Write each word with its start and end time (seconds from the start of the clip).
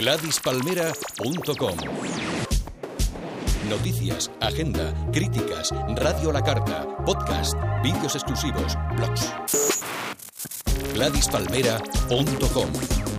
GladysPalmera.com 0.00 1.76
Noticias, 3.68 4.30
agenda, 4.40 4.94
críticas, 5.12 5.70
radio 5.94 6.30
a 6.30 6.32
la 6.32 6.42
carta, 6.42 6.88
podcast, 7.04 7.52
vídeos 7.82 8.14
exclusivos, 8.14 8.78
blogs. 8.96 9.30
GladysPalmera.com 10.94 13.09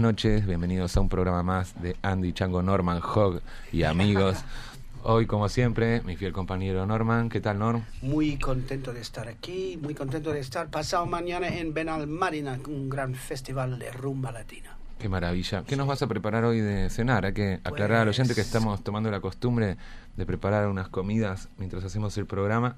noches, 0.00 0.46
bienvenidos 0.46 0.96
a 0.96 1.00
un 1.00 1.08
programa 1.08 1.42
más 1.42 1.80
de 1.82 1.96
Andy 2.02 2.32
Chango 2.32 2.62
Norman 2.62 3.00
Hogg 3.02 3.40
y 3.72 3.82
amigos. 3.84 4.38
Hoy, 5.02 5.26
como 5.26 5.48
siempre, 5.48 6.02
mi 6.02 6.16
fiel 6.16 6.32
compañero 6.32 6.84
Norman. 6.86 7.28
¿Qué 7.28 7.40
tal, 7.40 7.58
Norm? 7.58 7.82
Muy 8.02 8.36
contento 8.38 8.92
de 8.92 9.00
estar 9.00 9.28
aquí, 9.28 9.78
muy 9.80 9.94
contento 9.94 10.32
de 10.32 10.40
estar 10.40 10.68
pasado 10.68 11.06
mañana 11.06 11.48
en 11.48 11.72
Benalmádena, 11.72 12.58
un 12.68 12.88
gran 12.90 13.14
festival 13.14 13.78
de 13.78 13.90
rumba 13.92 14.32
latina. 14.32 14.76
Qué 14.98 15.08
maravilla. 15.08 15.64
¿Qué 15.66 15.76
nos 15.76 15.86
vas 15.86 16.02
a 16.02 16.06
preparar 16.06 16.44
hoy 16.44 16.60
de 16.60 16.90
cenar? 16.90 17.24
Hay 17.24 17.32
que 17.32 17.60
aclarar 17.64 18.02
al 18.02 18.08
oyente 18.08 18.34
que 18.34 18.40
Pues- 18.42 18.46
estamos 18.48 18.82
tomando 18.84 19.10
la 19.10 19.20
costumbre 19.20 19.76
de 20.16 20.26
preparar 20.26 20.68
unas 20.68 20.88
comidas 20.88 21.48
mientras 21.56 21.82
hacemos 21.84 22.16
el 22.18 22.26
programa 22.26 22.76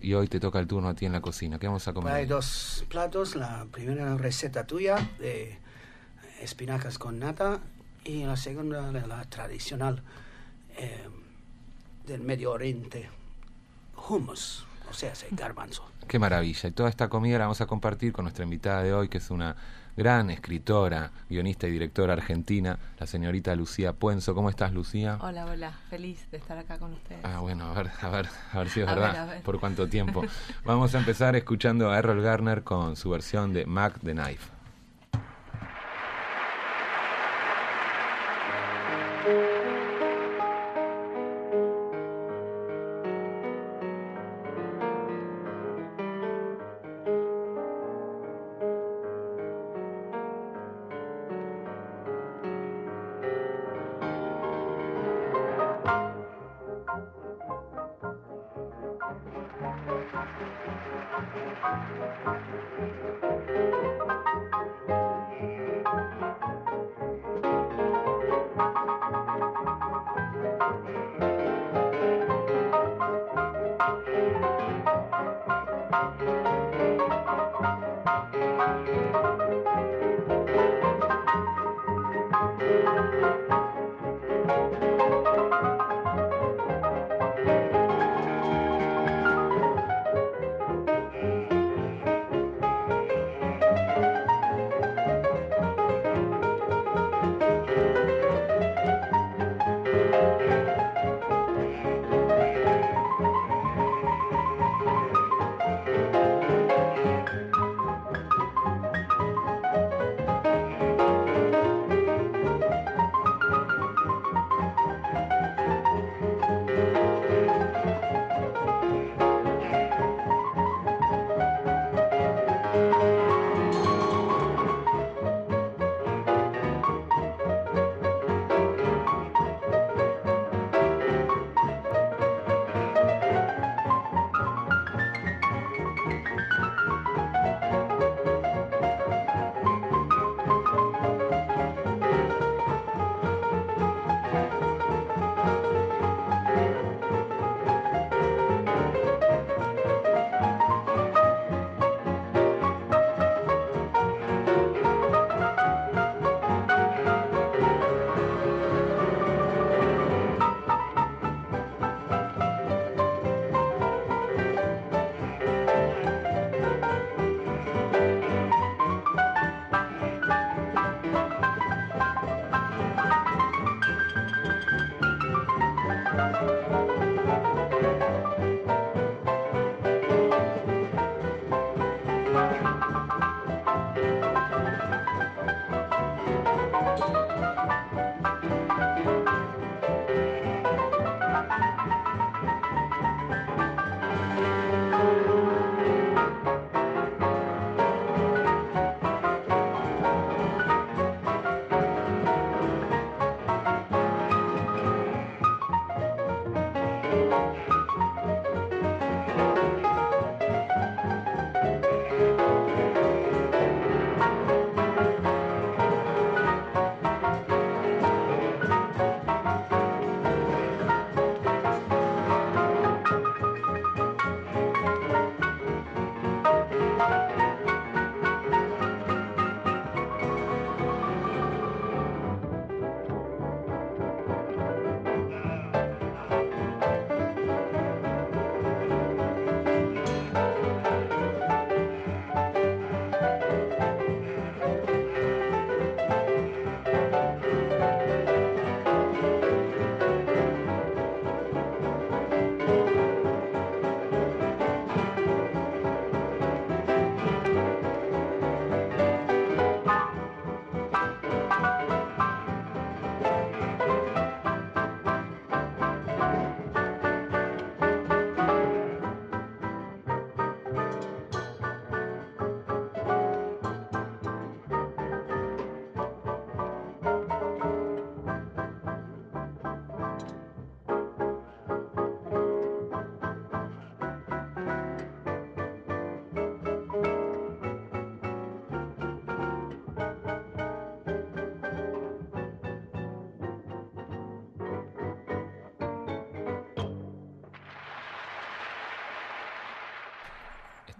y 0.00 0.14
hoy 0.14 0.26
te 0.26 0.40
toca 0.40 0.58
el 0.58 0.66
turno 0.66 0.88
a 0.88 0.94
ti 0.94 1.06
en 1.06 1.12
la 1.12 1.20
cocina. 1.20 1.60
¿Qué 1.60 1.66
vamos 1.68 1.86
a 1.86 1.92
comer? 1.92 2.12
Hay 2.12 2.26
dos 2.26 2.84
platos, 2.88 3.36
la 3.36 3.66
primera 3.70 4.16
receta 4.16 4.66
tuya 4.66 4.96
de 5.20 5.58
espinacas 6.42 6.98
con 6.98 7.18
nata 7.18 7.60
y 8.04 8.24
la 8.24 8.36
segunda 8.36 8.90
la, 8.92 9.06
la 9.06 9.24
tradicional 9.24 10.02
eh, 10.76 11.08
del 12.06 12.20
Medio 12.22 12.52
Oriente, 12.52 13.08
hummus, 14.08 14.66
o 14.90 14.92
sea, 14.92 15.12
ese 15.12 15.28
garbanzo. 15.30 15.88
Qué 16.08 16.18
maravilla. 16.18 16.68
Y 16.68 16.72
toda 16.72 16.88
esta 16.88 17.08
comida 17.08 17.38
la 17.38 17.44
vamos 17.44 17.60
a 17.60 17.66
compartir 17.66 18.12
con 18.12 18.24
nuestra 18.24 18.44
invitada 18.44 18.82
de 18.82 18.92
hoy, 18.92 19.08
que 19.08 19.18
es 19.18 19.30
una 19.30 19.54
gran 19.96 20.30
escritora, 20.30 21.12
guionista 21.28 21.68
y 21.68 21.70
directora 21.70 22.14
argentina, 22.14 22.78
la 22.98 23.06
señorita 23.06 23.54
Lucía 23.54 23.92
Puenzo. 23.92 24.34
¿Cómo 24.34 24.50
estás, 24.50 24.72
Lucía? 24.72 25.18
Hola, 25.20 25.46
hola, 25.46 25.72
feliz 25.90 26.28
de 26.30 26.38
estar 26.38 26.58
acá 26.58 26.78
con 26.78 26.94
ustedes. 26.94 27.24
Ah, 27.24 27.38
bueno, 27.40 27.66
a 27.66 27.74
ver, 27.74 27.90
a 28.00 28.08
ver, 28.08 28.28
a 28.52 28.58
ver 28.58 28.68
si 28.68 28.80
es 28.80 28.88
A 28.88 28.94
verdad. 28.94 29.12
ver, 29.12 29.20
a 29.20 29.24
ver. 29.26 29.42
¿Por 29.42 29.60
cuánto 29.60 29.88
tiempo? 29.88 30.24
Vamos 30.64 30.94
a 30.94 30.98
empezar 30.98 31.36
escuchando 31.36 31.90
a 31.90 31.98
Errol 31.98 32.20
Garner 32.20 32.64
con 32.64 32.96
su 32.96 33.10
versión 33.10 33.52
de 33.52 33.64
Mac 33.66 33.94
the 34.02 34.12
Knife. 34.12 34.50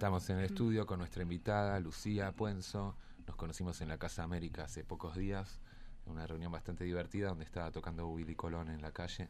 Estamos 0.02 0.28
en 0.30 0.38
el 0.38 0.46
estudio 0.46 0.84
con 0.84 0.98
nuestra 0.98 1.22
invitada 1.22 1.78
Lucía 1.78 2.32
Puenzo. 2.32 2.96
Nos 3.24 3.36
conocimos 3.36 3.80
en 3.82 3.88
la 3.88 3.98
Casa 3.98 4.24
América 4.24 4.64
hace 4.64 4.82
pocos 4.82 5.14
días, 5.14 5.60
en 6.04 6.10
una 6.14 6.26
reunión 6.26 6.50
bastante 6.50 6.82
divertida 6.82 7.28
donde 7.28 7.44
estaba 7.44 7.70
tocando 7.70 8.08
Willy 8.08 8.34
Colón 8.34 8.68
en 8.68 8.82
la 8.82 8.90
calle. 8.90 9.28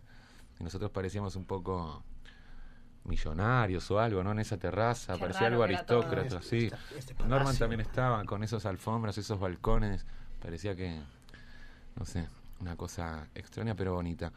Y 0.58 0.64
nosotros 0.64 0.90
parecíamos 0.90 1.36
un 1.36 1.44
poco 1.44 2.02
millonarios 3.04 3.90
o 3.90 4.00
algo, 4.00 4.24
¿no? 4.24 4.32
En 4.32 4.38
esa 4.38 4.56
terraza, 4.56 5.12
Qué 5.12 5.20
parecía 5.20 5.48
algo 5.48 5.58
que 5.58 5.74
aristócrata, 5.74 6.38
Este- 6.38 6.48
sí. 6.48 6.70
este- 6.72 7.12
este. 7.12 7.24
Norman 7.26 7.54
también 7.58 7.82
estaba 7.82 8.24
con 8.24 8.42
esos 8.42 8.64
alfombras, 8.64 9.18
esos 9.18 9.38
balcones, 9.38 10.06
parecía 10.40 10.74
que, 10.74 11.02
no 11.96 12.06
sé, 12.06 12.26
una 12.60 12.76
cosa 12.76 13.28
extraña 13.34 13.74
pero 13.74 13.92
bonita. 13.92 14.32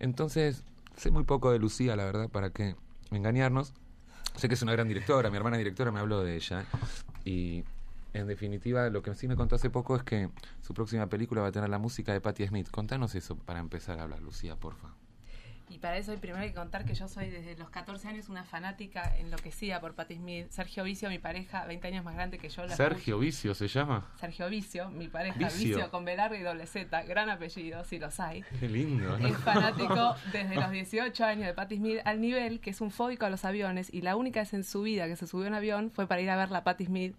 Entonces, 0.00 0.64
sé 0.96 1.12
muy 1.12 1.22
poco 1.22 1.52
de 1.52 1.60
Lucía, 1.60 1.94
la 1.94 2.04
verdad, 2.04 2.28
para 2.28 2.50
qué 2.50 2.74
engañarnos. 3.12 3.74
Sé 4.38 4.46
que 4.46 4.54
es 4.54 4.62
una 4.62 4.70
gran 4.70 4.86
directora, 4.86 5.30
mi 5.30 5.36
hermana 5.36 5.56
directora 5.56 5.90
me 5.90 5.98
habló 5.98 6.22
de 6.22 6.36
ella. 6.36 6.64
Y 7.24 7.64
en 8.12 8.28
definitiva, 8.28 8.88
lo 8.88 9.02
que 9.02 9.12
sí 9.16 9.26
me 9.26 9.34
contó 9.34 9.56
hace 9.56 9.68
poco 9.68 9.96
es 9.96 10.04
que 10.04 10.30
su 10.62 10.74
próxima 10.74 11.08
película 11.08 11.42
va 11.42 11.48
a 11.48 11.52
tener 11.52 11.68
la 11.68 11.78
música 11.78 12.12
de 12.12 12.20
Patti 12.20 12.46
Smith. 12.46 12.70
Contanos 12.70 13.16
eso 13.16 13.36
para 13.36 13.58
empezar 13.58 13.98
a 13.98 14.04
hablar, 14.04 14.22
Lucía, 14.22 14.54
porfa. 14.54 14.94
Y 15.70 15.78
para 15.78 15.98
eso 15.98 16.12
hay 16.12 16.18
primero 16.18 16.44
que 16.44 16.54
contar 16.54 16.84
que 16.84 16.94
yo 16.94 17.08
soy 17.08 17.28
desde 17.28 17.56
los 17.56 17.70
14 17.70 18.08
años 18.08 18.28
una 18.28 18.44
fanática 18.44 19.14
enloquecida 19.18 19.80
por 19.80 19.94
Patti 19.94 20.16
Smith. 20.16 20.48
Sergio 20.50 20.84
Vicio, 20.84 21.10
mi 21.10 21.18
pareja, 21.18 21.66
20 21.66 21.88
años 21.88 22.04
más 22.04 22.14
grande 22.14 22.38
que 22.38 22.48
yo. 22.48 22.64
la 22.64 22.74
Sergio 22.74 23.18
Vicio 23.18 23.54
se 23.54 23.68
llama. 23.68 24.10
Sergio 24.18 24.48
Vicio, 24.48 24.90
mi 24.90 25.08
pareja, 25.08 25.38
Vicio. 25.38 25.76
Vicio, 25.76 25.90
con 25.90 26.04
B 26.04 26.16
larga 26.16 26.38
y 26.38 26.42
doble 26.42 26.66
Z, 26.66 27.02
gran 27.02 27.28
apellido, 27.28 27.84
si 27.84 27.98
los 27.98 28.18
hay. 28.18 28.42
Qué 28.58 28.68
lindo, 28.68 29.18
¿no? 29.18 29.26
Es 29.26 29.36
fanático 29.38 30.16
desde 30.32 30.54
los 30.54 30.70
18 30.70 31.24
años 31.24 31.46
de 31.46 31.54
Patti 31.54 31.76
Smith 31.76 32.00
al 32.04 32.20
nivel 32.20 32.60
que 32.60 32.70
es 32.70 32.80
un 32.80 32.90
fóbico 32.90 33.26
a 33.26 33.30
los 33.30 33.44
aviones 33.44 33.92
y 33.92 34.00
la 34.02 34.16
única 34.16 34.40
vez 34.40 34.54
en 34.54 34.64
su 34.64 34.82
vida 34.82 35.06
que 35.06 35.16
se 35.16 35.26
subió 35.26 35.46
a 35.46 35.48
un 35.48 35.54
avión 35.54 35.90
fue 35.90 36.06
para 36.06 36.20
ir 36.20 36.30
a 36.30 36.36
ver 36.36 36.50
la 36.50 36.64
Patti 36.64 36.86
Smith 36.86 37.14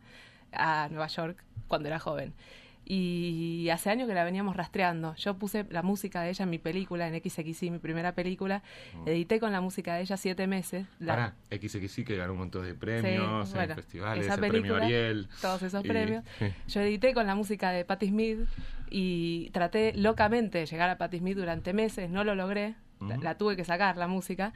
a 0.52 0.88
Nueva 0.90 1.08
York 1.08 1.44
cuando 1.68 1.88
era 1.88 2.00
joven. 2.00 2.34
Y 2.92 3.70
hace 3.70 3.92
años 3.92 4.08
que 4.08 4.16
la 4.16 4.24
veníamos 4.24 4.56
rastreando. 4.56 5.14
Yo 5.16 5.36
puse 5.38 5.64
la 5.70 5.84
música 5.84 6.24
de 6.24 6.32
ella 6.32 6.42
en 6.44 6.50
mi 6.50 6.58
película, 6.58 7.08
en 7.08 7.22
XXI, 7.24 7.70
mi 7.70 7.78
primera 7.78 8.14
película. 8.16 8.64
Edité 9.06 9.40
con 9.40 9.52
la 9.52 9.62
música 9.62 9.94
de 9.94 10.02
ella 10.02 10.18
siete 10.18 10.48
meses. 10.48 10.88
La- 10.98 11.14
Pará, 11.14 11.36
XXI 11.52 12.04
que 12.04 12.18
ganó 12.18 12.34
un 12.34 12.40
montón 12.40 12.66
de 12.66 12.74
premios 12.74 13.48
Sí, 13.48 13.52
en 13.54 13.58
bueno, 13.60 13.76
festivales, 13.76 14.26
esa 14.26 14.34
el 14.34 14.40
premio 14.40 14.76
Ariel. 14.76 15.28
Todos 15.40 15.62
esos 15.62 15.86
y- 15.86 15.88
premios. 15.88 16.24
Yo 16.68 16.82
edité 16.82 17.14
con 17.14 17.28
la 17.28 17.36
música 17.36 17.70
de 17.70 17.86
Patti 17.86 18.08
Smith 18.08 18.40
y 18.90 19.52
traté 19.52 19.94
locamente 19.94 20.58
de 20.58 20.66
llegar 20.66 20.90
a 20.90 20.98
Patti 20.98 21.20
Smith 21.20 21.38
durante 21.38 21.74
meses, 21.74 22.10
no 22.10 22.24
lo 22.24 22.34
logré, 22.34 22.74
la, 23.22 23.38
tuve 23.38 23.56
que 23.56 23.64
sacar 23.66 23.98
la 23.98 24.08
música 24.08 24.54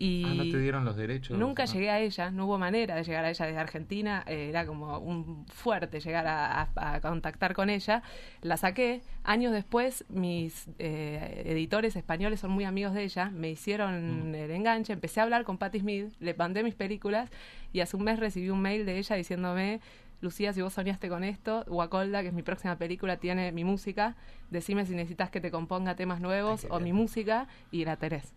y 0.00 0.22
Ah, 0.24 0.34
no 0.34 0.42
te 0.44 0.58
dieron 0.60 0.84
los 0.84 0.96
derechos. 0.96 1.36
nunca 1.36 1.64
llegué 1.64 1.90
a 1.90 1.98
ella, 1.98 2.30
no 2.30 2.46
hubo 2.46 2.56
manera 2.56 2.94
de 2.94 3.02
llegar 3.02 3.24
a 3.24 3.30
ella 3.30 3.46
desde 3.46 3.58
Argentina, 3.58 4.22
eh, 4.28 4.48
era 4.48 4.64
como 4.64 4.96
un 4.98 5.44
fuerte 5.46 5.98
llegar 5.98 6.24
a, 6.28 6.62
a- 6.76 6.94
a 6.94 7.00
contactar 7.00 7.52
con 7.54 7.68
ella, 7.68 8.02
la 8.42 8.56
saqué, 8.56 9.00
años 9.24 9.52
después 9.52 10.04
mis 10.08 10.68
eh, 10.78 11.42
editores 11.46 11.96
españoles 11.96 12.38
son 12.38 12.52
muy 12.52 12.62
amigos 12.64 12.94
de 12.94 13.02
ella, 13.02 13.30
me 13.30 13.50
hicieron 13.50 14.34
el 14.36 14.50
enganche, 14.52 14.92
empecé 14.92 15.18
a 15.18 15.24
hablar 15.24 15.42
con 15.42 15.58
Patti 15.58 15.80
Smith, 15.80 16.12
le 16.20 16.32
mandé 16.34 16.62
mis 16.62 16.76
películas 16.76 17.28
y 17.72 17.80
hace 17.80 17.96
un 17.96 18.04
mes 18.04 18.20
recibí 18.20 18.50
un 18.50 18.60
mail 18.60 18.86
de 18.86 18.98
ella 18.98 19.16
diciéndome 19.16 19.80
Lucía, 20.20 20.52
si 20.52 20.62
vos 20.62 20.72
soñaste 20.72 21.08
con 21.08 21.22
esto, 21.22 21.64
Guacolda, 21.68 22.22
que 22.22 22.28
es 22.28 22.34
mi 22.34 22.42
próxima 22.42 22.76
película, 22.76 23.18
tiene 23.18 23.52
mi 23.52 23.62
música. 23.64 24.16
Decime 24.50 24.84
si 24.84 24.94
necesitas 24.94 25.30
que 25.30 25.40
te 25.40 25.50
componga 25.50 25.94
temas 25.94 26.20
nuevos 26.20 26.64
Ay, 26.64 26.70
o 26.72 26.80
mi 26.80 26.92
música 26.92 27.46
y 27.70 27.84
la 27.84 27.96
tenés. 27.96 28.34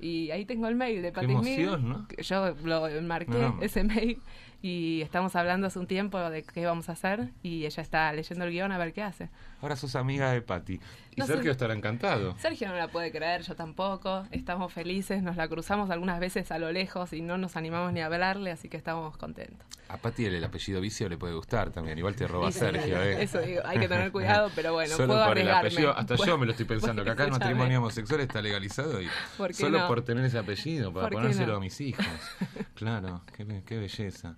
Y 0.00 0.30
ahí 0.30 0.44
tengo 0.46 0.66
el 0.66 0.74
mail 0.74 1.02
de 1.02 1.12
Smith. 1.12 1.30
emoción, 1.30 1.88
¿no? 1.88 2.08
Yo 2.22 2.54
lo 2.64 2.88
marqué, 3.02 3.32
No, 3.32 3.56
no. 3.56 3.62
ese 3.62 3.84
mail, 3.84 4.18
y 4.62 5.00
estamos 5.02 5.36
hablando 5.36 5.66
hace 5.66 5.78
un 5.78 5.86
tiempo 5.86 6.18
de 6.30 6.42
qué 6.42 6.66
vamos 6.66 6.88
a 6.88 6.92
hacer. 6.92 7.30
Y 7.42 7.64
ella 7.66 7.82
está 7.82 8.12
leyendo 8.12 8.44
el 8.44 8.50
guion 8.50 8.72
a 8.72 8.78
ver 8.78 8.92
qué 8.92 9.02
hace. 9.02 9.28
Ahora 9.62 9.76
sos 9.76 9.96
amiga 9.96 10.30
de 10.32 10.42
Patti. 10.42 10.80
Y 11.14 11.20
No 11.20 11.26
Sergio 11.26 11.50
estará 11.50 11.74
encantado. 11.74 12.36
Sergio 12.38 12.68
no 12.68 12.76
la 12.76 12.88
puede 12.88 13.10
creer, 13.10 13.42
yo 13.42 13.54
tampoco. 13.56 14.26
Estamos 14.30 14.72
felices, 14.72 15.22
nos 15.22 15.36
la 15.36 15.48
cruzamos 15.48 15.90
algunas 15.90 16.20
veces 16.20 16.50
a 16.52 16.58
lo 16.58 16.72
lejos 16.72 17.12
y 17.12 17.20
no 17.20 17.36
nos 17.36 17.56
animamos 17.56 17.92
ni 17.92 18.00
a 18.00 18.06
hablarle, 18.06 18.50
así 18.52 18.68
que 18.68 18.76
estamos 18.76 19.16
contentos. 19.16 19.66
A 19.88 19.96
Patti 19.96 20.24
el, 20.26 20.36
el 20.36 20.44
apellido 20.44 20.80
Vicio 20.80 21.08
le 21.08 21.18
puede 21.18 21.34
gustar 21.34 21.70
también. 21.70 21.98
Igual 21.98 22.14
te 22.14 22.28
roba 22.28 22.52
Sergio, 22.52 23.02
¿eh? 23.02 23.22
Eso 23.22 23.40
digo, 23.40 23.62
hay 23.64 23.80
que 23.80 23.88
tener 23.88 24.12
cuidado, 24.12 24.50
pero 24.54 24.72
bueno, 24.72 24.94
Solo 24.94 25.14
puedo 25.14 25.26
por 25.26 25.38
el 25.38 25.50
apellido. 25.50 25.96
Hasta 25.96 26.14
yo 26.14 26.38
me 26.38 26.46
lo 26.46 26.52
estoy 26.52 26.66
pensando, 26.66 27.02
que 27.02 27.10
acá 27.10 27.24
el 27.24 27.32
matrimonio 27.32 27.78
homosexual 27.78 28.20
está 28.20 28.40
legalizado 28.40 29.02
y 29.02 29.08
¿Por 29.36 29.48
qué 29.48 29.54
solo 29.54 29.80
no? 29.80 29.88
por 29.88 30.02
tener 30.02 30.24
ese 30.24 30.38
apellido, 30.38 30.92
para 30.92 31.08
¿Por 31.08 31.10
qué 31.10 31.16
ponérselo 31.16 31.52
no? 31.52 31.56
a 31.56 31.60
mis 31.60 31.80
hijos. 31.80 32.06
Claro, 32.74 33.20
qué, 33.36 33.62
qué 33.66 33.76
belleza. 33.76 34.34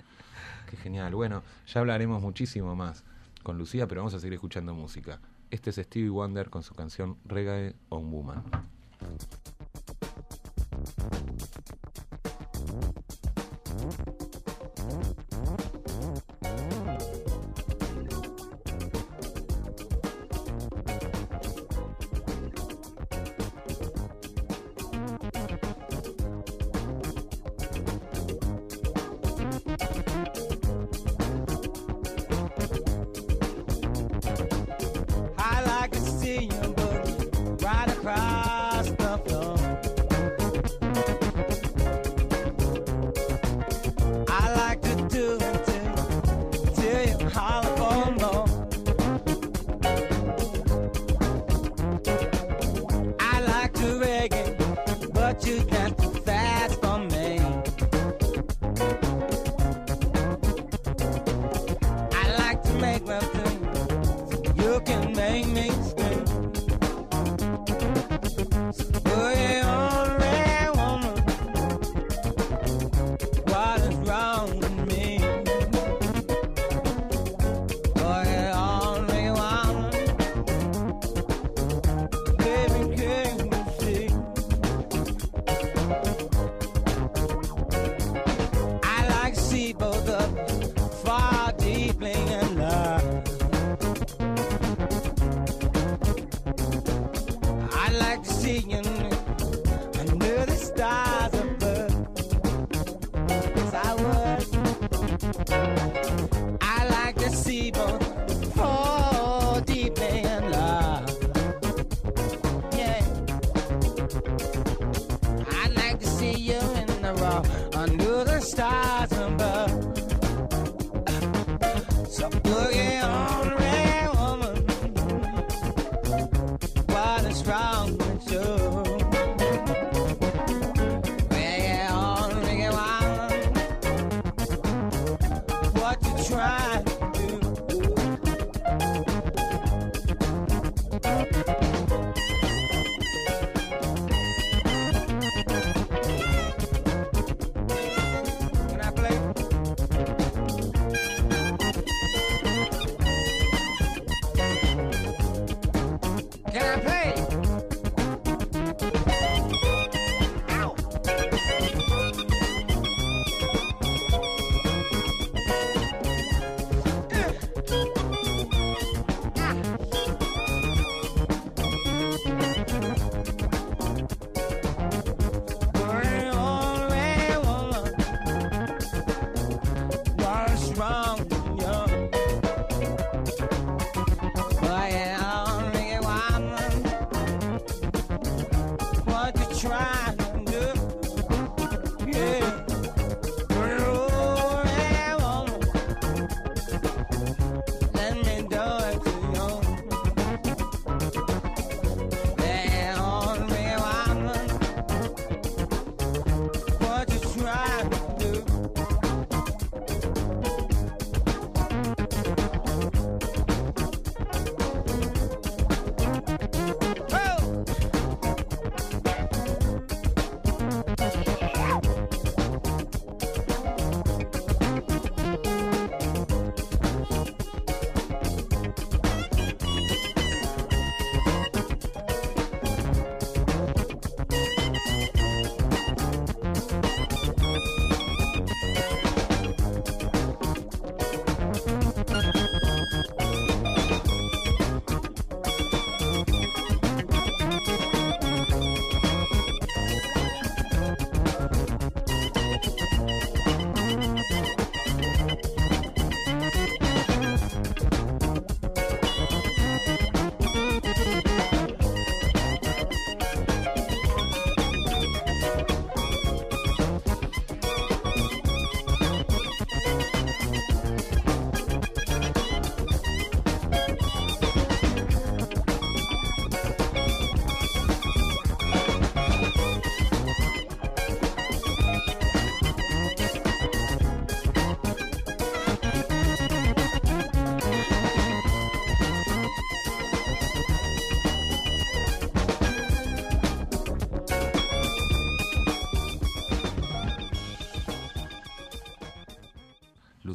Genial. 0.76 1.14
Bueno, 1.14 1.42
ya 1.66 1.80
hablaremos 1.80 2.22
muchísimo 2.22 2.74
más 2.74 3.04
con 3.42 3.58
Lucía, 3.58 3.86
pero 3.86 4.00
vamos 4.00 4.14
a 4.14 4.20
seguir 4.20 4.34
escuchando 4.34 4.74
música. 4.74 5.20
Este 5.50 5.70
es 5.70 5.76
Stevie 5.76 6.08
Wonder 6.08 6.50
con 6.50 6.62
su 6.62 6.74
canción 6.74 7.18
Reggae 7.24 7.74
on 7.88 8.10
Woman. 8.10 8.42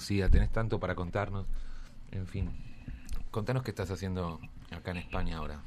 Lucía, 0.07 0.29
tenés 0.29 0.49
tanto 0.53 0.79
para 0.79 0.95
contarnos. 0.95 1.45
En 2.13 2.27
fin, 2.27 2.49
contanos 3.29 3.61
qué 3.63 3.71
estás 3.71 3.91
haciendo 3.91 4.39
acá 4.71 4.91
en 4.91 4.97
España 4.97 5.35
ahora. 5.35 5.59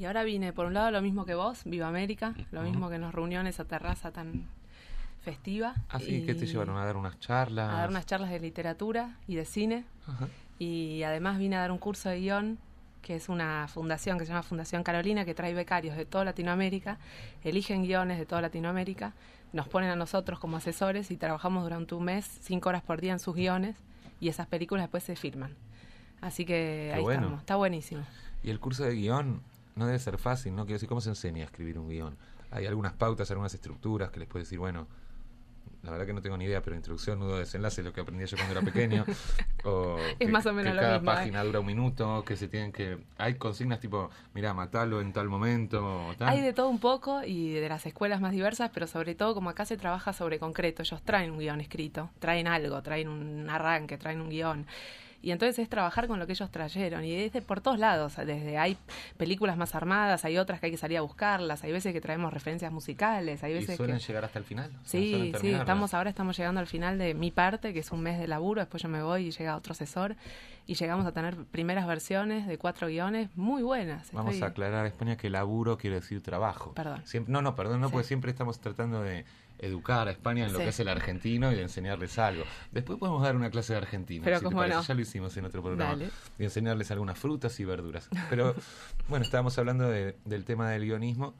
Y 0.00 0.06
ahora 0.06 0.24
vine, 0.24 0.52
por 0.52 0.66
un 0.66 0.74
lado, 0.74 0.90
lo 0.90 1.00
mismo 1.00 1.24
que 1.24 1.36
vos, 1.36 1.62
Viva 1.64 1.86
América, 1.86 2.34
lo 2.50 2.62
mismo 2.62 2.90
que 2.90 2.98
nos 2.98 3.14
reunió 3.14 3.40
en 3.40 3.46
esa 3.46 3.66
terraza 3.66 4.10
tan 4.10 4.48
festiva. 5.22 5.76
Así 5.90 6.16
y 6.16 6.26
que 6.26 6.34
te 6.34 6.44
llevaron 6.44 6.76
a 6.76 6.84
dar 6.84 6.96
unas 6.96 7.20
charlas. 7.20 7.72
a 7.72 7.76
dar 7.76 7.88
unas 7.88 8.04
charlas 8.04 8.30
de 8.30 8.40
literatura 8.40 9.16
y 9.28 9.36
de 9.36 9.44
cine. 9.44 9.84
Ajá. 10.08 10.26
Y 10.58 11.04
además 11.04 11.38
vine 11.38 11.54
a 11.54 11.60
dar 11.60 11.70
un 11.70 11.78
curso 11.78 12.08
de 12.08 12.18
guion, 12.18 12.58
que 13.00 13.14
es 13.14 13.28
una 13.28 13.68
fundación 13.68 14.18
que 14.18 14.24
se 14.24 14.32
llama 14.32 14.42
Fundación 14.42 14.82
Carolina, 14.82 15.24
que 15.24 15.34
trae 15.34 15.54
becarios 15.54 15.96
de 15.96 16.04
toda 16.04 16.24
Latinoamérica, 16.24 16.98
eligen 17.44 17.84
guiones 17.84 18.18
de 18.18 18.26
toda 18.26 18.40
Latinoamérica, 18.40 19.12
nos 19.54 19.68
ponen 19.68 19.88
a 19.88 19.96
nosotros 19.96 20.40
como 20.40 20.56
asesores 20.56 21.10
y 21.10 21.16
trabajamos 21.16 21.62
durante 21.62 21.94
un 21.94 22.04
mes, 22.04 22.26
cinco 22.42 22.68
horas 22.68 22.82
por 22.82 23.00
día 23.00 23.12
en 23.12 23.20
sus 23.20 23.34
guiones, 23.34 23.76
y 24.20 24.28
esas 24.28 24.48
películas 24.48 24.84
después 24.84 25.04
se 25.04 25.14
filman. 25.16 25.54
Así 26.20 26.44
que 26.44 26.88
Qué 26.90 26.96
ahí 26.96 27.02
bueno. 27.02 27.20
estamos, 27.20 27.40
está 27.40 27.56
buenísimo. 27.56 28.02
Y 28.42 28.50
el 28.50 28.58
curso 28.58 28.82
de 28.84 28.94
guion 28.94 29.42
no 29.76 29.86
debe 29.86 29.98
ser 30.00 30.18
fácil, 30.18 30.56
¿no? 30.56 30.64
Quiero 30.64 30.74
decir, 30.74 30.88
¿cómo 30.88 31.00
se 31.00 31.10
enseña 31.10 31.42
a 31.42 31.46
escribir 31.46 31.78
un 31.78 31.88
guion? 31.88 32.16
Hay 32.50 32.66
algunas 32.66 32.92
pautas, 32.94 33.30
algunas 33.30 33.54
estructuras 33.54 34.10
que 34.10 34.20
les 34.20 34.28
puedes 34.28 34.48
decir, 34.48 34.58
bueno, 34.58 34.88
la 35.84 35.90
verdad 35.92 36.06
que 36.06 36.12
no 36.12 36.22
tengo 36.22 36.36
ni 36.36 36.46
idea, 36.46 36.62
pero 36.62 36.74
introducción, 36.76 37.18
nudo, 37.18 37.38
desenlace, 37.38 37.82
lo 37.82 37.92
que 37.92 38.00
aprendí 38.00 38.24
yo 38.26 38.36
cuando 38.36 38.52
era 38.58 38.62
pequeño. 38.62 39.04
o 39.64 39.98
Es 39.98 40.16
que- 40.18 40.28
más 40.28 40.46
o 40.46 40.52
menos 40.52 40.70
que 40.72 40.74
lo 40.76 40.80
cada 40.80 40.98
mismo, 40.98 41.12
¿eh? 41.12 41.14
página 41.14 41.44
dura 41.44 41.60
un 41.60 41.66
minuto, 41.66 42.24
que 42.24 42.36
se 42.36 42.48
tienen 42.48 42.72
que... 42.72 42.98
Hay 43.18 43.34
consignas 43.34 43.80
tipo, 43.80 44.10
mira, 44.34 44.52
matalo 44.54 45.00
en 45.00 45.12
tal 45.12 45.28
momento, 45.28 46.08
o 46.08 46.14
tal. 46.14 46.28
Hay 46.28 46.40
de 46.40 46.52
todo 46.52 46.68
un 46.68 46.78
poco 46.80 47.22
y 47.24 47.52
de 47.54 47.68
las 47.68 47.86
escuelas 47.86 48.20
más 48.20 48.32
diversas, 48.32 48.70
pero 48.72 48.86
sobre 48.86 49.14
todo 49.14 49.34
como 49.34 49.50
acá 49.50 49.64
se 49.64 49.76
trabaja 49.76 50.12
sobre 50.12 50.38
concreto, 50.38 50.82
ellos 50.82 51.02
traen 51.02 51.30
un 51.30 51.38
guion 51.38 51.60
escrito, 51.60 52.10
traen 52.18 52.46
algo, 52.48 52.82
traen 52.82 53.08
un 53.08 53.48
arranque, 53.50 53.98
traen 53.98 54.20
un 54.20 54.30
guion. 54.30 54.66
Y 55.24 55.32
entonces 55.32 55.58
es 55.58 55.68
trabajar 55.70 56.06
con 56.06 56.18
lo 56.18 56.26
que 56.26 56.32
ellos 56.32 56.50
trajeron. 56.50 57.02
Y 57.04 57.12
es 57.14 57.32
de 57.32 57.40
por 57.40 57.60
todos 57.62 57.78
lados. 57.78 58.16
Desde 58.16 58.58
hay 58.58 58.76
películas 59.16 59.56
más 59.56 59.74
armadas, 59.74 60.24
hay 60.24 60.36
otras 60.36 60.60
que 60.60 60.66
hay 60.66 60.72
que 60.72 60.78
salir 60.78 60.98
a 60.98 61.00
buscarlas, 61.00 61.64
hay 61.64 61.72
veces 61.72 61.92
que 61.94 62.00
traemos 62.00 62.32
referencias 62.32 62.70
musicales, 62.70 63.42
hay 63.42 63.52
¿Y 63.52 63.54
veces 63.54 63.76
suelen 63.76 63.96
que... 63.98 64.02
llegar 64.04 64.24
hasta 64.24 64.38
el 64.38 64.44
final? 64.44 64.70
O 64.70 64.86
sea, 64.86 65.00
Sí, 65.00 65.10
suelen 65.10 65.40
sí, 65.40 65.50
estamos 65.52 65.94
ahora 65.94 66.10
estamos 66.10 66.36
llegando 66.36 66.60
al 66.60 66.66
final 66.66 66.98
de 66.98 67.14
mi 67.14 67.30
parte, 67.30 67.72
que 67.72 67.78
es 67.80 67.90
un 67.90 68.00
mes 68.02 68.18
de 68.18 68.28
laburo, 68.28 68.60
después 68.60 68.82
yo 68.82 68.88
me 68.88 69.02
voy 69.02 69.28
y 69.28 69.30
llega 69.30 69.56
otro 69.56 69.72
asesor 69.72 70.14
y 70.66 70.74
llegamos 70.74 71.06
a 71.06 71.12
tener 71.12 71.36
primeras 71.36 71.86
versiones 71.86 72.46
de 72.46 72.58
cuatro 72.58 72.88
guiones 72.88 73.28
muy 73.36 73.62
buenas. 73.62 74.10
Vamos 74.12 74.40
a 74.42 74.46
aclarar 74.46 74.84
a 74.84 74.88
España 74.88 75.16
que 75.16 75.30
laburo 75.30 75.78
quiere 75.78 75.96
decir 75.96 76.22
trabajo. 76.22 76.72
Perdón. 76.74 77.02
Siempre- 77.06 77.32
no, 77.32 77.40
no, 77.42 77.54
perdón, 77.54 77.80
no, 77.80 77.88
Sí. 77.88 77.92
porque 77.92 78.06
siempre 78.08 78.30
estamos 78.30 78.58
tratando 78.60 79.02
de 79.02 79.24
educar 79.64 80.08
a 80.08 80.10
España 80.10 80.44
en 80.46 80.52
lo 80.52 80.58
Sí. 80.58 80.64
que 80.64 80.70
es 80.70 80.80
el 80.80 80.88
argentino 80.88 81.50
y 81.52 81.54
de 81.54 81.62
enseñarles 81.62 82.18
algo. 82.18 82.44
Después 82.72 82.98
podemos 82.98 83.22
dar 83.22 83.34
una 83.36 83.50
clase 83.50 83.72
de 83.72 83.78
argentino, 83.78 84.24
Pero 84.24 84.38
si 84.40 84.48
te 84.48 84.54
parece. 84.54 84.76
no. 84.76 84.82
Ya 84.82 84.94
lo 84.94 85.00
hicimos 85.00 85.36
en 85.36 85.44
otro 85.44 85.62
programa. 85.62 85.90
Dale. 85.92 86.10
Y 86.38 86.44
enseñarles 86.44 86.90
algunas 86.90 87.18
frutas 87.18 87.58
y 87.60 87.64
verduras. 87.64 88.08
Pero 88.30 88.54
bueno, 89.08 89.24
estábamos 89.24 89.56
hablando 89.58 89.88
de- 89.88 90.16
del 90.24 90.44
tema 90.44 90.70
del 90.70 90.84
guionismo 90.84 91.34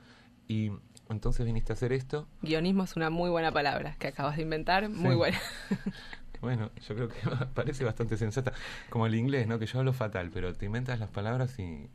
y 0.48 0.70
entonces 1.08 1.44
viniste 1.46 1.72
a 1.72 1.74
hacer 1.74 1.92
esto. 1.92 2.26
Guionismo 2.42 2.84
es 2.84 2.96
una 2.96 3.10
muy 3.10 3.30
buena 3.30 3.52
palabra 3.52 3.96
que 3.98 4.08
acabas 4.08 4.36
de 4.36 4.42
inventar, 4.42 4.88
muy 4.88 5.10
Sí. 5.12 5.16
buena. 5.16 5.38
Bueno, 6.40 6.70
yo 6.86 6.94
creo 6.94 7.08
que 7.08 7.14
parece 7.54 7.84
bastante 7.84 8.18
sensata. 8.18 8.52
Como 8.90 9.06
el 9.06 9.14
inglés, 9.14 9.46
¿no? 9.46 9.58
Que 9.58 9.64
yo 9.64 9.78
hablo 9.78 9.94
fatal, 9.94 10.30
pero 10.30 10.52
te 10.52 10.66
inventas 10.66 10.98
las 10.98 11.08
palabras 11.08 11.58
y, 11.58 11.88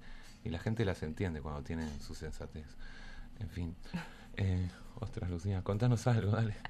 y 0.43 0.50
la 0.50 0.57
gente 0.57 0.86
las 0.86 1.03
entiende 1.03 1.39
cuando 1.41 1.62
tienen 1.62 1.88
su 2.01 2.15
sensatez. 2.15 2.65
En 3.39 3.50
fin. 3.50 3.75
Eh, 4.38 4.67
ostras, 5.00 5.29
Lucía, 5.29 5.62
contanos 5.63 6.08
algo, 6.08 6.32
dale. 6.32 6.56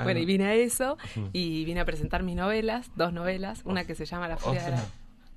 Bueno, 0.00 0.20
y 0.20 0.24
vine 0.24 0.44
a 0.44 0.54
eso 0.54 0.96
y 1.32 1.64
vine 1.64 1.80
a 1.80 1.84
presentar 1.84 2.22
mis 2.22 2.36
novelas, 2.36 2.88
dos 2.94 3.12
novelas, 3.12 3.62
una 3.64 3.84
que 3.84 3.96
se 3.96 4.04
llama 4.04 4.28
La 4.28 4.36
Furia 4.36 4.62
de 4.62 4.70
la... 4.70 4.84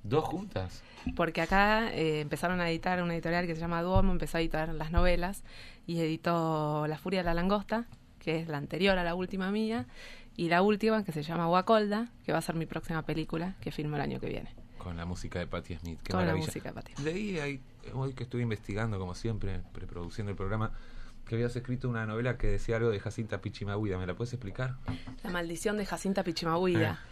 ¿Dos 0.04 0.24
juntas? 0.24 0.84
Porque 1.16 1.40
acá 1.42 1.92
eh, 1.92 2.20
empezaron 2.20 2.60
a 2.60 2.70
editar 2.70 3.02
una 3.02 3.14
editorial 3.14 3.46
que 3.48 3.56
se 3.56 3.60
llama 3.60 3.82
Duomo, 3.82 4.12
empezó 4.12 4.38
a 4.38 4.40
editar 4.40 4.72
las 4.72 4.92
novelas 4.92 5.42
y 5.86 5.98
editó 6.00 6.86
La 6.86 6.96
Furia 6.96 7.20
de 7.20 7.24
la 7.24 7.34
Langosta, 7.34 7.86
que 8.20 8.38
es 8.38 8.48
la 8.48 8.58
anterior 8.58 8.98
a 8.98 9.04
la 9.04 9.14
última 9.14 9.50
mía, 9.50 9.86
y 10.36 10.48
la 10.48 10.62
última 10.62 11.04
que 11.04 11.12
se 11.12 11.22
llama 11.22 11.46
Guacolda, 11.46 12.08
que 12.24 12.32
va 12.32 12.38
a 12.38 12.42
ser 12.42 12.54
mi 12.54 12.66
próxima 12.66 13.02
película 13.02 13.56
que 13.60 13.72
filmo 13.72 13.96
el 13.96 14.02
año 14.02 14.20
que 14.20 14.28
viene. 14.28 14.54
Con 14.78 14.96
la 14.96 15.04
música 15.04 15.38
de 15.38 15.46
Patti 15.46 15.76
Smith. 15.76 15.98
Qué 16.02 16.12
Con 16.12 16.20
la 16.20 16.26
maravilla. 16.26 16.46
música 16.46 16.68
de 16.70 16.74
Patti. 16.74 17.02
Leí 17.02 17.38
ahí, 17.40 17.60
hoy 17.92 18.14
que 18.14 18.22
estuve 18.22 18.42
investigando, 18.42 18.98
como 18.98 19.14
siempre, 19.14 19.60
preproduciendo 19.72 20.30
el 20.30 20.36
programa, 20.36 20.72
que 21.26 21.34
habías 21.36 21.54
escrito 21.56 21.88
una 21.88 22.06
novela 22.06 22.36
que 22.36 22.48
decía 22.48 22.76
algo 22.76 22.90
de 22.90 22.98
Jacinta 23.00 23.40
Pichimahuida. 23.40 23.98
¿Me 23.98 24.06
la 24.06 24.14
puedes 24.14 24.32
explicar? 24.32 24.76
La 25.22 25.30
maldición 25.30 25.76
de 25.76 25.86
Jacinta 25.86 26.24
Pichimahuida. 26.24 26.98
Ah. 27.02 27.06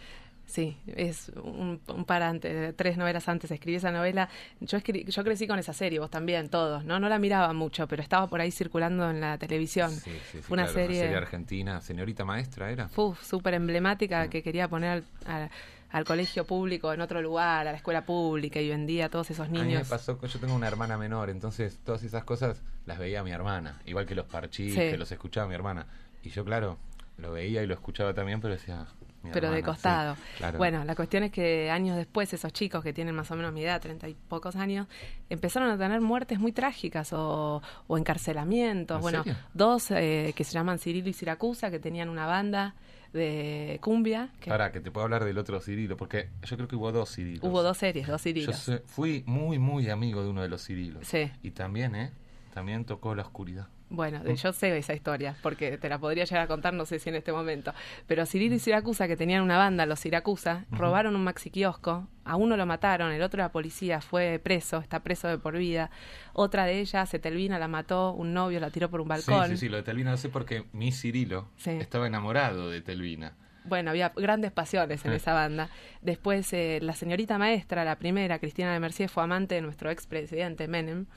Sí, 0.45 0.75
es 0.87 1.29
un, 1.43 1.79
un 1.87 2.05
par 2.05 2.23
antes, 2.23 2.75
tres 2.75 2.97
novelas 2.97 3.29
antes 3.29 3.51
escribí 3.51 3.75
esa 3.77 3.91
novela. 3.91 4.29
Yo, 4.59 4.79
escri- 4.79 5.05
yo 5.07 5.23
crecí 5.23 5.45
con 5.45 5.59
esa 5.59 5.73
serie, 5.73 5.99
vos 5.99 6.09
también, 6.09 6.49
todos, 6.49 6.83
¿no? 6.85 6.99
No 6.99 7.07
la 7.07 7.19
miraba 7.19 7.53
mucho, 7.53 7.87
pero 7.87 8.01
estaba 8.01 8.25
por 8.27 8.41
ahí 8.41 8.49
circulando 8.49 9.07
en 9.11 9.21
la 9.21 9.37
televisión. 9.37 9.91
Sí, 9.91 10.09
sí, 10.09 10.19
sí, 10.31 10.37
Fue 10.41 10.55
una 10.55 10.63
claro, 10.63 10.79
serie, 10.79 11.15
argentina. 11.15 11.81
Señorita 11.81 12.25
maestra 12.25 12.71
era. 12.71 12.89
fu, 12.89 13.15
súper 13.21 13.53
emblemática 13.53 14.23
Sí. 14.23 14.29
que 14.31 14.41
quería 14.41 14.67
poner 14.67 14.89
al, 14.89 15.03
al- 15.27 15.51
al 15.91 16.05
colegio 16.05 16.45
público 16.45 16.93
en 16.93 17.01
otro 17.01 17.21
lugar, 17.21 17.67
a 17.67 17.71
la 17.71 17.77
escuela 17.77 18.05
pública, 18.05 18.59
y 18.61 18.69
vendía 18.69 19.05
a 19.05 19.09
todos 19.09 19.31
esos 19.31 19.47
A 19.47 19.49
mí 19.49 19.59
me 19.59 19.65
niños. 19.65 19.87
pasó 19.87 20.19
que 20.19 20.27
yo 20.27 20.39
tengo 20.39 20.53
una 20.55 20.67
hermana 20.67 20.97
menor, 20.97 21.29
entonces 21.29 21.79
todas 21.83 22.03
esas 22.03 22.23
cosas 22.23 22.61
las 22.85 22.99
veía 22.99 23.23
mi 23.23 23.31
hermana, 23.31 23.81
igual 23.85 24.05
que 24.05 24.15
los 24.15 24.25
parchís, 24.25 24.73
Sí. 24.73 24.79
que 24.79 24.97
los 24.97 25.11
escuchaba 25.11 25.47
mi 25.47 25.55
hermana. 25.55 25.87
Y 26.23 26.29
yo, 26.29 26.43
claro, 26.45 26.77
lo 27.17 27.31
veía 27.31 27.63
y 27.63 27.67
lo 27.67 27.73
escuchaba 27.73 28.13
también, 28.13 28.39
pero 28.41 28.53
decía. 28.53 28.85
mi 29.21 29.31
pero 29.31 29.51
de 29.51 29.57
sí, 29.57 29.63
costado. 29.63 30.15
claro. 30.37 30.57
Bueno, 30.57 30.85
la 30.85 30.95
cuestión 30.95 31.23
es 31.23 31.31
que 31.33 31.69
años 31.69 31.97
después 31.97 32.31
esos 32.33 32.53
chicos 32.53 32.81
que 32.81 32.93
tienen 32.93 33.13
más 33.15 33.29
o 33.31 33.35
menos 33.35 33.51
mi 33.51 33.63
edad, 33.63 33.81
treinta 33.81 34.07
y 34.07 34.13
pocos 34.13 34.55
años, 34.55 34.87
empezaron 35.29 35.69
a 35.69 35.77
tener 35.77 35.99
muertes 35.99 36.39
muy 36.39 36.53
trágicas 36.53 37.11
o, 37.11 37.61
o 37.87 37.97
encarcelamientos. 37.97 38.95
¿En 38.95 39.01
bueno, 39.01 39.23
serio? 39.23 39.37
dos 39.53 39.91
eh, 39.91 40.33
que 40.37 40.43
se 40.45 40.53
llaman 40.53 40.79
Cirilo 40.79 41.09
y 41.09 41.13
Siracusa, 41.13 41.69
que 41.69 41.79
tenían 41.79 42.07
una 42.07 42.27
banda 42.27 42.75
de 43.13 43.79
cumbia. 43.81 44.29
Que 44.39 44.51
Ahora, 44.51 44.71
que 44.71 44.79
te 44.79 44.91
puedo 44.91 45.03
hablar 45.05 45.23
del 45.25 45.37
otro 45.37 45.59
Cirilo, 45.61 45.97
porque 45.97 46.29
yo 46.43 46.55
creo 46.57 46.67
que 46.67 46.75
hubo 46.75 46.91
dos 46.91 47.09
Cirilos. 47.09 47.43
hubo 47.43 47.63
dos 47.63 47.77
series, 47.77 48.07
dos 48.07 48.21
Yo 48.21 48.23
Cirilos. 48.23 48.55
sé- 48.57 48.83
fui 48.85 49.23
muy, 49.25 49.59
muy 49.59 49.89
amigo 49.89 50.21
de 50.23 50.29
uno 50.29 50.41
de 50.41 50.49
los 50.49 50.63
Cirilos. 50.63 51.07
Sí. 51.07 51.31
Y 51.43 51.51
también, 51.51 51.95
¿eh? 51.95 52.11
También 52.53 52.85
tocó 52.85 53.15
la 53.15 53.23
oscuridad. 53.23 53.67
Bueno, 53.91 54.19
de- 54.23 54.35
yo 54.35 54.53
sé 54.53 54.77
esa 54.77 54.93
historia, 54.93 55.35
porque 55.41 55.77
te 55.79 55.89
la 55.89 55.97
podría 55.97 56.23
llegar 56.23 56.43
a 56.43 56.47
contar, 56.47 56.73
no 56.75 56.85
sé 56.85 56.99
si 56.99 57.09
en 57.09 57.15
este 57.15 57.31
momento. 57.31 57.73
Pero 58.05 58.25
Cirilo 58.27 58.53
y 58.55 58.59
Siracusa, 58.59 59.07
que 59.07 59.17
tenían 59.17 59.41
una 59.41 59.57
banda, 59.57 59.85
los 59.87 59.99
Siracusa, 59.99 60.65
robaron 60.69 61.15
un 61.15 61.23
maxi 61.23 61.49
kiosco, 61.49 62.07
a 62.23 62.35
uno 62.35 62.55
lo 62.55 62.67
mataron, 62.67 63.11
el 63.11 63.21
otro 63.23 63.39
la 63.39 63.51
policía 63.51 63.99
fue 64.01 64.39
preso, 64.43 64.77
está 64.77 64.99
preso 64.99 65.27
de 65.27 65.39
por 65.39 65.57
vida. 65.57 65.89
Otra 66.33 66.65
de 66.65 66.79
ellas, 66.79 67.11
Etelvina, 67.15 67.57
la 67.57 67.67
mató, 67.67 68.11
un 68.13 68.33
novio 68.33 68.59
la 68.59 68.69
tiró 68.69 68.89
por 68.91 69.01
un 69.01 69.07
balcón. 69.07 69.45
Sí, 69.47 69.51
sí, 69.53 69.57
sí, 69.57 69.69
lo 69.69 69.77
de 69.77 69.83
Telvina 69.83 70.11
lo 70.11 70.17
sé 70.17 70.29
porque 70.29 70.65
mi 70.71 70.91
Cirilo 70.91 71.47
Sí. 71.57 71.71
estaba 71.71 72.05
enamorado 72.05 72.69
de 72.69 72.81
Telvina. 72.81 73.33
Bueno, 73.65 73.89
había 73.89 74.09
grandes 74.15 74.51
pasiones 74.51 75.03
en 75.05 75.11
Eh. 75.13 75.15
esa 75.17 75.33
banda. 75.33 75.69
Después, 76.01 76.53
eh, 76.53 76.79
la 76.81 76.93
señorita 76.93 77.37
maestra, 77.37 77.83
la 77.83 77.97
primera, 77.97 78.39
Cristina 78.39 78.71
de 78.71 78.79
Mercier, 78.79 79.09
fue 79.09 79.23
amante 79.23 79.55
de 79.55 79.61
nuestro 79.61 79.89
expresidente 79.91 80.67
Menem 80.67 81.07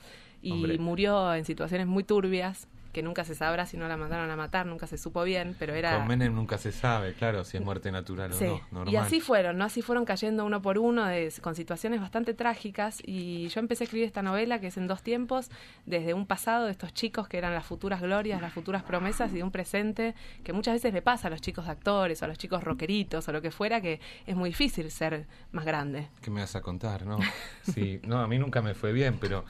y 0.43 0.51
Hombre. 0.51 0.77
murió 0.77 1.33
en 1.33 1.45
situaciones 1.45 1.87
muy 1.87 2.03
turbias, 2.03 2.67
que 2.91 3.01
nunca 3.01 3.23
se 3.25 3.33
sabrá 3.33 3.65
si 3.65 3.75
no 3.75 3.87
la 3.87 3.97
mandaron 3.97 4.29
a 4.29 4.35
matar, 4.35 4.67
nunca 4.67 4.85
se 4.85 4.99
supo 4.99 5.23
bien, 5.23 5.55
pero 5.57 5.73
era... 5.73 5.97
Con 5.97 6.07
Menem 6.07 6.31
nunca 6.35 6.59
se 6.59 6.71
sabe, 6.71 7.13
claro, 7.15 7.43
si 7.43 7.57
es 7.57 7.63
muerte 7.63 7.91
natural 7.91 8.31
Sí, 8.33 8.45
o 8.45 8.47
no. 8.49 8.61
Normal. 8.71 8.93
y 8.93 8.97
así 8.97 9.19
fueron, 9.19 9.57
¿no? 9.57 9.65
Así 9.65 9.81
fueron 9.81 10.05
cayendo 10.05 10.45
uno 10.45 10.61
por 10.61 10.77
uno 10.77 11.03
de- 11.07 11.33
con 11.41 11.55
situaciones 11.55 12.01
bastante 12.01 12.35
trágicas 12.35 13.01
y 13.03 13.47
yo 13.47 13.61
empecé 13.61 13.83
a 13.83 13.85
escribir 13.85 14.05
esta 14.05 14.21
novela 14.21 14.59
que 14.59 14.67
es 14.67 14.77
en 14.77 14.85
dos 14.85 15.01
tiempos, 15.01 15.49
desde 15.87 16.13
un 16.13 16.27
pasado 16.27 16.65
de 16.65 16.71
estos 16.71 16.93
chicos 16.93 17.27
que 17.27 17.39
eran 17.39 17.55
las 17.55 17.65
futuras 17.65 17.99
glorias, 17.99 18.39
las 18.43 18.53
futuras 18.53 18.83
promesas 18.83 19.31
y 19.31 19.37
de 19.37 19.43
un 19.43 19.49
presente 19.49 20.13
que 20.43 20.53
muchas 20.53 20.75
veces 20.75 20.93
le 20.93 21.01
pasa 21.01 21.29
a 21.29 21.31
los 21.31 21.41
chicos 21.41 21.67
actores 21.67 22.21
o 22.21 22.25
a 22.25 22.27
los 22.27 22.37
chicos 22.37 22.63
rockeritos 22.63 23.27
o 23.27 23.31
lo 23.31 23.41
que 23.41 23.49
fuera 23.49 23.81
que 23.81 23.99
es 24.27 24.35
muy 24.35 24.51
difícil 24.51 24.91
ser 24.91 25.25
más 25.51 25.65
grande. 25.65 26.09
¿Qué 26.21 26.29
me 26.29 26.41
vas 26.41 26.55
a 26.55 26.61
contar, 26.61 27.07
no? 27.07 27.17
Sí, 27.63 27.99
no, 28.03 28.19
a 28.19 28.27
mí 28.27 28.37
nunca 28.37 28.61
me 28.61 28.75
fue 28.75 28.93
bien, 28.93 29.17
pero 29.19 29.45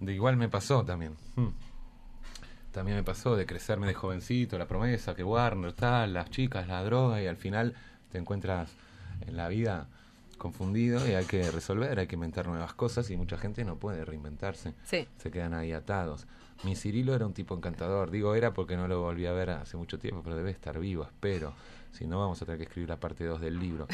de 0.00 0.12
igual 0.12 0.36
me 0.36 0.48
pasó 0.48 0.84
también. 0.84 1.16
Hmm. 1.36 1.50
También 2.72 2.98
me 2.98 3.02
pasó 3.02 3.36
de 3.36 3.46
crecerme 3.46 3.86
de 3.86 3.94
jovencito, 3.94 4.58
la 4.58 4.66
promesa, 4.66 5.14
que 5.14 5.24
Warner, 5.24 5.72
tal, 5.72 6.12
las 6.12 6.30
chicas, 6.30 6.68
la 6.68 6.82
droga, 6.84 7.22
y 7.22 7.26
al 7.26 7.36
final 7.38 7.74
te 8.12 8.18
encuentras 8.18 8.70
en 9.26 9.36
la 9.36 9.48
vida 9.48 9.88
confundido 10.36 11.08
y 11.08 11.12
hay 11.12 11.24
que 11.24 11.50
resolver, 11.50 11.98
hay 11.98 12.06
que 12.06 12.16
inventar 12.16 12.46
nuevas 12.46 12.74
cosas 12.74 13.10
y 13.10 13.16
mucha 13.16 13.38
gente 13.38 13.64
no 13.64 13.76
puede 13.76 14.04
reinventarse. 14.04 14.74
Sí. 14.84 15.08
Se 15.16 15.30
quedan 15.30 15.54
ahí 15.54 15.72
atados. 15.72 16.26
Mi 16.64 16.76
Cirilo 16.76 17.14
era 17.14 17.26
un 17.26 17.32
tipo 17.32 17.54
encantador, 17.54 18.10
digo 18.10 18.34
era 18.34 18.52
porque 18.52 18.76
no 18.76 18.88
lo 18.88 19.00
volví 19.00 19.26
a 19.26 19.32
ver 19.32 19.50
hace 19.50 19.76
mucho 19.76 19.98
tiempo, 19.98 20.22
pero 20.22 20.36
debe 20.36 20.50
estar 20.50 20.78
vivo, 20.78 21.04
espero. 21.04 21.54
Si 21.92 22.06
no, 22.06 22.18
vamos 22.18 22.40
a 22.42 22.44
tener 22.44 22.58
que 22.58 22.64
escribir 22.64 22.90
la 22.90 23.00
parte 23.00 23.24
2 23.24 23.40
del 23.40 23.58
libro. 23.58 23.86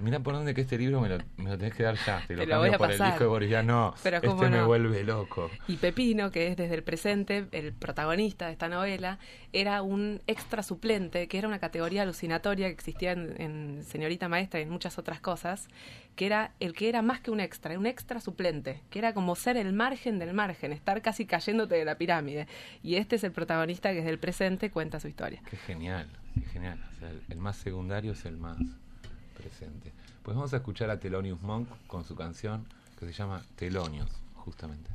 Mirá 0.00 0.20
por 0.20 0.34
dónde 0.34 0.54
que 0.54 0.62
este 0.62 0.78
libro 0.78 1.00
me 1.00 1.08
lo, 1.08 1.18
me 1.36 1.50
lo 1.50 1.58
tenés 1.58 1.74
que 1.74 1.82
dar 1.82 1.94
ya. 1.96 2.24
Te 2.26 2.34
lo 2.34 2.40
Te 2.40 2.46
lo 2.46 2.52
cambio 2.52 2.58
voy 2.58 2.74
a 2.74 2.78
por 2.78 2.90
el 2.90 2.98
pasar. 2.98 3.12
disco 3.12 3.24
de 3.24 3.28
Boris 3.30 3.48
Vian. 3.48 3.66
No, 3.66 3.94
Pero 4.02 4.16
este 4.16 4.48
me 4.48 4.62
vuelve 4.62 5.04
loco. 5.04 5.50
Y 5.68 5.76
Pepino, 5.76 6.30
que 6.30 6.48
es 6.48 6.56
desde 6.56 6.74
el 6.74 6.82
presente 6.82 7.46
el 7.52 7.72
protagonista 7.72 8.46
de 8.46 8.52
esta 8.52 8.68
novela, 8.68 9.18
era 9.52 9.82
un 9.82 10.20
extra 10.26 10.62
suplente, 10.62 11.28
que 11.28 11.38
era 11.38 11.48
una 11.48 11.58
categoría 11.58 12.02
alucinatoria 12.02 12.66
que 12.68 12.72
existía 12.72 13.12
en, 13.12 13.34
en 13.40 13.84
Señorita 13.84 14.28
Maestra 14.28 14.60
y 14.60 14.64
en 14.64 14.70
muchas 14.70 14.98
otras 14.98 15.20
cosas, 15.20 15.68
que 16.16 16.26
era 16.26 16.52
el 16.60 16.72
que 16.74 16.88
era 16.88 17.02
más 17.02 17.20
que 17.20 17.30
un 17.30 17.40
extra, 17.40 17.78
un 17.78 17.86
extra 17.86 18.20
suplente, 18.20 18.80
que 18.90 18.98
era 18.98 19.14
como 19.14 19.36
ser 19.36 19.56
el 19.56 19.72
margen 19.72 20.18
del 20.18 20.34
margen, 20.34 20.72
estar 20.72 21.02
casi 21.02 21.26
cayéndote 21.26 21.74
de 21.74 21.84
la 21.84 21.96
pirámide. 21.96 22.46
Y 22.82 22.96
este 22.96 23.16
es 23.16 23.24
el 23.24 23.32
protagonista 23.32 23.90
que 23.90 23.96
desde 23.96 24.10
el 24.10 24.18
presente 24.18 24.70
cuenta 24.70 24.98
su 25.00 25.08
historia. 25.08 25.42
Qué 25.48 25.56
genial, 25.56 26.08
qué 26.34 26.40
genial. 26.52 26.82
O 26.94 26.98
sea, 26.98 27.10
el, 27.10 27.22
el 27.28 27.38
más 27.38 27.56
secundario 27.56 28.12
es 28.12 28.24
el 28.24 28.36
más 28.36 28.56
presente. 29.40 29.92
Pues 30.22 30.36
vamos 30.36 30.52
a 30.52 30.58
escuchar 30.58 30.90
a 30.90 31.00
Thelonious 31.00 31.40
Monk 31.42 31.68
con 31.86 32.04
su 32.04 32.14
canción 32.14 32.66
que 32.98 33.06
se 33.06 33.12
llama 33.12 33.42
Telonios, 33.56 34.10
justamente. 34.34 34.90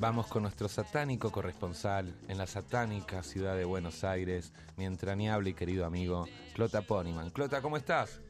Vamos 0.00 0.28
con 0.28 0.44
nuestro 0.44 0.68
satánico 0.68 1.32
corresponsal 1.32 2.14
en 2.28 2.38
la 2.38 2.46
satánica 2.46 3.24
ciudad 3.24 3.56
de 3.56 3.64
Buenos 3.64 4.04
Aires, 4.04 4.52
mi 4.76 4.84
entrañable 4.84 5.50
y 5.50 5.54
querido 5.54 5.84
amigo 5.84 6.28
Clota 6.54 6.82
Poniman. 6.82 7.30
Clota, 7.30 7.60
¿cómo 7.60 7.76
estás? 7.76 8.20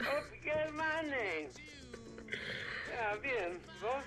Hope 0.00 0.26
you 0.35 0.42
get 0.42 0.72
my 0.72 1.09
name. 1.09 1.50
Ah, 3.00 3.14
bien. 3.22 3.61
¿Vos? 3.81 4.05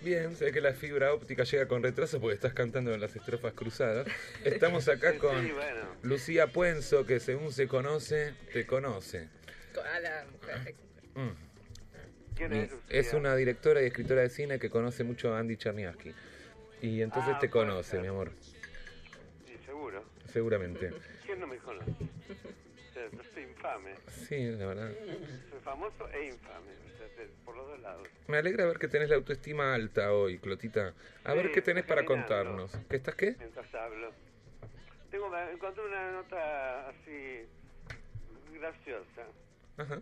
Bien, 0.00 0.36
sé 0.36 0.52
que 0.52 0.60
la 0.60 0.74
fibra 0.74 1.12
óptica 1.12 1.42
llega 1.42 1.66
con 1.66 1.82
retraso 1.82 2.20
porque 2.20 2.34
estás 2.34 2.52
cantando 2.52 2.94
en 2.94 3.00
las 3.00 3.16
estrofas 3.16 3.52
cruzadas. 3.54 4.06
Estamos 4.44 4.88
acá 4.88 5.18
con 5.18 5.44
Sí, 5.44 5.50
bueno. 5.50 5.80
Lucía 6.02 6.46
Puenzo, 6.46 7.04
que 7.04 7.18
según 7.18 7.52
se 7.52 7.66
conoce, 7.66 8.34
te 8.52 8.64
conoce. 8.64 9.41
A 9.80 10.00
la 10.00 10.24
mujer. 10.32 10.74
Mm. 11.14 11.30
¿Quién 12.36 12.52
es? 12.52 12.70
Es 12.88 13.12
una 13.14 13.34
directora 13.36 13.82
y 13.82 13.86
escritora 13.86 14.22
de 14.22 14.30
cine 14.30 14.58
que 14.58 14.70
conoce 14.70 15.04
mucho 15.04 15.34
a 15.34 15.38
Andy 15.38 15.56
Cherniavsky. 15.56 16.14
Y 16.80 17.00
entonces 17.02 17.34
Ah, 17.36 17.38
te 17.38 17.48
conoce, 17.48 17.98
mi 18.00 18.08
amor, 18.08 18.32
Sí, 19.46 19.56
seguro. 19.64 20.04
seguramente. 20.32 20.92
¿Quién 21.24 21.40
no 21.40 21.46
me 21.46 21.56
conoce? 21.58 21.90
Yo 22.94 23.22
soy 23.34 23.42
infame. 23.44 23.94
Sí, 24.28 24.50
la 24.52 24.66
verdad. 24.66 24.90
Soy 25.50 25.60
famoso 25.62 26.08
e 26.10 26.26
infame. 26.26 26.72
o 26.72 26.98
sea, 26.98 27.06
te- 27.16 27.28
por 27.44 27.56
los 27.56 27.66
dos 27.68 27.80
lados. 27.80 28.08
Me 28.28 28.38
alegra 28.38 28.66
ver 28.66 28.78
que 28.78 28.88
tenés 28.88 29.08
la 29.10 29.16
autoestima 29.16 29.74
alta 29.74 30.12
hoy, 30.12 30.38
Clotita. 30.38 30.94
A 31.24 31.34
ver 31.34 31.46
Sí, 31.46 31.52
qué 31.52 31.62
tenés 31.62 31.84
para 31.84 32.04
contarnos. 32.04 32.72
¿Qué 32.88 32.96
estás 32.96 33.14
qué? 33.14 33.36
Mientras 33.38 33.72
hablo. 33.74 34.12
Tengo, 35.10 35.36
encontré 35.36 35.84
una 35.84 36.12
nota 36.12 36.88
así 36.88 37.44
graciosa. 38.54 39.26
Ajá. 39.76 40.00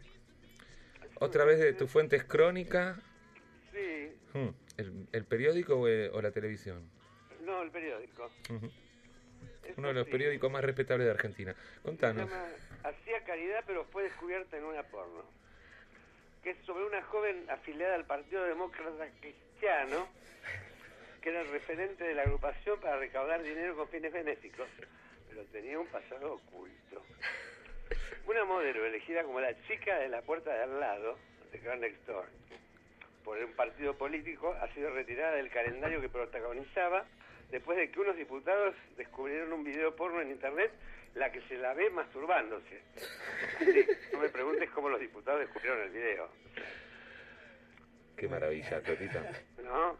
Otra 1.21 1.45
vez 1.45 1.59
de 1.59 1.73
tu 1.73 1.87
fuente 1.87 2.17
es 2.17 2.25
crónica. 2.25 2.99
Sí, 3.73 4.13
Hmm, 4.33 4.49
¿El, 4.77 5.09
el 5.13 5.25
periódico 5.25 5.75
o, 5.77 5.89
eh, 5.89 6.09
o 6.13 6.23
la 6.23 6.31
televisión? 6.31 6.89
no, 7.45 7.63
el 7.63 7.71
periódico. 7.71 8.31
Ujú. 8.49 8.71
Es 9.65 9.77
Uno 9.79 9.89
de 9.89 9.95
los 9.95 10.03
así. 10.03 10.13
periódicos 10.13 10.51
más 10.51 10.63
respetables 10.65 11.07
de 11.07 11.11
Argentina. 11.13 11.55
Contanos. 11.83 12.31
Hacía 12.85 13.25
caridad 13.25 13.65
pero 13.67 13.85
fue 13.87 14.05
descubierta 14.05 14.57
en 14.57 14.65
una 14.65 14.83
porno. 14.85 15.25
Que 16.43 16.51
es 16.51 16.57
sobre 16.65 16.85
una 16.85 17.03
joven 17.03 17.45
afiliada 17.51 17.95
al 17.97 18.07
Partido 18.07 18.45
Demócrata 18.45 19.09
Cristiano, 19.21 20.09
que 21.21 21.29
era 21.31 21.43
el 21.43 21.49
referente 21.51 22.05
de 22.05 22.15
la 22.15 22.23
agrupación 22.23 22.81
para 22.81 22.99
recaudar 22.99 23.43
dinero 23.43 23.77
con 23.77 23.89
fines 23.89 24.13
benéficos, 24.13 24.67
pero 25.29 25.43
tenía 25.53 25.79
un 25.79 25.87
pasado 25.89 26.35
oculto. 26.35 27.03
Una 28.27 28.45
modelo 28.45 28.85
elegida 28.87 29.23
como 29.25 29.41
la 29.41 29.55
chica 29.67 29.99
de 29.99 30.09
la 30.09 30.23
puerta 30.23 30.53
de 30.53 30.63
al 30.63 30.81
lado, 30.81 31.19
de 31.53 31.59
Grand 31.59 31.81
Next 31.81 32.07
Door, 32.07 32.27
por 33.25 33.39
un 33.39 33.53
partido 33.53 33.97
político, 33.97 34.55
ha 34.61 34.73
sido 34.75 34.91
retirada 34.91 35.37
del 35.37 35.51
calendario 35.51 36.01
que 36.01 36.09
protagonizaba 36.09 37.05
después 37.51 37.77
de 37.77 37.91
que 37.91 38.01
unos 38.01 38.17
diputados 38.17 38.75
descubrieron 38.97 39.53
un 39.53 39.65
video 39.65 39.95
porno 39.97 40.21
en 40.21 40.31
internet 40.31 40.71
la 41.15 41.33
que 41.33 41.41
se 41.43 41.57
la 41.57 41.75
ve 41.75 41.91
masturbándose. 41.91 42.83
Sí, 43.59 43.87
no 44.13 44.21
me 44.21 44.29
preguntes 44.29 44.71
cómo 44.71 44.89
los 44.89 45.01
diputados 45.01 45.41
descubrieron 45.41 45.81
el 45.83 45.91
video, 45.91 46.31
Qué 48.17 48.29
maravilla, 48.29 48.83
Clotita. 48.83 49.23
¿no? 49.65 49.97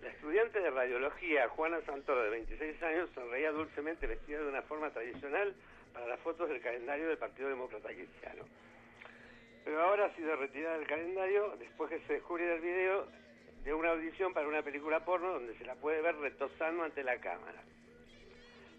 La 0.00 0.08
estudiante 0.08 0.60
de 0.60 0.70
radiología, 0.70 1.48
Juana 1.48 1.80
Santoro, 1.84 2.22
de 2.22 2.30
26 2.30 2.80
años, 2.84 3.10
sonreía 3.12 3.50
dulcemente 3.50 4.06
vestida 4.06 4.38
de 4.38 4.46
una 4.46 4.62
forma 4.62 4.90
tradicional 4.90 5.52
para 5.98 6.10
las 6.10 6.20
fotos 6.20 6.48
del 6.48 6.60
calendario 6.60 7.08
del 7.08 7.18
Partido 7.18 7.48
Demócrata 7.48 7.88
Cristiano. 7.88 8.44
Pero 9.64 9.82
ahora 9.82 10.06
ha 10.06 10.14
sido 10.14 10.36
retirada 10.36 10.78
del 10.78 10.86
calendario 10.86 11.56
después 11.58 11.90
que 11.90 11.98
se 12.06 12.12
descubriera 12.14 12.54
el 12.54 12.60
video 12.60 13.08
de 13.64 13.74
una 13.74 13.90
audición 13.90 14.32
para 14.32 14.46
una 14.46 14.62
película 14.62 15.04
porno 15.04 15.32
donde 15.32 15.56
se 15.58 15.64
la 15.64 15.74
puede 15.74 16.00
ver 16.00 16.14
retosando 16.16 16.84
ante 16.84 17.02
la 17.02 17.16
cámara. 17.16 17.60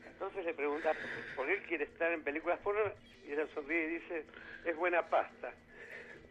Entonces 0.08 0.46
le 0.46 0.54
pregunta 0.54 0.94
por 1.36 1.46
qué 1.48 1.62
quiere 1.68 1.84
estar 1.84 2.12
en 2.14 2.24
películas 2.24 2.58
porno 2.60 2.82
y 3.28 3.34
ella 3.34 3.46
sonríe 3.54 3.84
y 3.84 3.90
dice, 3.96 4.26
es 4.66 4.78
buena 4.78 5.06
pasta. 5.10 5.52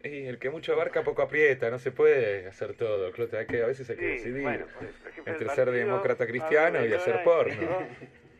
Y 0.03 0.25
el 0.25 0.39
que 0.39 0.49
mucho 0.49 0.73
abarca 0.73 1.03
poco 1.03 1.21
aprieta, 1.21 1.69
no 1.69 1.77
se 1.77 1.91
puede 1.91 2.47
hacer 2.47 2.73
todo, 2.73 3.11
Clota. 3.11 3.39
Hay 3.39 3.45
que, 3.45 3.61
a 3.61 3.67
veces 3.67 3.89
hay 3.89 3.97
que 3.97 4.01
Sí, 4.01 4.11
decidir 4.11 4.41
bueno, 4.41 4.65
ejemplo, 5.07 5.33
entre 5.33 5.49
ser 5.49 5.71
demócrata 5.71 6.25
cristiano 6.25 6.83
y 6.83 6.93
hacer 6.93 7.23
porno. 7.23 7.87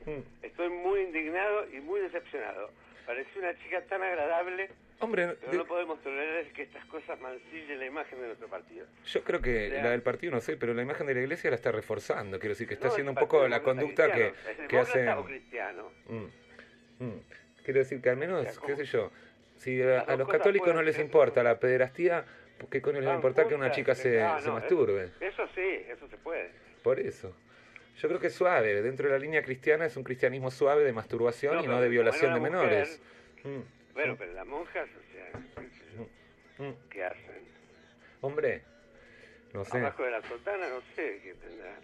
Mm. 0.05 0.45
Estoy 0.45 0.69
muy 0.69 1.01
indignado 1.01 1.67
y 1.71 1.79
muy 1.81 1.99
decepcionado. 2.01 2.71
Pareció 3.05 3.41
una 3.41 3.57
chica 3.63 3.81
tan 3.85 4.01
agradable, 4.03 4.69
Hombre, 4.99 5.35
pero 5.39 5.51
de- 5.51 5.57
no 5.57 5.65
podemos 5.65 6.01
tolerar 6.03 6.45
que 6.53 6.61
estas 6.63 6.85
cosas 6.85 7.19
mancillen 7.19 7.79
la 7.79 7.85
imagen 7.85 8.19
de 8.21 8.27
nuestro 8.27 8.47
partido. 8.47 8.85
yo 9.05 9.23
creo 9.23 9.41
que 9.41 9.67
O 9.67 9.69
sea- 9.71 9.83
la 9.83 9.89
del 9.91 10.01
partido 10.01 10.31
no 10.33 10.41
sé, 10.41 10.57
pero 10.57 10.73
la 10.73 10.81
imagen 10.83 11.07
de 11.07 11.15
la 11.15 11.21
iglesia 11.21 11.49
la 11.49 11.55
está 11.55 11.71
reforzando. 11.71 12.37
Quiero 12.39 12.53
decir 12.53 12.67
que 12.67 12.73
está 12.75 12.87
No, 12.87 12.91
haciendo 12.93 13.11
un 13.13 13.17
poco 13.17 13.47
la 13.47 13.61
conducta 13.63 14.11
que, 14.11 14.31
Cristiano. 14.31 14.61
¿Es 14.63 14.67
que 14.67 14.77
hace. 14.77 15.09
o 15.09 15.25
cristiano? 15.25 15.91
Mm, 16.07 17.03
mm. 17.05 17.19
Quiero 17.63 17.79
decir 17.79 18.01
que 18.01 18.09
al 18.09 18.17
menos, 18.17 18.45
O 18.47 18.51
sea, 18.51 18.61
qué 18.65 18.75
sé 18.75 18.85
yo, 18.85 19.11
si 19.57 19.81
a, 19.81 20.15
los 20.15 20.27
católicos 20.27 20.73
no 20.73 20.81
les 20.83 20.95
ser- 20.95 21.05
importa 21.05 21.41
la 21.43 21.59
pederastía, 21.59 22.25
¿por 22.59 22.69
¿qué 22.69 22.81
coño 22.81 22.97
les 22.99 23.07
va 23.07 23.11
a 23.11 23.13
Ah, 23.13 23.17
importar 23.17 23.47
que 23.47 23.55
una 23.55 23.71
chica 23.71 23.95
se, 23.95 24.21
ah, 24.21 24.39
se 24.39 24.49
masturbe? 24.51 25.09
Eso 25.19 25.47
sí, 25.55 25.85
eso 25.89 26.07
se 26.09 26.17
puede. 26.17 26.51
Por 26.83 26.99
eso. 26.99 27.35
Yo 27.99 28.07
creo 28.07 28.19
que 28.19 28.27
es 28.27 28.33
suave. 28.33 28.81
Dentro 28.81 29.07
de 29.07 29.11
la 29.13 29.19
línea 29.19 29.43
cristiana 29.43 29.85
es 29.85 29.97
un 29.97 30.03
cristianismo 30.03 30.49
suave 30.51 30.85
de 30.85 30.93
masturbación 30.93 31.55
No, 31.57 31.63
y 31.63 31.67
no 31.67 31.81
de 31.81 31.89
violación 31.89 32.33
de 32.33 32.39
menores. 32.39 33.01
Mm, 33.43 33.93
Bueno, 33.93 34.15
pero 34.17 34.31
las 34.33 34.47
monjas, 34.47 34.87
o 34.87 35.13
sea, 35.13 35.31
qué 36.57 36.63
mm. 36.63 36.73
¿qué 36.89 37.03
hacen? 37.03 37.43
Hombre, 38.21 38.61
no 39.53 39.65
sé. 39.65 39.79
Abajo 39.79 40.03
de 40.03 40.11
la 40.11 40.21
sotana, 40.21 40.69
no 40.69 40.81
sé 40.95 41.19
qué 41.23 41.33
tendrá. 41.33 41.75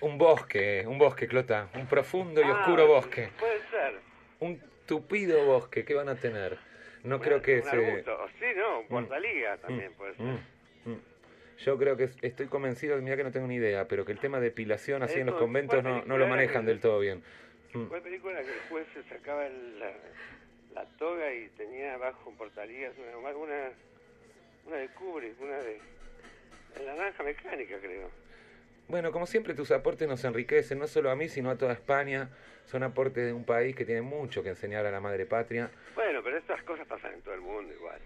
Un 0.00 0.18
bosque, 0.18 0.84
un 0.86 0.98
bosque, 0.98 1.28
Clota. 1.28 1.68
Un 1.74 1.86
profundo 1.86 2.40
y 2.40 2.44
Ah, 2.44 2.52
oscuro 2.52 2.88
bosque. 2.88 3.30
Puede 3.38 3.60
ser. 3.70 4.00
Un 4.40 4.60
tupido 4.84 5.44
bosque. 5.46 5.84
¿Qué 5.84 5.94
van 5.94 6.08
a 6.08 6.16
tener? 6.16 6.58
No 7.04 7.20
creo 7.20 7.40
que 7.40 7.60
un 7.60 7.64
se... 7.64 8.02
sí, 8.02 8.46
no, 8.56 8.80
un 8.80 8.88
portaliga 8.88 9.56
también 9.58 9.92
puede 9.92 10.16
ser. 10.16 10.38
Mm, 11.56 11.60
mm. 11.60 11.64
Yo 11.64 11.78
creo 11.78 11.96
que 11.96 12.04
es- 12.04 12.16
estoy 12.22 12.46
convencido, 12.46 13.00
mira 13.00 13.16
que 13.16 13.24
no 13.24 13.32
tengo 13.32 13.46
ni 13.46 13.56
idea, 13.56 13.88
pero 13.88 14.04
que 14.04 14.12
el 14.12 14.18
tema 14.18 14.38
de 14.38 14.44
depilación 14.46 15.02
así 15.02 15.20
en 15.20 15.26
los 15.26 15.36
conventos 15.36 15.82
¿cuál 15.82 15.94
no, 16.00 16.04
no 16.04 16.18
lo 16.18 16.26
manejan 16.28 16.62
que- 16.62 16.68
del 16.70 16.80
todo 16.80 17.00
bien. 17.00 17.22
Mm. 17.74 17.86
Fue 17.86 18.00
película 18.00 18.42
que 18.42 18.52
el 18.52 18.60
juez 18.68 18.86
se 18.94 19.02
sacaba 19.04 19.48
la, 19.48 19.92
la 20.74 20.84
toga 20.98 21.32
y 21.32 21.48
tenía 21.56 21.94
abajo 21.94 22.30
un 22.30 22.36
portaligas, 22.36 22.94
una, 22.98 23.36
una, 23.36 23.70
una 24.66 24.76
de 24.76 24.88
Kubrick, 24.88 25.40
una 25.40 25.56
de, 25.58 25.80
de 26.78 26.84
la 26.84 26.94
naranja 26.94 27.22
mecánica, 27.22 27.78
creo. 27.80 28.10
Bueno, 28.88 29.10
como 29.10 29.26
siempre 29.26 29.54
tus 29.54 29.72
aportes 29.72 30.06
nos 30.06 30.24
enriquecen, 30.24 30.78
no 30.78 30.86
solo 30.86 31.10
a 31.10 31.16
mí, 31.16 31.28
sino 31.28 31.50
a 31.50 31.56
toda 31.58 31.72
España. 31.72 32.30
Son 32.66 32.82
aportes 32.84 33.24
de 33.26 33.32
un 33.32 33.44
país 33.44 33.74
que 33.74 33.84
tiene 33.84 34.02
mucho 34.02 34.42
que 34.44 34.50
enseñar 34.50 34.86
a 34.86 34.90
la 34.92 35.00
madre 35.00 35.26
patria. 35.26 35.70
Bueno, 35.94 36.20
pero 36.22 36.36
estas 36.38 36.62
cosas 36.62 36.86
pasan 36.86 37.14
en 37.14 37.22
todo 37.22 37.34
el 37.34 37.40
mundo 37.40 37.72
igual. 37.74 38.00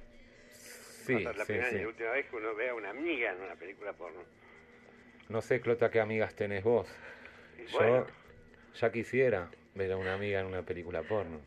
Sí, 1.01 1.15
Pasa 1.15 1.33
la 1.39 1.45
sí, 1.45 1.53
primera 1.53 1.71
sí. 1.71 1.77
y 1.81 1.85
última 1.85 2.11
vez 2.11 2.27
que 2.27 2.37
uno 2.37 2.55
ve 2.55 2.69
a 2.69 2.75
una 2.75 2.91
amiga 2.91 3.33
en 3.33 3.41
una 3.41 3.55
película 3.57 3.93
porno. 3.93 4.21
No 5.29 5.41
sé, 5.41 5.61
Clota, 5.61 5.91
qué 5.91 6.01
amigas 6.01 6.35
tenés 6.35 6.63
vos. 6.65 6.89
Y 7.59 7.67
Yo 7.67 7.79
bueno, 7.79 8.07
ya 8.75 8.93
quisiera 8.93 9.49
ver 9.75 9.93
a 9.93 9.97
una 9.97 10.15
amiga 10.15 10.41
en 10.41 10.47
una 10.47 10.63
película 10.63 11.03
porno. 11.03 11.41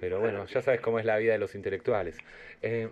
Pero 0.00 0.18
Bueno, 0.18 0.38
bueno, 0.38 0.50
ya 0.52 0.62
sabes 0.62 0.80
cómo 0.80 0.98
es 0.98 1.04
la 1.04 1.16
vida 1.18 1.32
de 1.32 1.38
los 1.38 1.54
intelectuales. 1.54 2.18
Eh, 2.62 2.88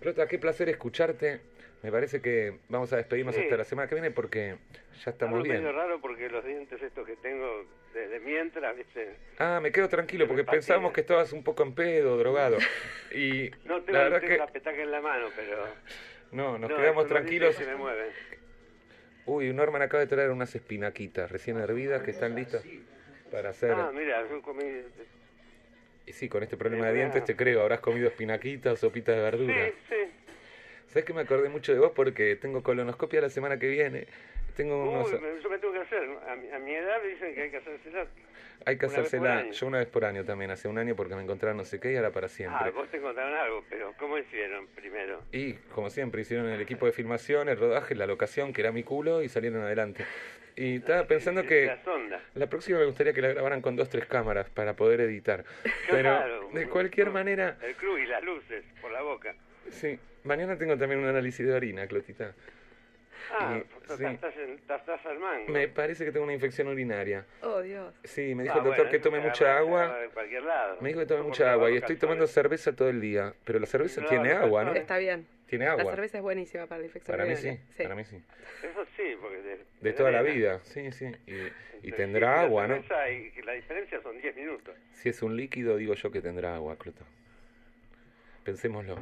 Clota, 0.00 0.26
qué 0.26 0.38
placer 0.38 0.68
escucharte. 0.68 1.40
Me 1.82 1.92
parece 1.92 2.20
que 2.20 2.58
vamos 2.68 2.92
a 2.92 2.96
despedirnos 2.96 3.34
Sí. 3.34 3.42
hasta 3.42 3.56
la 3.56 3.64
semana 3.64 3.88
que 3.88 3.94
viene 3.94 4.10
porque 4.10 4.56
ya 5.04 5.10
estamos 5.12 5.42
bien. 5.42 5.56
medio 5.62 5.72
raro 5.72 6.00
porque 6.00 6.28
los 6.28 6.44
dientes 6.44 6.82
estos 6.82 7.06
que 7.06 7.16
tengo 7.16 7.64
de, 7.92 8.08
de 8.08 8.20
mientras, 8.20 8.76
¿viste? 8.76 9.16
Ah, 9.38 9.60
me 9.62 9.72
quedo 9.72 9.88
tranquilo 9.88 10.26
porque 10.26 10.44
pensábamos 10.44 10.92
que 10.92 11.00
estabas 11.00 11.32
un 11.32 11.42
poco 11.42 11.62
en 11.62 11.74
pedo, 11.74 12.16
drogado. 12.18 12.58
Y 13.12 13.50
No 13.64 13.82
tengo, 13.82 13.98
la 13.98 14.04
verdad 14.04 14.20
tengo 14.20 14.32
que 14.32 14.38
la 14.38 14.46
petaca 14.46 14.82
en 14.82 14.90
la 14.90 15.00
mano, 15.00 15.28
pero... 15.36 15.66
no, 16.32 16.58
nos 16.58 16.70
no, 16.70 16.76
quedamos 16.76 17.06
tranquilos. 17.06 17.54
Se 17.56 17.66
me. 17.66 17.74
Uy, 19.26 19.52
Norman 19.52 19.82
acaba 19.82 20.00
de 20.00 20.06
traer 20.06 20.30
unas 20.30 20.54
espinaquitas 20.54 21.30
recién 21.30 21.58
hervidas 21.58 22.02
que 22.02 22.10
están 22.10 22.34
listas 22.34 22.64
para 23.30 23.50
hacer. 23.50 23.72
Ah, 23.72 23.90
mira, 23.92 24.26
yo 24.28 24.42
comí... 24.42 24.64
Y 26.06 26.12
sí, 26.12 26.28
con 26.28 26.42
este 26.42 26.56
problema 26.56 26.86
de 26.86 26.92
Mirá. 26.92 27.04
dientes 27.04 27.24
te 27.24 27.36
creo, 27.36 27.60
habrás 27.60 27.80
comido 27.80 28.08
espinaquitas, 28.08 28.80
sopitas 28.80 29.14
de 29.14 29.22
verdura. 29.22 29.66
Sí, 29.66 29.72
sí. 29.88 30.34
¿Sabes 30.88 31.04
que 31.04 31.12
me 31.12 31.20
acordé 31.20 31.48
mucho 31.48 31.72
de 31.72 31.78
vos? 31.78 31.92
Porque 31.94 32.34
tengo 32.34 32.64
colonoscopia 32.64 33.20
la 33.20 33.30
semana 33.30 33.58
que 33.60 33.68
viene. 33.68 34.08
Tengo 34.60 34.90
unos... 34.90 35.10
Uy, 35.10 35.20
me- 35.20 35.42
yo 35.42 35.48
me 35.48 35.58
tengo 35.58 35.72
que 35.72 35.80
hacer. 35.80 36.02
A 36.28 36.36
mi, 36.36 36.50
a 36.50 36.58
mi 36.58 36.74
edad 36.74 37.02
dicen 37.02 37.34
que 37.34 37.42
hay 37.44 37.50
que 37.50 37.56
hacérsela. 37.56 38.06
Hay 38.66 38.76
que 38.76 38.86
hacérsela 38.86 39.48
yo 39.50 39.66
una 39.66 39.78
vez 39.78 39.88
por 39.88 40.04
año 40.04 40.22
también, 40.26 40.50
hace 40.50 40.68
un 40.68 40.76
año 40.76 40.94
porque 40.94 41.14
me 41.14 41.22
encontraron 41.22 41.56
no 41.56 41.64
sé 41.64 41.80
qué 41.80 41.92
y 41.92 41.96
ahora 41.96 42.10
para 42.10 42.26
Ah, 42.26 42.28
siempre. 42.28 42.70
vos 42.72 42.86
te 42.90 43.00
contaron 43.00 43.32
algo, 43.32 43.64
pero 43.70 43.94
¿cómo 43.98 44.18
hicieron 44.18 44.66
primero? 44.74 45.22
Y 45.32 45.54
como 45.74 45.88
siempre, 45.88 46.20
hicieron 46.20 46.46
el 46.50 46.60
equipo 46.60 46.84
de 46.84 46.92
filmación, 46.92 47.48
el 47.48 47.56
rodaje, 47.58 47.94
la 47.94 48.06
locación, 48.06 48.52
que 48.52 48.60
era 48.60 48.70
mi 48.70 48.82
culo, 48.82 49.22
y 49.22 49.30
salieron 49.30 49.62
adelante. 49.62 50.04
Y 50.56 50.76
estaba 50.76 51.06
pensando 51.06 51.42
que 51.46 51.64
La 51.64 52.20
la 52.34 52.46
próxima 52.50 52.80
me 52.80 52.84
gustaría 52.84 53.14
que 53.14 53.22
la 53.22 53.28
grabaran 53.28 53.62
con 53.62 53.76
dos, 53.76 53.88
tres 53.88 54.04
cámaras 54.04 54.50
para 54.50 54.74
poder 54.76 55.00
editar. 55.00 55.42
Pero 55.90 56.02
Claro, 56.18 56.50
de 56.52 56.68
cualquier 56.68 57.06
no, 57.06 57.14
manera, 57.14 57.56
El 57.62 57.74
cruz 57.76 57.98
y 58.00 58.04
las 58.06 58.22
luces 58.22 58.62
por 58.82 58.90
la 58.92 59.00
boca. 59.00 59.34
sí. 59.70 59.98
Mañana 60.24 60.58
tengo 60.58 60.76
también 60.76 61.00
un 61.00 61.08
análisis 61.08 61.46
de 61.46 61.54
orina, 61.54 61.86
Clotita. 61.86 62.34
Ah, 63.38 63.56
Y- 63.56 63.60
estás, 63.60 63.98
sí. 63.98 64.04
estás, 64.04 64.36
en- 64.36 64.50
estás- 64.54 64.80
estás 64.80 65.06
al 65.06 65.18
mango. 65.18 65.52
Me 65.52 65.68
parece 65.68 66.04
que 66.04 66.12
tengo 66.12 66.24
una 66.24 66.34
infección 66.34 66.68
urinaria. 66.68 67.24
Oh, 67.42 67.60
Dios. 67.60 67.94
Sí, 68.04 68.34
me 68.34 68.42
dijo 68.42 68.54
Ah, 68.54 68.58
el 68.58 68.64
doctor 68.64 68.84
bueno, 68.86 68.90
que 68.90 68.98
tome 68.98 69.20
mucha 69.20 69.56
agua. 69.58 69.84
agarra 69.84 70.00
de 70.00 70.08
cualquier 70.08 70.42
lado. 70.42 70.76
Me 70.80 70.88
dijo 70.88 71.00
que 71.00 71.06
tome 71.06 71.22
mucha 71.22 71.52
agua 71.52 71.70
y 71.70 71.76
estoy 71.76 71.96
tomando 71.96 72.26
cerveza 72.26 72.74
todo 72.74 72.88
el 72.88 73.00
día. 73.00 73.32
Pero 73.44 73.58
la 73.58 73.66
cerveza 73.66 74.00
No, 74.00 74.08
tiene 74.08 74.32
agua, 74.32 74.64
¿no? 74.64 74.74
Está 74.74 74.98
bien. 74.98 75.26
Tiene 75.46 75.64
La 75.64 75.72
agua. 75.72 75.92
cerveza 75.94 76.18
es 76.18 76.22
buenísima 76.22 76.66
para 76.66 76.80
la 76.80 76.86
infección 76.86 77.16
Para 77.16 77.28
mí 77.28 77.34
sí, 77.36 77.48
urinaria. 77.48 77.76
para 77.82 77.94
mí 77.96 78.04
sí. 78.04 78.22
Eso 78.62 78.84
sí, 78.96 79.16
porque 79.20 79.36
de, 79.42 79.60
De 79.80 79.92
toda 79.92 80.10
la 80.12 80.22
vida, 80.22 80.60
sí, 80.62 80.92
sí. 80.92 81.10
Y, 81.82 81.90
tendrá 81.92 82.36
la 82.36 82.42
agua, 82.42 82.66
¿no? 82.68 82.76
Y 82.76 83.42
la 83.42 83.52
diferencia 83.54 84.00
son 84.02 84.20
10 84.20 84.36
minutos. 84.36 84.74
Si 84.92 85.08
es 85.08 85.22
un 85.22 85.36
líquido, 85.36 85.76
digo 85.76 85.94
yo 85.94 86.12
que 86.12 86.20
tendrá 86.20 86.54
agua, 86.54 86.76
Clota. 86.76 87.04
Pensémoslo. 88.44 88.96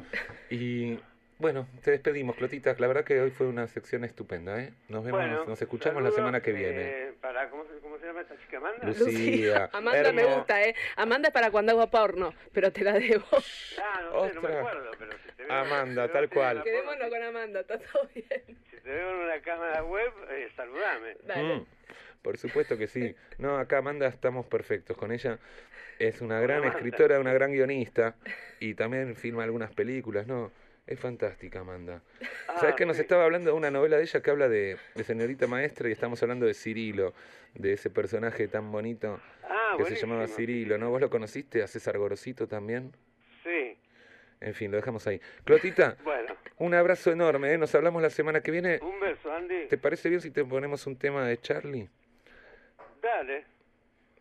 Y 0.49 0.99
Bueno, 1.39 1.67
te 1.83 1.91
despedimos, 1.91 2.35
Clotita. 2.35 2.75
La 2.77 2.87
verdad 2.87 3.05
que 3.05 3.21
hoy 3.21 3.31
fue 3.31 3.47
una 3.47 3.65
sección 3.67 4.03
estupenda, 4.03 4.61
¿eh? 4.61 4.73
Nos 4.89 5.05
vemos, 5.05 5.21
Bueno, 5.21 5.45
nos 5.45 5.61
escuchamos 5.61 6.03
la 6.03 6.11
semana 6.11 6.41
que 6.41 6.51
eh, 6.51 6.53
viene. 6.53 7.13
para, 7.21 7.49
¿cómo, 7.49 7.63
se- 7.63 7.79
¿Cómo 7.79 7.97
se 7.97 8.07
llama 8.07 8.21
esta 8.21 8.37
chica, 8.41 8.57
Amanda? 8.57 8.85
Lucía, 8.87 9.69
Amanda 9.71 10.11
me 10.11 10.25
gusta, 10.25 10.61
¿eh? 10.61 10.75
Amanda 10.97 11.29
es 11.29 11.33
para 11.33 11.49
cuando 11.49 11.71
hago 11.71 11.89
porno, 11.89 12.33
pero 12.51 12.73
te 12.73 12.83
la 12.83 12.91
debo. 12.99 13.23
Ah, 13.81 14.01
no 14.11 14.27
sé, 14.27 14.33
no 14.35 14.41
me 14.41 14.47
acuerdo, 14.53 14.91
pero 14.99 15.11
si 15.13 15.31
te 15.37 15.43
veo... 15.45 15.53
Amanda, 15.53 16.01
si 16.03 16.07
te 16.09 16.13
tal 16.13 16.29
cual. 16.29 16.63
Quedémonos 16.63 17.09
con 17.09 17.23
Amanda, 17.23 17.59
está 17.61 17.79
todo 17.79 18.09
bien. 18.13 18.43
Si 18.69 18.77
te 18.77 18.89
veo 18.89 19.09
en 19.09 19.15
una 19.21 19.39
cámara 19.41 19.83
web, 19.83 20.11
eh, 20.31 20.49
saludame. 20.57 21.15
Dale. 21.23 21.55
Mm, 21.55 21.65
por 22.21 22.37
supuesto 22.37 22.77
que 22.77 22.87
sí. 22.87 23.15
No, 23.37 23.57
acá 23.59 23.77
Amanda 23.77 24.07
estamos 24.07 24.45
perfectos 24.45 24.97
con 24.97 25.13
ella. 25.13 25.39
Es 25.99 26.19
una 26.19 26.41
gran 26.41 26.65
escritora, 26.65 27.17
una 27.19 27.31
gran 27.31 27.53
guionista 27.53 28.15
y 28.59 28.73
también 28.73 29.15
filma 29.15 29.43
algunas 29.45 29.71
películas, 29.73 30.27
¿no? 30.27 30.51
Es 30.89 30.99
fantástica, 30.99 31.59
Amanda. 31.59 32.01
¿Sabes 32.59 32.73
que 32.73 32.83
nos 32.83 32.95
sí. 32.95 33.03
estaba 33.03 33.23
hablando 33.23 33.51
de 33.51 33.55
una 33.55 33.69
novela 33.69 33.97
de 33.97 34.03
ella 34.03 34.21
que 34.21 34.31
habla 34.31 34.49
de, 34.49 34.75
de 34.95 35.03
señorita 35.03 35.45
maestra 35.45 35.87
y 35.87 35.91
estamos 35.91 36.21
hablando 36.23 36.47
de 36.47 36.55
Cirilo, 36.55 37.13
de 37.53 37.73
ese 37.73 37.91
personaje 37.91 38.47
tan 38.47 38.71
bonito 38.71 39.21
Ah, 39.43 39.75
que 39.77 39.85
se 39.85 39.95
llamaba. 39.95 40.27
Cirilo, 40.27 40.79
¿no? 40.79 40.89
¿Vos 40.89 40.99
lo 40.99 41.11
conociste? 41.11 41.61
¿A 41.61 41.67
César 41.67 41.95
Gorosito 41.99 42.47
también? 42.47 42.91
Sí, 43.43 43.77
En 44.41 44.55
fin, 44.55 44.71
lo 44.71 44.77
dejamos 44.77 45.05
ahí. 45.05 45.21
Clotita, 45.43 45.95
bueno. 46.03 46.35
un 46.57 46.73
abrazo 46.73 47.11
enorme, 47.11 47.53
¿eh? 47.53 47.57
Nos 47.59 47.75
hablamos 47.75 48.01
la 48.01 48.09
semana 48.09 48.41
que 48.41 48.49
viene. 48.49 48.79
Un 48.81 48.99
beso, 48.99 49.31
Andy. 49.31 49.67
¿Te 49.67 49.77
parece 49.77 50.09
bien 50.09 50.21
si 50.21 50.31
te 50.31 50.43
ponemos 50.43 50.87
un 50.87 50.97
tema 50.97 51.23
de 51.27 51.37
Charlie? 51.39 51.87
Dale. 52.99 53.45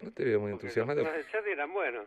No 0.02 0.12
te 0.12 0.22
veo 0.24 0.38
muy 0.38 0.50
porque 0.50 0.66
entusiasmado. 0.66 1.02
Los 1.02 1.10
temas 1.12 1.24
de 1.26 1.32
Charlie 1.32 1.52
eran 1.52 1.72
buenos. 1.72 2.06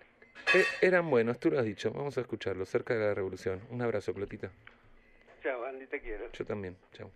Eh, 0.53 0.65
eran 0.81 1.09
buenos, 1.09 1.39
tú 1.39 1.49
lo 1.49 1.59
has 1.59 1.65
dicho. 1.65 1.91
Vamos 1.91 2.17
a 2.17 2.21
escucharlo, 2.21 2.65
cerca 2.65 2.93
de 2.93 2.99
la 2.99 3.13
revolución. 3.13 3.61
Un 3.69 3.81
abrazo, 3.81 4.13
Clotita. 4.13 4.51
Chao, 5.41 5.63
Andy, 5.65 5.87
te 5.87 6.01
quiero. 6.01 6.31
Yo 6.31 6.45
también. 6.45 6.77
Chao. 6.93 7.09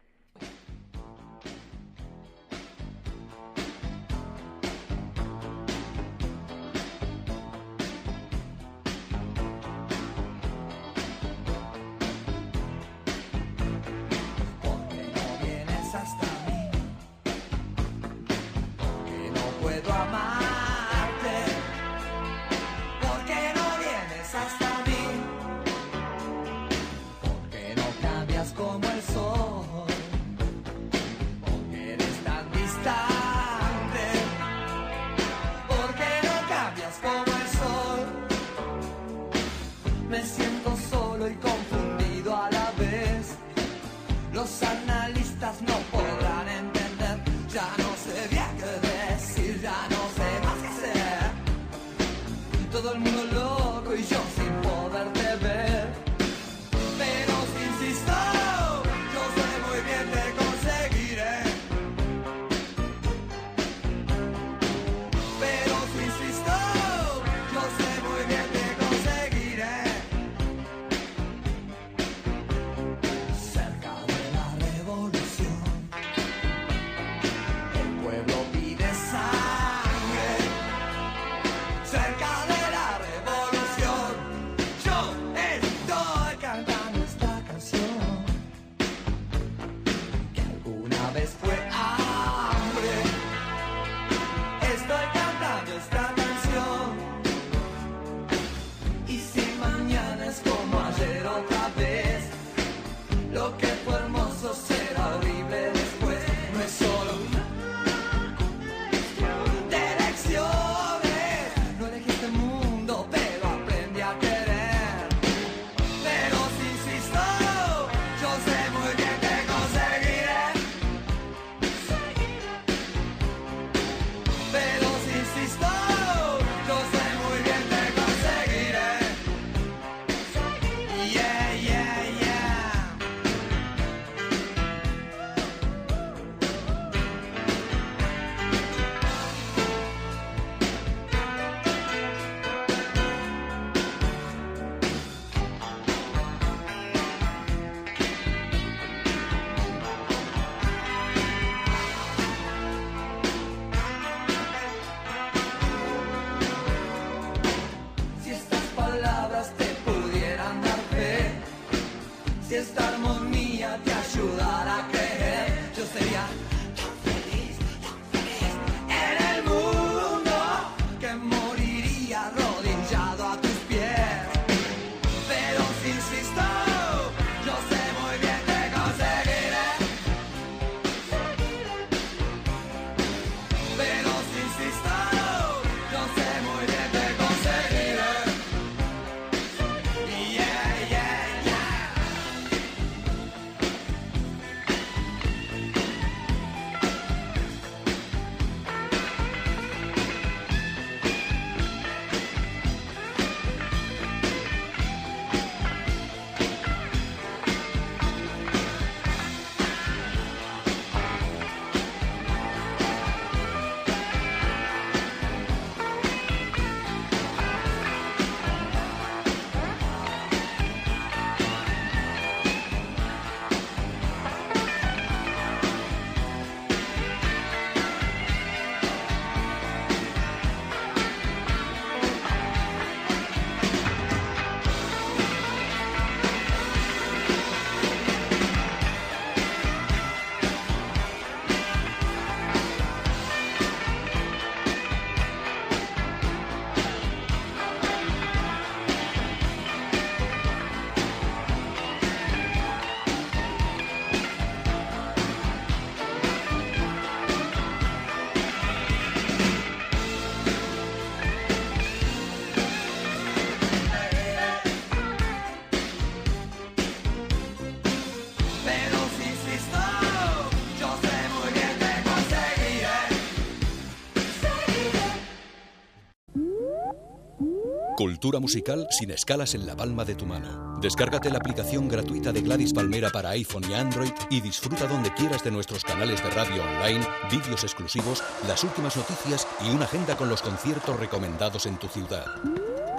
Cultura 278.26 278.40
musical 278.40 278.88
sin 278.90 279.12
escalas 279.12 279.54
en 279.54 279.68
la 279.68 279.76
palma 279.76 280.04
de 280.04 280.16
tu 280.16 280.26
mano. 280.26 280.80
Descárgate 280.82 281.30
la 281.30 281.38
aplicación 281.38 281.88
gratuita 281.88 282.34
de 282.34 282.42
Gladys 282.42 282.74
Palmera 282.74 283.12
para 283.12 283.30
iPhone 283.30 283.64
y 283.70 283.76
Android 283.76 284.10
y 284.32 284.42
disfruta 284.42 284.88
donde 284.88 285.14
quieras 285.14 285.44
de 285.44 285.52
nuestros 285.52 285.84
canales 285.84 286.24
de 286.24 286.32
radio 286.32 286.64
online, 286.64 287.06
vídeos 287.30 287.64
exclusivos, 287.64 288.24
las 288.48 288.64
últimas 288.64 288.98
noticias 288.98 289.48
y 289.64 289.70
una 289.70 289.86
agenda 289.86 290.18
con 290.18 290.28
los 290.28 290.42
conciertos 290.42 291.00
recomendados 291.00 291.68
en 291.68 291.78
tu 291.78 291.88
ciudad. 291.88 292.26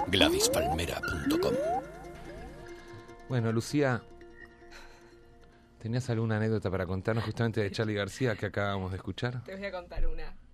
GladysPalmera.com 0.07 1.53
Bueno, 3.27 3.51
Lucía, 3.51 4.01
¿tenías 5.79 6.09
alguna 6.09 6.37
anécdota 6.37 6.71
para 6.71 6.85
contarnos 6.85 7.25
justamente 7.25 7.59
de 7.59 7.69
Charlie 7.69 7.95
García 7.95 8.37
que 8.37 8.45
acabamos 8.45 8.91
de 8.91 8.95
escuchar? 8.95 9.43
Te 9.43 9.57
voy 9.57 9.65
a 9.65 9.71
contar 9.73 10.07
una. 10.07 10.46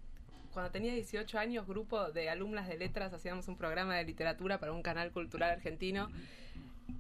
Cuando 0.53 0.71
tenía 0.71 0.93
18 0.93 1.39
años, 1.39 1.65
grupo 1.65 2.11
de 2.11 2.29
alumnas 2.29 2.67
de 2.67 2.77
letras 2.77 3.11
hacíamos 3.11 3.47
un 3.47 3.57
programa 3.57 3.95
de 3.95 4.03
literatura 4.03 4.59
para 4.59 4.71
un 4.71 4.83
canal 4.83 5.11
cultural 5.11 5.49
argentino. 5.49 6.11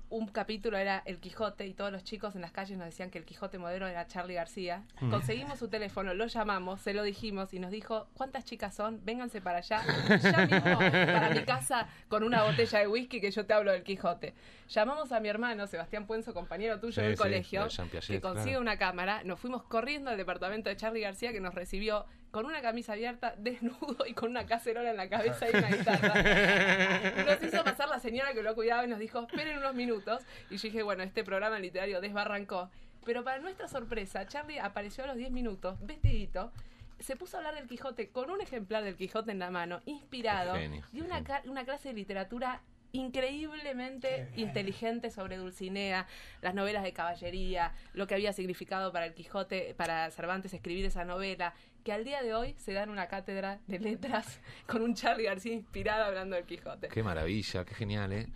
Un 0.09 0.27
capítulo 0.27 0.77
era 0.77 1.03
El 1.05 1.19
Quijote 1.19 1.67
y 1.67 1.73
todos 1.73 1.91
los 1.91 2.03
chicos 2.03 2.35
en 2.35 2.41
las 2.41 2.51
calles 2.51 2.77
nos 2.77 2.85
decían 2.85 3.11
que 3.11 3.19
el 3.19 3.25
Quijote 3.25 3.59
modelo 3.59 3.87
era 3.87 4.07
Charlie 4.07 4.35
García. 4.35 4.83
Conseguimos 5.09 5.59
su 5.59 5.67
teléfono, 5.67 6.13
lo 6.13 6.25
llamamos, 6.27 6.81
se 6.81 6.93
lo 6.93 7.03
dijimos 7.03 7.53
y 7.53 7.59
nos 7.59 7.69
dijo, 7.69 8.07
¿cuántas 8.15 8.43
chicas 8.45 8.73
son? 8.73 9.03
Vénganse 9.05 9.41
para 9.41 9.59
allá, 9.59 9.81
ya 10.21 10.45
mismo 10.45 10.77
para 10.79 11.29
mi 11.29 11.43
casa 11.43 11.87
con 12.07 12.23
una 12.23 12.43
botella 12.43 12.79
de 12.79 12.87
whisky 12.87 13.21
que 13.21 13.31
yo 13.31 13.45
te 13.45 13.53
hablo 13.53 13.71
del 13.71 13.83
Quijote. 13.83 14.33
Llamamos 14.73 15.11
a 15.11 15.19
mi 15.19 15.29
hermano, 15.29 15.67
Sebastián 15.67 16.07
Puenzo, 16.07 16.33
compañero 16.33 16.79
tuyo 16.79 16.93
Sí, 16.93 17.01
del 17.01 17.15
sí, 17.15 17.21
colegio, 17.21 17.67
de 17.67 17.99
que 17.99 18.19
consigue 18.21 18.45
claro. 18.51 18.61
una 18.61 18.77
cámara, 18.79 19.23
nos 19.23 19.39
fuimos 19.39 19.61
corriendo 19.63 20.09
al 20.09 20.17
departamento 20.17 20.69
de 20.69 20.75
Charlie 20.77 21.01
García 21.01 21.31
que 21.31 21.39
nos 21.39 21.53
recibió 21.53 22.07
con 22.31 22.47
una 22.47 22.61
camisa 22.63 22.93
abierta, 22.93 23.35
desnudo 23.37 24.05
y 24.07 24.13
con 24.15 24.31
una 24.31 24.47
cacerola 24.47 24.89
en 24.89 24.97
la 24.97 25.07
cabeza 25.09 25.45
y 25.47 25.55
una 25.55 25.69
guitarra. 25.69 27.23
Nos 27.27 27.43
hizo 27.43 27.63
pasar 27.63 27.87
la 27.89 27.99
señora 27.99 28.33
que 28.33 28.41
lo 28.41 28.55
cuidaba 28.55 28.83
y 28.83 28.87
nos 28.87 28.97
dijo, 28.97 29.19
esperen 29.21 29.59
unos 29.59 29.75
minutos. 29.75 30.23
Y 30.49 30.57
yo 30.57 30.63
dije, 30.63 30.81
bueno, 30.81 31.03
este 31.03 31.23
programa 31.23 31.59
literario 31.59 32.01
desbarrancó. 32.01 32.71
Pero 33.05 33.23
para 33.23 33.37
nuestra 33.37 33.67
sorpresa, 33.67 34.25
Charlie 34.25 34.59
apareció 34.59 35.03
a 35.03 35.07
los 35.07 35.17
10 35.17 35.29
minutos, 35.31 35.77
vestidito, 35.85 36.51
se 36.99 37.15
puso 37.15 37.37
a 37.37 37.41
hablar 37.41 37.55
del 37.55 37.67
Quijote 37.67 38.09
con 38.09 38.31
un 38.31 38.41
ejemplar 38.41 38.83
del 38.83 38.95
Quijote 38.95 39.31
en 39.31 39.37
la 39.39 39.51
mano, 39.51 39.81
inspirado, 39.85 40.55
una, 40.93 41.23
ca- 41.23 41.41
una 41.45 41.65
clase 41.65 41.89
de 41.89 41.95
literatura 41.95 42.61
increíblemente 42.93 44.29
inteligente 44.35 45.09
sobre 45.09 45.37
Dulcinea, 45.37 46.07
las 46.41 46.53
novelas 46.53 46.83
de 46.83 46.93
caballería, 46.93 47.73
lo 47.93 48.05
que 48.05 48.13
había 48.13 48.33
significado 48.33 48.93
para 48.93 49.07
el 49.07 49.15
Quijote, 49.15 49.73
para 49.75 50.11
Cervantes 50.11 50.53
escribir 50.53 50.85
esa 50.85 51.03
novela, 51.03 51.55
que 51.83 51.91
al 51.91 52.03
día 52.03 52.21
de 52.21 52.35
hoy 52.35 52.53
se 52.59 52.71
dan 52.71 52.91
una 52.91 53.07
cátedra 53.07 53.59
de 53.65 53.79
letras 53.79 54.39
con 54.67 54.83
un 54.83 54.93
Charlie 54.93 55.25
García 55.25 55.53
inspirado 55.53 56.05
hablando 56.05 56.35
del 56.35 56.45
Quijote. 56.45 56.87
Qué 56.89 57.01
maravilla, 57.01 57.65
qué 57.65 57.73
genial, 57.73 58.13
¿eh? 58.13 58.27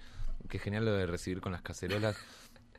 Qué 0.49 0.57
genial 0.57 0.85
lo 0.85 0.93
de 0.93 1.05
recibir 1.05 1.39
con 1.39 1.51
las 1.51 1.61
cacerolas. 1.61 2.17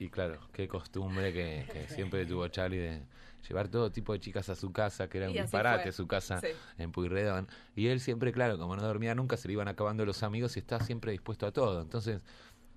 Y 0.01 0.11
claro, 0.11 0.41
qué 0.53 0.67
costumbre 0.67 1.33
que, 1.33 1.65
que 1.73 1.87
siempre 1.89 2.27
tuvo 2.27 2.49
Charlie 2.49 2.79
de 2.79 3.03
llevar 3.47 3.69
todo 3.69 3.91
tipo 3.93 4.13
de 4.13 4.21
chicas 4.21 4.49
a 4.49 4.55
su 4.57 4.73
casa, 4.73 5.09
que 5.09 5.19
era 5.19 5.29
un 5.29 5.35
disparate 5.35 5.93
su 5.93 6.07
casa 6.07 6.41
Sí. 6.41 6.49
en 6.79 6.93
Puyredón. 6.93 7.49
Y 7.77 7.89
él 7.89 8.01
siempre, 8.01 8.33
claro, 8.33 8.59
como 8.59 8.77
no 8.77 8.83
dormía 8.83 9.15
nunca, 9.15 9.37
se 9.37 9.49
le 9.49 9.53
iban 9.55 9.69
acabando 9.69 10.05
los 10.07 10.23
amigos 10.23 10.57
y 10.57 10.61
estaba 10.61 10.85
siempre 10.85 11.13
dispuesto 11.13 11.47
a 11.47 11.53
todo. 11.53 11.81
Entonces, 11.83 12.23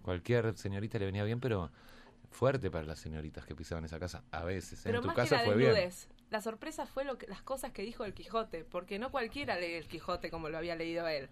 cualquier 0.02 0.58
señorita 0.58 1.00
le 1.00 1.06
venía 1.06 1.24
bien, 1.24 1.40
pero 1.40 1.72
fuerte 2.30 2.72
para 2.72 2.86
las 2.86 3.00
señoritas 3.00 3.46
que 3.46 3.56
pisaban 3.56 3.84
esa 3.86 4.00
casa. 4.00 4.24
A 4.32 4.44
veces, 4.44 4.80
Pero 4.84 5.00
en 5.00 5.04
tu 5.04 5.14
casa 5.14 5.38
que 5.38 5.44
la 5.48 5.52
fue 5.52 5.56
bien. 5.58 5.90
la 6.30 6.42
sorpresa 6.42 6.86
fue 6.86 7.04
lo 7.04 7.18
que, 7.18 7.28
las 7.28 7.42
cosas 7.42 7.72
que 7.74 7.82
dijo 7.82 8.06
el 8.06 8.14
Quijote, 8.14 8.64
porque 8.64 9.00
no 9.00 9.12
cualquiera 9.12 9.58
lee 9.60 9.74
el 9.74 9.88
Quijote 9.88 10.30
como 10.32 10.48
lo 10.50 10.58
había 10.58 10.76
leído 10.76 11.08
él. 11.08 11.28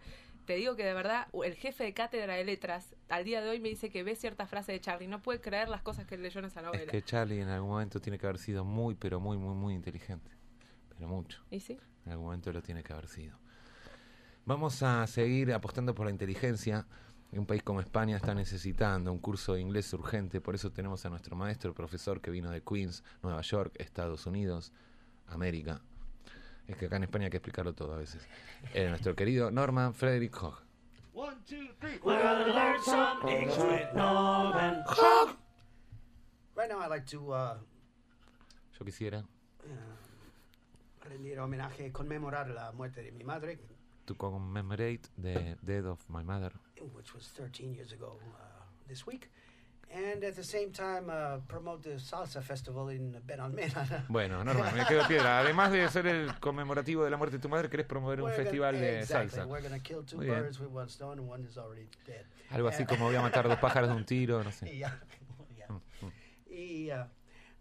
Te 0.50 0.56
digo 0.56 0.76
que 0.76 0.84
de 0.84 0.96
verdad, 0.96 1.28
el 1.44 1.54
jefe 1.54 1.84
de 1.84 1.94
cátedra 1.94 2.34
de 2.34 2.44
letras, 2.44 2.96
al 3.08 3.24
día 3.24 3.40
de 3.40 3.52
hoy 3.52 3.60
me 3.60 3.70
dice 3.70 3.92
que 3.92 4.02
ve 4.02 4.16
cierta 4.16 4.48
frase 4.48 4.72
de 4.72 4.82
Charlie, 4.82 5.08
no 5.08 5.22
puede 5.22 5.40
creer 5.40 5.70
las 5.70 5.84
cosas 5.84 6.08
que 6.08 6.16
él 6.16 6.24
leyó 6.24 6.40
en 6.40 6.46
esa 6.46 6.64
novela. 6.64 6.86
Es 6.86 6.90
que 6.90 7.04
Charlie 7.04 7.40
en 7.42 7.50
algún 7.50 7.70
momento 7.70 8.02
tiene 8.02 8.18
que 8.18 8.26
haber 8.26 8.40
sido 8.40 8.66
muy, 8.66 8.96
pero 8.96 9.20
muy, 9.20 9.38
muy, 9.38 9.54
muy 9.54 9.76
inteligente. 9.76 10.32
Pero 10.90 11.08
mucho. 11.08 11.40
¿Y 11.52 11.60
sí? 11.60 11.78
En 12.04 12.14
algún 12.14 12.26
momento 12.26 12.52
lo 12.52 12.64
tiene 12.64 12.82
que 12.82 12.92
haber 12.92 13.08
sido. 13.08 13.38
Vamos 14.46 14.82
a 14.82 15.06
seguir 15.06 15.54
apostando 15.54 15.94
por 15.94 16.08
la 16.08 16.12
inteligencia. 16.12 16.88
Un 17.32 17.46
país 17.46 17.62
como 17.62 17.80
España 17.80 18.18
está 18.18 18.34
necesitando 18.34 19.12
un 19.12 19.20
curso 19.20 19.54
de 19.54 19.62
inglés 19.62 19.94
urgente, 19.94 20.42
por 20.42 20.56
eso 20.56 20.72
tenemos 20.72 21.06
a 21.06 21.12
nuestro 21.12 21.36
maestro, 21.36 21.76
profesor 21.76 22.22
que 22.22 22.32
vino 22.32 22.50
de 22.50 22.64
Queens, 22.64 23.04
Nueva 23.22 23.42
York, 23.42 23.76
Estados 23.78 24.26
Unidos, 24.26 24.74
América. 25.28 25.84
Es 26.70 26.78
que 26.78 26.86
acá 26.86 26.98
en 26.98 27.04
España 27.04 27.26
hay 27.26 27.32
que 27.32 27.38
explicarlo 27.38 27.74
todo 27.74 27.94
a 27.94 27.98
veces. 27.98 28.28
Eh, 28.74 28.88
nuestro 28.90 29.16
querido 29.16 29.50
Norman 29.50 29.94
Frederick 29.96 30.36
Hogg. 30.42 30.62
Right 36.56 36.70
now, 36.70 36.80
I'd 36.80 36.90
like 36.90 37.06
to 37.08 37.34
uh, 37.34 37.58
Yo 38.78 38.86
quisiera 38.86 39.24
rendir 41.02 41.40
homenaje, 41.40 41.92
conmemorar 41.92 42.50
la 42.50 42.72
muerte 42.72 43.02
de 43.02 43.12
mi 43.12 43.24
madre, 43.24 43.58
to 44.06 44.16
commemorate 44.16 45.10
the 45.18 45.58
death 45.62 45.86
of 45.86 46.10
my 46.10 46.24
mother. 46.24 46.52
which 46.94 47.14
was 47.14 47.28
13 47.36 47.74
years 47.74 47.92
ago 47.92 48.20
uh, 48.36 48.64
this 48.88 49.06
week, 49.08 49.30
and 49.92 50.24
at 50.24 50.36
the 50.36 50.44
same 50.44 50.72
time 50.72 51.10
uh, 51.10 51.40
promote 51.48 51.82
the 51.82 51.98
salsa 52.00 52.42
festival 52.44 52.90
in 52.90 53.12
Benalmena. 53.26 54.06
Bueno, 54.10 54.44
Norman, 54.44 54.76
me 54.76 54.86
quedo 54.86 55.08
piedra. 55.08 55.40
Además 55.40 55.72
de 55.72 55.88
ser 55.90 56.06
el 56.08 56.34
conmemorativo 56.40 57.04
de 57.04 57.10
la 57.10 57.18
muerte 57.18 57.38
de 57.38 57.42
tu 57.42 57.50
madre, 57.50 57.70
querés 57.70 57.86
promover 57.88 58.20
un 58.22 58.26
We're 58.26 58.36
gonna- 58.38 58.44
festival 58.44 58.80
de 58.80 59.00
exactly. 59.00 59.30
salsa. 59.32 59.48
We're 59.48 59.62
going 59.68 59.74
to 59.80 59.84
kill 59.84 60.04
two 60.04 60.18
Muy 60.18 60.28
bien. 60.28 60.40
birds 60.42 60.60
with 60.60 60.70
one 60.72 60.90
stone, 60.90 61.20
and 61.20 61.28
one 61.28 61.44
is 61.44 61.58
already 61.58 61.88
dead. 62.06 62.26
Algo 62.52 62.68
así 62.70 62.84
Eh, 62.84 62.86
como 62.88 63.06
voy 63.06 63.16
a 63.16 63.22
matar 63.22 63.48
dos 63.48 63.58
pájaros 63.60 63.90
de 63.90 63.96
un 63.96 64.06
tiro, 64.06 64.44
no 64.44 64.52
sé. 64.52 64.66
Yeah. 64.78 64.92
yeah. 65.58 65.68
He, 66.50 66.92
uh, 66.92 67.06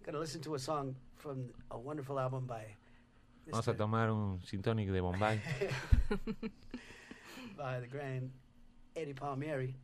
gonna 0.05 0.19
listen 0.19 0.41
to 0.43 0.55
a 0.55 0.59
song 0.59 0.95
from 1.17 1.51
a 1.71 1.79
wonderful 1.79 2.19
album 2.19 2.47
by 2.47 2.77
Vamos 3.51 3.67
a 3.69 3.75
tomar 3.75 4.11
un 4.11 4.41
gin 4.43 4.61
tonic 4.61 4.91
de 4.91 5.01
Bombay. 5.01 5.41
by 7.57 7.81
the 7.81 7.87
grand 7.87 8.31
Eddie 8.95 9.15
Palmieri, 9.15 9.75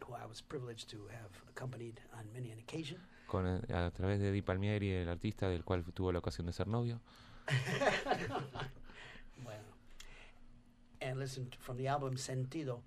who 0.00 0.14
I 0.14 0.26
was 0.26 0.42
privileged 0.42 0.90
to 0.90 1.08
have 1.08 1.30
accompanied 1.48 2.00
on 2.12 2.30
many 2.32 2.50
an 2.52 2.58
occasion. 2.58 2.98
con 3.26 3.46
a 3.46 3.90
través 3.90 4.20
de 4.20 4.30
Di 4.30 4.42
Palmieri, 4.42 4.92
el 4.92 5.08
artista 5.08 5.48
del 5.48 5.64
cual 5.64 5.82
tuvo 5.92 6.12
la 6.12 6.18
ocasión 6.18 6.46
de 6.46 6.52
ser 6.52 6.68
novio. 6.68 7.00
Bueno. 9.42 9.64
And 11.00 11.18
listen 11.18 11.50
from 11.58 11.76
the 11.76 11.88
album 11.88 12.16
Sentido, 12.16 12.82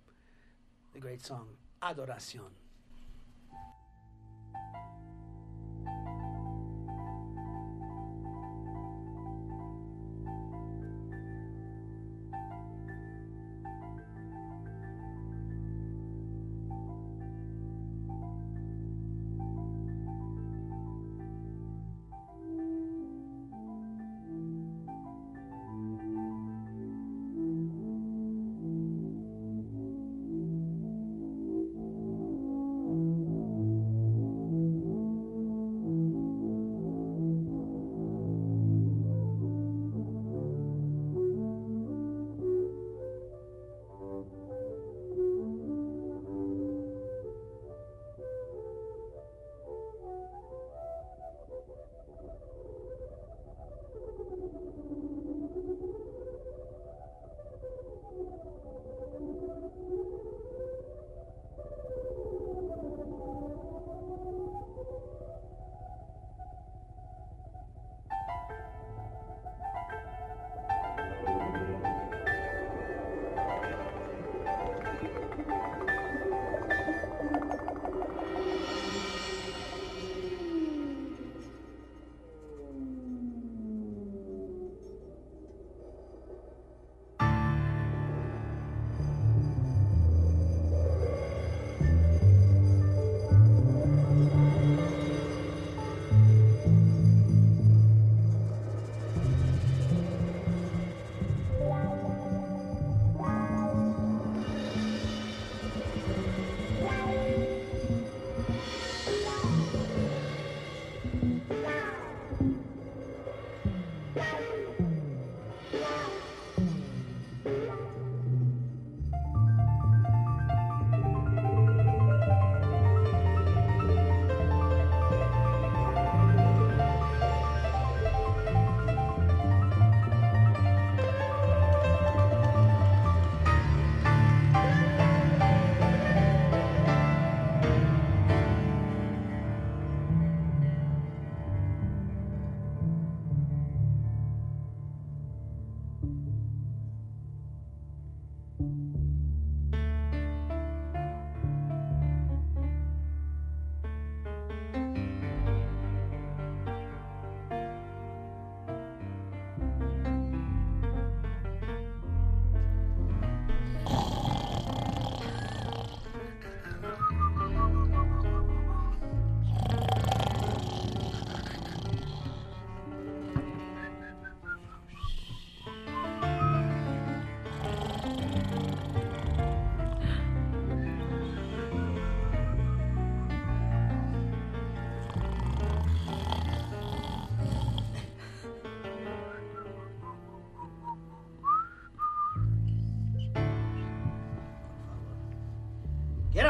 the 0.94 1.00
great 1.00 1.22
song 1.22 1.58
Adoración. 1.82 2.52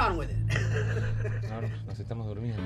On 0.07 0.17
with 0.17 0.29
it. 0.29 0.37
No, 1.49 1.61
no, 1.61 1.67
nos 1.85 1.99
estamos 1.99 2.27
durmiendo. 2.27 2.63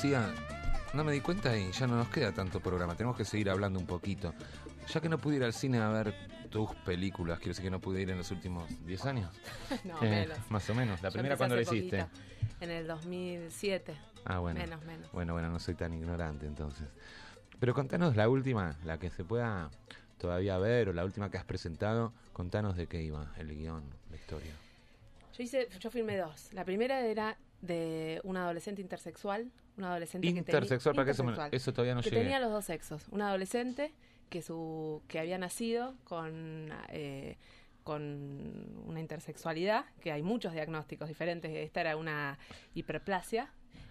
Lucía, 0.00 0.32
no 0.94 1.02
me 1.02 1.10
di 1.10 1.20
cuenta 1.20 1.58
y 1.58 1.72
ya 1.72 1.88
no 1.88 1.96
nos 1.96 2.08
queda 2.08 2.30
tanto 2.30 2.60
programa. 2.60 2.94
Tenemos 2.94 3.16
que 3.16 3.24
seguir 3.24 3.50
hablando 3.50 3.80
un 3.80 3.86
poquito. 3.86 4.32
Ya 4.94 5.00
que 5.00 5.08
no 5.08 5.18
pude 5.18 5.34
ir 5.34 5.42
al 5.42 5.52
cine 5.52 5.78
a 5.78 5.88
ver 5.88 6.14
tus 6.50 6.72
películas, 6.86 7.38
quiero 7.38 7.50
decir 7.50 7.64
que 7.64 7.70
no 7.72 7.80
pude 7.80 8.02
ir 8.02 8.10
en 8.10 8.18
los 8.18 8.30
últimos 8.30 8.68
10 8.86 9.06
años. 9.06 9.34
No, 9.84 9.96
Eh, 10.00 10.08
menos. 10.08 10.38
Más 10.50 10.70
o 10.70 10.74
menos. 10.76 11.02
La 11.02 11.08
Yo 11.08 11.14
primera 11.14 11.36
cuando 11.36 11.56
la 11.56 11.62
hiciste. 11.62 12.04
poquito, 12.04 12.20
En 12.60 12.70
el 12.70 12.86
2007. 12.86 13.96
Ah, 14.24 14.38
bueno. 14.38 14.60
Menos, 14.60 14.84
menos. 14.84 15.10
Bueno, 15.10 15.32
bueno, 15.32 15.48
no 15.50 15.58
soy 15.58 15.74
tan 15.74 15.92
ignorante 15.92 16.46
entonces. 16.46 16.86
Pero 17.58 17.74
contanos 17.74 18.14
la 18.14 18.28
última, 18.28 18.76
la 18.84 18.98
que 19.00 19.10
se 19.10 19.24
pueda 19.24 19.68
todavía 20.16 20.58
ver 20.58 20.90
o 20.90 20.92
la 20.92 21.04
última 21.04 21.28
que 21.28 21.38
has 21.38 21.44
presentado. 21.44 22.12
Contanos 22.32 22.76
de 22.76 22.86
qué 22.86 23.02
iba 23.02 23.32
el 23.36 23.48
guion, 23.48 23.82
la 24.10 24.16
historia. 24.16 24.52
Yo 25.36 25.42
hice, 25.42 25.68
yo 25.80 25.90
filmé 25.90 26.16
dos. 26.18 26.52
La 26.52 26.64
primera 26.64 27.00
era 27.00 27.36
de 27.62 28.20
un 28.22 28.36
adolescente 28.36 28.80
intersexual, 28.80 29.50
un 29.78 29.84
adolescente 29.84 30.26
que 30.26 30.32
tenía- 30.32 30.40
Intersexual, 30.40 30.94
para 30.94 31.04
que 31.06 31.10
eso, 31.12 31.22
intersexual, 31.22 31.74
todavía 31.74 31.94
no 31.94 32.02
que 32.02 32.10
llegué. 32.10 32.22
tenía 32.22 32.40
los 32.40 32.50
dos 32.52 32.64
sexos. 32.66 33.08
Un 33.10 33.22
adolescente 33.22 33.94
que 34.28 34.42
su 34.42 35.02
que 35.08 35.18
había 35.18 35.38
nacido 35.38 35.94
con 36.04 36.68
eh, 36.90 37.36
con 37.84 38.82
una 38.86 39.00
intersexualidad, 39.00 39.86
que 40.00 40.12
hay 40.12 40.22
muchos 40.22 40.52
diagnósticos 40.52 41.08
diferentes. 41.08 41.50
Esta 41.54 41.80
era 41.80 41.96
una 41.96 42.38
hiperplasia 42.74 43.50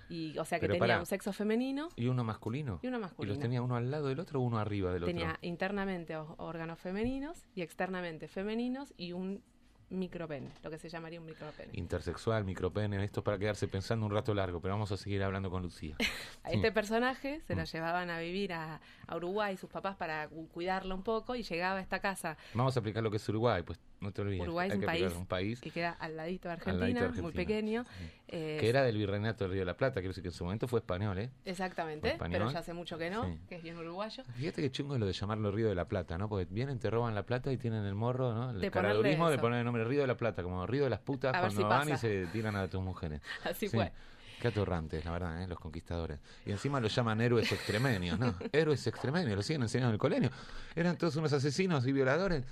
y 0.10 0.38
o 0.38 0.46
sea 0.46 0.60
que 0.60 0.68
Pero 0.68 0.80
tenía 0.80 1.00
un 1.00 1.06
sexo 1.08 1.34
femenino 1.34 1.90
¿Y 1.96 2.08
uno 2.08 2.24
masculino? 2.24 2.80
y 2.84 2.88
uno 2.88 2.98
¿Y 2.98 3.02
masculino. 3.02 3.34
los 3.34 3.42
tenía 3.42 3.62
uno 3.62 3.76
al 3.76 3.90
lado 3.90 4.08
del 4.08 4.20
otro 4.20 4.40
o 4.40 4.44
uno 4.44 4.60
arriba 4.60 4.94
del 4.94 5.04
Tenía 5.04 5.32
otro? 5.32 5.40
internamente 5.42 6.16
o- 6.16 6.36
órganos 6.38 6.80
femeninos 6.80 7.44
y 7.56 7.62
externamente 7.62 8.28
femeninos 8.28 8.94
y 8.98 9.14
un 9.14 9.42
micropene, 9.90 10.50
lo 10.64 10.70
que 10.70 10.78
se 10.78 10.90
llamaría 10.90 11.20
un 11.20 11.26
micropene. 11.26 11.70
Intersexual, 11.74 12.44
micropene, 12.44 13.04
esto 13.04 13.22
es 13.22 13.24
para 13.24 13.38
quedarse 13.38 13.68
pensando 13.68 14.06
un 14.06 14.12
rato 14.12 14.34
largo, 14.34 14.60
pero 14.62 14.74
vamos 14.74 14.92
a 14.92 14.98
seguir 14.98 15.24
hablando 15.24 15.50
con 15.50 15.62
Lucía. 15.64 15.96
A 16.44 16.52
este 16.52 16.72
personaje 16.72 17.42
se 17.48 17.56
lo 17.56 17.62
Mm. 17.62 17.66
llevaban 17.66 18.10
a 18.10 18.20
vivir 18.20 18.54
a, 18.54 18.80
a 19.08 19.16
Uruguay 19.16 19.58
sus 19.58 19.70
papás 19.70 19.96
para 19.96 20.28
cu- 20.30 20.48
cuidarlo 20.50 20.96
un 20.96 21.04
poco 21.04 21.36
y 21.36 21.44
llegaba 21.44 21.80
a 21.80 21.82
esta 21.82 22.00
casa. 22.00 22.38
Vamos 22.54 22.76
a 22.76 22.80
explicar 22.80 23.04
lo 23.04 23.12
que 23.12 23.18
es 23.18 23.30
Uruguay, 23.30 23.64
pues 23.64 23.80
No 24.00 24.12
te 24.12 24.22
olvides. 24.22 24.41
Uruguay 24.41 24.70
es 24.70 24.76
un 24.76 24.82
país, 24.82 25.02
explicar, 25.02 25.20
un 25.22 25.26
país 25.26 25.60
que 25.62 25.72
queda 25.72 25.91
al 26.00 26.16
ladito 26.16 26.50
de 26.50 26.54
al 26.54 26.80
ladito 26.80 27.00
Argentina, 27.00 27.22
muy 27.24 27.32
pequeño. 27.32 27.84
Sí. 27.98 28.10
Eh, 28.28 28.58
que 28.60 28.70
era 28.70 28.84
del 28.84 28.95
Virreinato 28.98 29.43
del 29.43 29.52
Río 29.54 29.62
de 29.62 29.66
la 29.66 29.76
Plata, 29.76 29.95
quiero 29.95 30.10
decir 30.10 30.22
que 30.22 30.30
en 30.30 30.34
su 30.36 30.43
momento 30.43 30.68
fue 30.68 30.80
español, 30.82 31.18
¿eh? 31.18 31.32
Exactamente, 31.45 32.10
español. 32.12 32.39
pero 32.41 32.52
ya 32.52 32.60
hace 32.60 32.74
mucho 32.74 32.98
que 32.98 33.10
no, 33.10 33.26
Sí. 33.26 33.39
que 33.50 33.56
es 33.56 33.64
bien 33.64 33.76
uruguayo. 33.78 34.24
Fíjate 34.36 34.62
que 34.62 34.72
chungo 34.72 34.93
es 34.93 35.00
lo 35.00 35.08
de 35.08 35.14
llamarlo 35.14 35.52
Río 35.52 35.68
de 35.70 35.76
la 35.76 35.86
Plata, 35.88 36.18
¿no? 36.18 36.30
Porque 36.30 36.45
vienen, 36.52 36.78
te 36.78 36.89
roban 36.91 37.16
la 37.16 37.24
plata 37.24 37.52
y 37.52 37.58
tienen 37.58 37.86
el 37.86 37.95
morro, 37.95 38.34
¿no? 38.36 38.52
El 38.52 38.62
De 38.62 38.70
caradurismo 38.70 39.30
de 39.32 39.39
poner 39.39 39.60
el 39.60 39.66
nombre 39.66 39.84
Río 39.84 40.02
de 40.02 40.08
la 40.08 40.18
Plata, 40.18 40.43
como 40.43 40.68
Río 40.68 40.84
de 40.84 40.89
las 40.91 41.00
putas 41.00 41.34
A 41.34 41.39
cuando 41.39 41.58
si 41.58 41.64
van 41.64 41.89
y 41.89 41.98
se 41.98 42.28
tiran 42.28 42.56
a 42.56 42.68
tus 42.68 42.82
mujeres. 42.84 43.22
Así 43.43 43.68
Sí. 43.68 43.76
fue. 43.78 43.91
Qué 44.39 44.50
atorrantes, 44.50 45.04
la 45.04 45.10
verdad, 45.12 45.41
¿eh? 45.41 45.48
los 45.48 45.60
conquistadores. 45.60 46.20
Y 46.45 46.52
encima 46.52 46.80
lo 46.80 46.88
llaman 46.89 47.20
héroes 47.22 47.52
extremeños, 47.52 48.20
¿no? 48.20 48.36
héroes 48.52 48.86
extremeños, 48.86 49.36
lo 49.36 49.41
siguen 49.41 49.64
enseñando 49.64 49.89
en 49.89 49.93
el 49.93 50.00
colegio. 50.00 50.30
Eran 50.76 50.95
todos 50.95 51.16
unos 51.16 51.34
asesinos 51.34 51.88
y 51.88 51.91
violadores. 51.91 52.43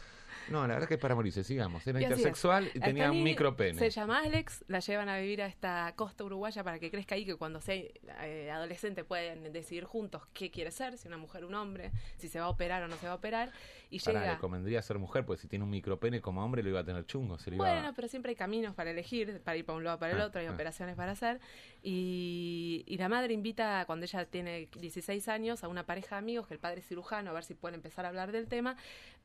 No, 0.49 0.67
la 0.67 0.75
verdad 0.75 0.87
que 0.87 0.95
es 0.95 0.99
para 0.99 1.15
morirse, 1.15 1.43
sigamos. 1.43 1.85
Era 1.87 1.99
es. 1.99 2.03
intersexual 2.03 2.69
y 2.73 2.79
tenía 2.79 3.09
un 3.09 3.17
niña 3.17 3.31
micropene. 3.31 3.79
Se 3.79 3.89
llama 3.89 4.19
Alex, 4.19 4.65
la 4.67 4.79
llevan 4.79 5.09
a 5.09 5.17
vivir 5.17 5.41
a 5.41 5.47
esta 5.47 5.93
costa 5.95 6.23
uruguaya 6.23 6.63
para 6.63 6.79
que 6.79 6.91
crezca 6.91 7.15
ahí, 7.15 7.25
que 7.25 7.35
cuando 7.35 7.61
sea 7.61 7.75
eh, 7.75 8.51
adolescente 8.51 9.03
pueden 9.03 9.51
decidir 9.53 9.85
juntos 9.85 10.23
qué 10.33 10.51
quiere 10.51 10.71
ser, 10.71 10.97
si 10.97 11.07
una 11.07 11.17
mujer 11.17 11.43
o 11.43 11.47
un 11.47 11.55
hombre, 11.55 11.91
si 12.17 12.27
se 12.27 12.39
va 12.39 12.45
a 12.45 12.49
operar 12.49 12.83
o 12.83 12.87
no 12.87 12.97
se 12.97 13.05
va 13.05 13.13
a 13.13 13.15
operar. 13.15 13.51
Y 13.89 13.99
Pará, 13.99 14.19
llega... 14.19 14.33
le 14.33 14.39
convendría 14.39 14.81
ser 14.81 14.97
mujer, 14.97 15.25
porque 15.25 15.41
si 15.41 15.47
tiene 15.47 15.63
un 15.63 15.69
micropene 15.69 16.19
como 16.21 16.43
hombre 16.43 16.63
lo 16.63 16.69
iba 16.69 16.79
a 16.79 16.83
tener 16.83 17.05
chungo. 17.05 17.37
Se 17.37 17.49
lo 17.49 17.57
iba 17.57 17.65
Bueno, 17.65 17.93
pero 17.95 18.07
siempre 18.07 18.31
hay 18.31 18.35
caminos 18.35 18.75
para 18.75 18.91
elegir, 18.91 19.41
para 19.41 19.57
ir 19.57 19.65
para 19.65 19.77
un 19.77 19.83
lado 19.83 19.97
o 19.97 19.99
para 19.99 20.13
el 20.13 20.21
Ah, 20.21 20.27
otro, 20.27 20.41
hay 20.41 20.47
ah. 20.47 20.51
operaciones 20.53 20.95
para 20.95 21.11
hacer. 21.11 21.39
Y, 21.83 22.83
y 22.87 22.97
la 22.97 23.09
madre 23.09 23.33
invita, 23.33 23.83
cuando 23.85 24.05
ella 24.05 24.25
tiene 24.25 24.67
16 24.79 25.27
años, 25.27 25.63
a 25.63 25.67
una 25.67 25.85
pareja 25.85 26.15
de 26.15 26.19
amigos, 26.19 26.47
que 26.47 26.53
el 26.53 26.59
padre 26.59 26.79
es 26.79 26.87
cirujano, 26.87 27.31
a 27.31 27.33
ver 27.33 27.43
si 27.43 27.53
pueden 27.53 27.75
empezar 27.75 28.05
a 28.05 28.09
hablar 28.09 28.31
del 28.31 28.47
tema. 28.47 28.75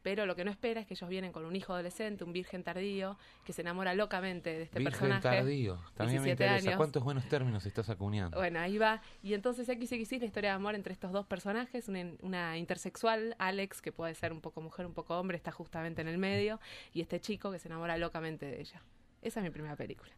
Pero 0.03 0.25
lo 0.27 0.35
que 0.35 0.45
no 0.45 0.51
espera 0.51 0.81
es 0.81 0.87
que 0.87 0.95
ellos 0.95 1.09
vienen 1.11 1.31
con 1.33 1.45
un 1.45 1.55
hijo 1.55 1.73
adolescente, 1.75 2.25
un 2.25 2.33
virgen 2.33 2.63
tardío, 2.65 3.19
que 3.45 3.53
se 3.53 3.61
enamora 3.61 3.95
locamente 3.95 4.51
de 4.51 4.63
este 4.63 4.79
Virgen 4.79 4.93
personaje. 5.09 5.23
tardío. 5.37 5.75
También 5.95 6.23
me 6.23 6.29
17 6.29 6.31
interesa. 6.31 6.69
años. 6.69 6.77
¿Cuántos 6.77 7.05
buenos 7.05 7.29
términos 7.29 7.67
estás 7.67 7.91
acuñando? 7.91 8.37
Bueno, 8.39 8.61
ahí 8.61 8.79
va. 8.79 9.03
Y 9.23 9.35
entonces 9.35 9.67
XXX, 9.67 10.21
la 10.21 10.25
historia 10.27 10.51
de 10.51 10.57
amor 10.57 10.75
entre 10.75 10.93
estos 10.93 11.13
dos 11.13 11.27
personajes, 11.27 11.89
una, 11.89 12.13
una 12.23 12.57
intersexual, 12.57 13.37
Alex, 13.39 13.83
que 13.83 13.93
puede 13.93 14.15
ser 14.15 14.33
un 14.33 14.41
poco 14.41 14.61
mujer, 14.61 14.87
un 14.87 14.95
poco 14.95 15.19
hombre, 15.19 15.37
está 15.37 15.53
justamente 15.53 16.01
en 16.01 16.09
el 16.09 16.19
medio, 16.19 16.61
y 16.95 17.01
este 17.03 17.21
chico 17.21 17.51
que 17.53 17.59
se 17.59 17.69
enamora 17.69 17.97
locamente 17.99 18.47
de 18.47 18.61
ella. 18.61 18.83
Esa 19.23 19.41
es 19.41 19.45
mi 19.45 19.51
primera 19.51 19.77
película. 19.77 20.13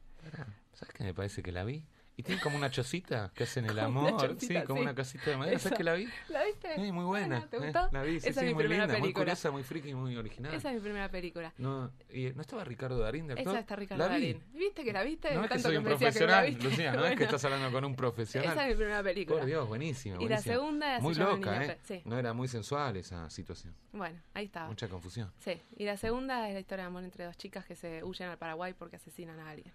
¿Sabes 0.74 0.95
qué 0.95 1.03
me 1.05 1.12
parece 1.14 1.43
que 1.43 1.51
la 1.51 1.64
vi? 1.64 1.85
Y 2.22 2.24
tiene 2.24 2.40
como 2.40 2.56
una 2.56 2.70
chocita 2.70 3.32
que 3.34 3.42
hacen 3.44 3.64
el 3.66 3.78
amor. 3.80 4.36
sí, 4.38 4.54
como 4.64 4.78
sí. 4.78 4.82
una 4.82 4.94
casita 4.94 5.30
de 5.30 5.36
madera. 5.36 5.56
Esa. 5.56 5.64
¿Sabes 5.64 5.78
que 5.78 5.84
la 5.84 5.94
vi? 5.94 6.08
¿La 6.28 6.44
viste? 6.44 6.74
Sí, 6.76 6.92
muy 6.92 7.04
buena. 7.04 7.26
Bueno, 7.26 7.48
¿Te 7.50 7.56
eh, 7.56 7.60
gustó? 7.60 7.88
La 7.90 8.02
vi, 8.02 8.20
sí, 8.20 8.28
Esa 8.28 8.40
sí, 8.40 8.46
es 8.46 8.52
mi 8.52 8.54
muy 8.54 8.68
linda, 8.68 8.86
muy 8.86 9.00
película. 9.00 9.24
curiosa, 9.24 9.50
muy 9.50 9.62
friki 9.64 9.88
y 9.88 9.94
muy 9.94 10.16
original. 10.16 10.54
Esa 10.54 10.68
es 10.70 10.76
mi 10.76 10.80
primera 10.80 11.10
película. 11.10 11.52
No, 11.58 11.90
y, 12.12 12.30
¿no 12.30 12.42
estaba 12.42 12.64
Ricardo 12.64 12.98
Darín 12.98 13.26
de 13.26 13.32
actor? 13.32 13.48
Esa 13.48 13.60
está 13.60 13.76
Ricardo 13.76 14.04
vi. 14.04 14.10
Darín. 14.10 14.42
¿Viste 14.52 14.84
que 14.84 14.92
la 14.92 15.02
viste? 15.02 15.34
No 15.34 15.42
es 15.42 15.48
que 15.48 15.54
Tanto 15.54 15.68
soy 15.68 15.76
un 15.78 15.82
que 15.82 15.88
profesional. 15.90 16.58
Lucía, 16.62 16.92
no 16.92 17.04
es 17.04 17.10
que 17.10 17.16
Bueno, 17.22 17.24
estás 17.24 17.44
hablando 17.44 17.72
con 17.72 17.84
un 17.84 17.96
profesional. 17.96 18.52
Esa 18.52 18.62
es 18.62 18.68
mi 18.70 18.74
primera 18.76 19.02
película. 19.02 19.38
Por 19.40 19.46
Dios, 19.46 19.68
buenísima. 19.68 20.22
Y 20.22 20.28
la 20.28 20.38
segunda 20.38 20.96
se 20.96 21.02
Muy 21.02 21.14
loca, 21.14 21.64
¿eh? 21.64 21.78
Sí. 21.82 22.02
No 22.04 22.18
era 22.18 22.32
muy 22.32 22.48
sensual 22.48 22.96
esa 22.96 23.28
situación. 23.30 23.74
Bueno, 23.92 24.18
ahí 24.34 24.46
estaba. 24.46 24.68
Mucha 24.68 24.88
confusión. 24.88 25.32
Sí, 25.40 25.60
y 25.76 25.84
la 25.84 25.96
segunda 25.96 26.48
es 26.48 26.54
la 26.54 26.60
historia 26.60 26.84
de 26.84 26.88
amor 26.88 27.04
entre 27.04 27.24
dos 27.24 27.36
chicas 27.36 27.64
que 27.64 27.74
se 27.74 28.04
huyen 28.04 28.28
al 28.28 28.38
Paraguay 28.38 28.74
porque 28.78 28.96
asesinan 28.96 29.40
a 29.40 29.50
alguien. 29.50 29.72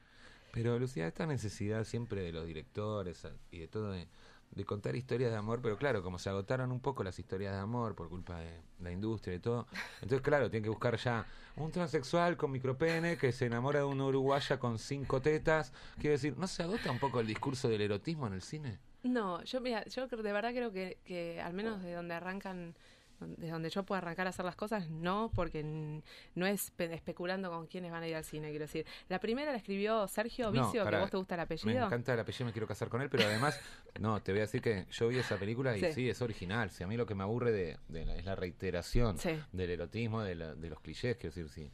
Pero 0.52 0.80
Lucía, 0.80 1.08
esta 1.08 1.26
necesidad 1.26 1.84
siempre 1.84 2.22
de 2.22 2.32
los 2.32 2.46
directores 2.46 3.28
y 3.52 3.60
de 3.60 3.68
todo 3.68 3.92
de, 3.92 4.08
de 4.52 4.66
contar 4.66 4.96
historias 4.96 5.32
de 5.32 5.38
amor, 5.38 5.62
pero 5.62 5.78
claro, 5.78 6.02
como 6.02 6.20
se 6.20 6.30
agotaron 6.30 6.72
un 6.72 6.80
poco 6.80 7.04
las 7.04 7.20
historias 7.20 7.54
de 7.54 7.60
amor 7.60 7.96
por 7.96 8.10
culpa 8.10 8.40
de 8.40 8.62
la 8.80 8.92
industria 8.92 9.36
y 9.36 9.40
todo, 9.40 9.68
entonces 10.02 10.22
claro, 10.22 10.50
tienen 10.50 10.64
que 10.64 10.70
buscar 10.70 10.98
ya 10.98 11.26
un 11.56 11.72
transexual 11.72 12.38
con 12.38 12.52
micropene 12.52 13.18
que 13.18 13.32
se 13.32 13.46
enamora 13.46 13.80
de 13.80 13.86
una 13.86 14.06
uruguaya 14.06 14.60
con 14.60 14.80
cinco 14.80 15.22
tetas. 15.22 15.74
Quiero 16.00 16.12
decir, 16.12 16.38
¿no 16.38 16.48
se 16.48 16.64
agota 16.64 16.92
un 16.92 17.00
poco 17.00 17.20
el 17.20 17.28
discurso 17.28 17.68
del 17.68 17.82
erotismo 17.82 18.28
en 18.28 18.34
el 18.34 18.42
cine? 18.42 18.80
No, 19.04 19.44
yo 19.44 19.62
mira, 19.62 19.86
yo 19.86 20.08
de 20.08 20.32
verdad 20.32 20.52
creo 20.52 20.72
que, 20.72 20.98
que 21.06 21.42
al 21.42 21.54
menos 21.54 21.82
de 21.84 21.94
donde 21.94 22.14
arrancan, 22.14 22.76
de 23.20 23.50
donde 23.50 23.70
yo 23.70 23.84
puedo 23.84 23.98
arrancar 23.98 24.28
a 24.28 24.30
hacer 24.30 24.46
las 24.46 24.56
cosas, 24.56 24.90
no, 24.90 25.32
porque 25.34 25.64
no 26.36 26.46
es 26.46 26.72
pe- 26.72 26.94
especulando 26.94 27.50
con 27.50 27.66
quiénes 27.68 27.92
van 27.92 28.04
a 28.04 28.08
ir 28.08 28.16
al 28.16 28.24
cine, 28.24 28.50
quiero 28.50 28.66
decir. 28.66 28.86
La 29.10 29.20
primera 29.20 29.52
la 29.52 29.58
escribió 29.58 30.08
Sergio 30.08 30.52
No, 30.52 30.66
Vicio, 30.66 30.84
pará, 30.84 30.98
que 30.98 31.02
vos 31.02 31.12
te 31.12 31.18
gusta 31.18 31.36
el 31.36 31.40
Me 31.40 31.44
apellido. 31.44 31.86
encanta 31.86 32.14
el 32.14 32.20
apellido, 32.20 32.46
me 32.46 32.52
quiero 32.52 32.68
casar 32.68 32.90
con 32.90 33.02
él, 33.02 33.10
pero 33.10 33.24
además, 33.24 33.60
no, 34.00 34.22
te 34.22 34.32
voy 34.32 34.40
a 34.40 34.44
decir 34.44 34.62
que 34.62 34.86
yo 34.92 35.08
vi 35.08 35.18
esa 35.18 35.38
película 35.38 35.76
y 35.76 35.82
sí, 35.82 35.94
Sí. 35.94 36.10
es 36.10 36.22
original. 36.22 36.70
Si 36.70 36.84
a 36.84 36.88
mí 36.88 36.96
lo 36.98 37.06
que 37.06 37.16
me 37.16 37.24
aburre 37.24 37.52
de, 37.52 37.78
de 37.88 38.06
la- 38.06 38.16
es 38.16 38.26
la 38.26 38.36
reiteración 38.36 39.18
Sí. 39.18 39.32
del 39.52 39.70
erotismo, 39.72 40.22
de, 40.22 40.36
la- 40.36 40.54
de 40.56 40.70
los 40.70 40.80
clichés, 40.80 41.18
quiero 41.18 41.36
decir, 41.36 41.50
sí. 41.50 41.72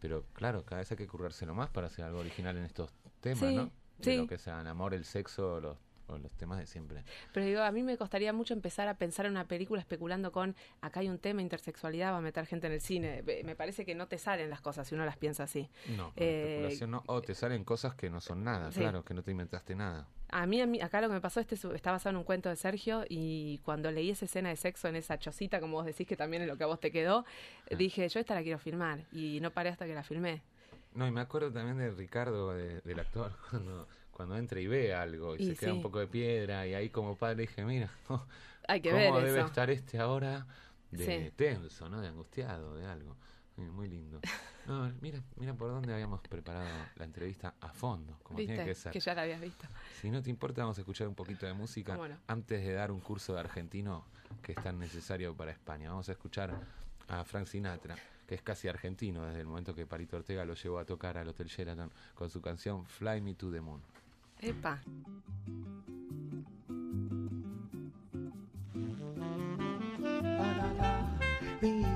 Pero 0.00 0.24
claro, 0.32 0.64
cada 0.64 0.80
vez 0.80 0.90
hay 0.90 0.96
que 0.96 1.06
currárselo 1.06 1.54
más 1.54 1.68
para 1.70 1.86
hacer 1.88 2.04
algo 2.04 2.20
original 2.20 2.56
en 2.56 2.64
estos 2.64 2.90
temas, 3.20 3.38
Sí, 3.40 3.54
¿no? 3.54 3.70
De 3.98 4.04
sí. 4.04 4.16
lo 4.16 4.26
que 4.26 4.38
sea 4.38 4.60
el 4.62 4.66
amor, 4.66 4.94
el 4.94 5.04
sexo, 5.04 5.60
los, 5.60 5.76
o 6.10 6.18
los 6.18 6.32
temas 6.32 6.58
de 6.58 6.66
siempre. 6.66 7.02
Pero 7.32 7.46
digo, 7.46 7.60
a 7.62 7.70
mí 7.72 7.82
me 7.82 7.96
costaría 7.96 8.32
mucho 8.32 8.54
empezar 8.54 8.88
a 8.88 8.94
pensar 8.94 9.26
en 9.26 9.32
una 9.32 9.46
película 9.46 9.80
especulando 9.80 10.32
con, 10.32 10.54
acá 10.80 11.00
hay 11.00 11.08
un 11.08 11.18
tema, 11.18 11.42
intersexualidad, 11.42 12.12
va 12.12 12.18
a 12.18 12.20
meter 12.20 12.46
gente 12.46 12.66
en 12.66 12.72
el 12.74 12.80
cine. 12.80 13.22
Me 13.44 13.54
parece 13.56 13.84
que 13.84 13.94
no 13.94 14.08
te 14.08 14.18
salen 14.18 14.50
las 14.50 14.60
cosas 14.60 14.88
si 14.88 14.94
uno 14.94 15.04
las 15.04 15.16
piensa 15.16 15.44
así. 15.44 15.68
No, 15.96 16.12
Eh, 16.16 16.48
especulación 16.56 16.90
no. 16.90 17.02
O 17.06 17.22
te 17.22 17.34
salen 17.34 17.64
cosas 17.64 17.94
que 17.94 18.10
no 18.10 18.20
son 18.20 18.44
nada, 18.44 18.70
Sí. 18.72 18.80
claro, 18.80 19.04
que 19.04 19.14
no 19.14 19.22
te 19.22 19.30
inventaste 19.30 19.74
nada. 19.74 20.06
A 20.32 20.46
mí, 20.46 20.60
a 20.60 20.66
mí, 20.66 20.80
acá 20.80 21.00
lo 21.00 21.08
que 21.08 21.14
me 21.14 21.20
pasó, 21.20 21.40
este 21.40 21.56
está 21.56 21.90
basado 21.90 22.10
en 22.10 22.16
un 22.18 22.24
cuento 22.24 22.48
de 22.48 22.54
Sergio 22.56 23.04
y 23.08 23.58
cuando 23.64 23.90
leí 23.90 24.10
esa 24.10 24.26
escena 24.26 24.48
de 24.50 24.56
sexo 24.56 24.86
en 24.86 24.94
esa 24.94 25.18
chocita, 25.18 25.58
como 25.60 25.72
vos 25.78 25.86
decís 25.86 26.06
que 26.06 26.16
también 26.16 26.42
es 26.42 26.48
lo 26.48 26.56
que 26.56 26.62
a 26.62 26.66
vos 26.68 26.78
te 26.78 26.92
quedó, 26.92 27.24
Ah. 27.70 27.74
dije, 27.76 28.08
yo 28.08 28.20
esta 28.20 28.34
la 28.34 28.42
quiero 28.42 28.58
filmar 28.60 29.00
y 29.12 29.40
no 29.40 29.50
paré 29.50 29.70
hasta 29.70 29.86
que 29.86 29.94
la 29.94 30.04
filmé. 30.04 30.42
No, 30.94 31.06
y 31.06 31.10
me 31.10 31.20
acuerdo 31.20 31.52
también 31.52 31.78
de 31.78 31.90
Ricardo, 31.90 32.52
de- 32.54 32.80
del 32.82 33.00
actor, 33.00 33.32
cuando, 33.50 33.88
cuando 34.20 34.36
entra 34.36 34.60
y 34.60 34.66
ve 34.66 34.92
algo 34.94 35.34
y, 35.34 35.42
Y 35.44 35.46
se 35.46 35.56
queda 35.56 35.70
sí. 35.70 35.76
un 35.78 35.82
poco 35.82 35.98
de 35.98 36.06
piedra 36.06 36.66
y 36.66 36.74
ahí 36.74 36.90
como 36.90 37.16
padre 37.16 37.42
dije, 37.42 37.64
mira, 37.64 37.88
Hay 38.68 38.82
que 38.82 38.90
cómo 38.90 39.00
ver 39.00 39.24
debe 39.24 39.38
eso. 39.38 39.46
estar 39.46 39.70
este 39.70 39.98
ahora 39.98 40.46
de 40.90 41.04
Sí. 41.26 41.32
tenso, 41.34 41.88
¿no? 41.88 42.02
De 42.02 42.08
angustiado, 42.08 42.76
de 42.76 42.84
algo. 42.86 43.16
Muy 43.56 43.88
lindo. 43.88 44.20
No, 44.66 44.92
mira, 45.00 45.20
mira 45.36 45.54
por 45.54 45.68
dónde 45.70 45.92
habíamos 45.92 46.20
preparado 46.20 46.68
la 46.94 47.04
entrevista 47.04 47.54
a 47.60 47.72
fondo, 47.72 48.20
como 48.22 48.36
tiene 48.36 48.62
que 48.64 48.74
ser. 48.74 48.92
Que 48.92 49.00
ya 49.00 49.14
la 49.14 49.22
habías 49.22 49.40
visto. 49.40 49.66
Si 50.00 50.10
no 50.10 50.22
te 50.22 50.30
importa, 50.30 50.60
vamos 50.62 50.76
a 50.78 50.82
escuchar 50.82 51.08
un 51.08 51.14
poquito 51.14 51.44
de 51.46 51.54
música 51.54 51.96
no. 51.96 52.04
antes 52.28 52.62
de 52.64 52.72
dar 52.74 52.92
un 52.92 53.00
curso 53.00 53.32
de 53.32 53.40
argentino 53.40 54.04
que 54.42 54.52
es 54.52 54.62
tan 54.62 54.78
necesario 54.78 55.34
para 55.34 55.50
España. 55.50 55.88
Vamos 55.88 56.08
a 56.10 56.12
escuchar 56.12 56.54
a 57.08 57.24
Frank 57.24 57.46
Sinatra, 57.46 57.96
que 58.28 58.36
es 58.36 58.42
casi 58.42 58.68
argentino 58.68 59.24
desde 59.26 59.40
el 59.40 59.46
momento 59.46 59.74
que 59.74 59.86
Parito 59.86 60.18
Ortega 60.18 60.44
lo 60.44 60.54
llevó 60.54 60.78
a 60.78 60.84
tocar 60.84 61.18
al 61.18 61.26
Hotel 61.26 61.48
Sheraton 61.48 61.90
con 62.14 62.30
su 62.30 62.40
canción 62.40 62.84
Fly 62.86 63.22
Me 63.22 63.34
to 63.34 63.50
the 63.50 63.60
Moon. 63.62 63.82
Epa! 64.42 64.80
Vem 71.60 71.89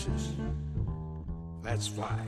Francis, 0.00 0.32
let's 1.62 1.86
fly. 1.86 2.24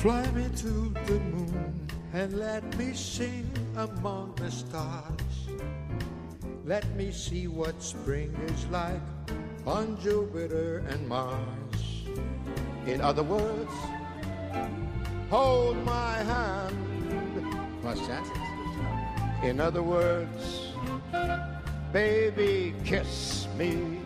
Fly 0.00 0.30
me 0.30 0.46
to 0.56 0.94
the 1.06 1.18
moon 1.34 1.88
and 2.12 2.38
let 2.38 2.62
me 2.78 2.92
sing 2.92 3.50
among 3.76 4.34
the 4.36 4.50
stars. 4.50 5.50
Let 6.64 6.88
me 6.94 7.10
see 7.10 7.48
what 7.48 7.82
spring 7.82 8.36
is 8.46 8.66
like 8.66 9.00
on 9.66 9.98
Jupiter 10.00 10.84
and 10.90 11.08
Mars. 11.08 12.06
In 12.86 13.00
other 13.00 13.24
words, 13.24 13.72
hold 15.28 15.76
my 15.84 16.18
hand. 16.22 16.76
What's 17.82 18.06
that? 18.06 18.26
In 19.42 19.58
other 19.58 19.82
words, 19.82 20.72
baby, 21.92 22.74
kiss 22.84 23.48
me. 23.58 24.05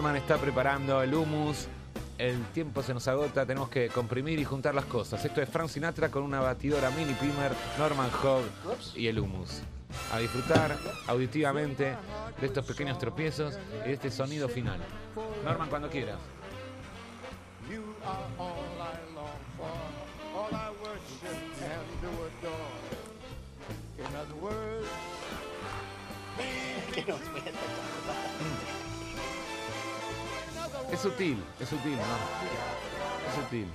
Norman 0.00 0.16
está 0.16 0.38
preparando 0.38 1.02
el 1.02 1.12
hummus. 1.12 1.66
El 2.16 2.42
tiempo 2.54 2.82
se 2.82 2.94
nos 2.94 3.06
agota, 3.06 3.44
tenemos 3.44 3.68
que 3.68 3.88
comprimir 3.88 4.38
y 4.38 4.46
juntar 4.46 4.74
las 4.74 4.86
cosas. 4.86 5.22
Esto 5.22 5.42
es 5.42 5.48
Frank 5.50 5.68
Sinatra 5.68 6.10
con 6.10 6.22
una 6.22 6.40
batidora 6.40 6.88
mini 6.92 7.12
pimer, 7.12 7.52
Norman 7.78 8.08
Hogg 8.22 8.46
y 8.96 9.08
el 9.08 9.18
hummus. 9.18 9.60
A 10.14 10.18
disfrutar 10.18 10.74
auditivamente 11.06 11.98
de 12.40 12.46
estos 12.46 12.64
pequeños 12.64 12.98
tropiezos 12.98 13.58
y 13.84 13.88
de 13.88 13.92
este 13.92 14.10
sonido 14.10 14.48
final. 14.48 14.80
Norman, 15.44 15.68
cuando 15.68 15.90
quieras. 15.90 16.16
Es 30.92 31.00
sutil, 31.00 31.42
es 31.60 31.68
sutil, 31.68 31.96
¿no? 31.96 32.02
Es 33.28 33.34
sutil. 33.34 33.72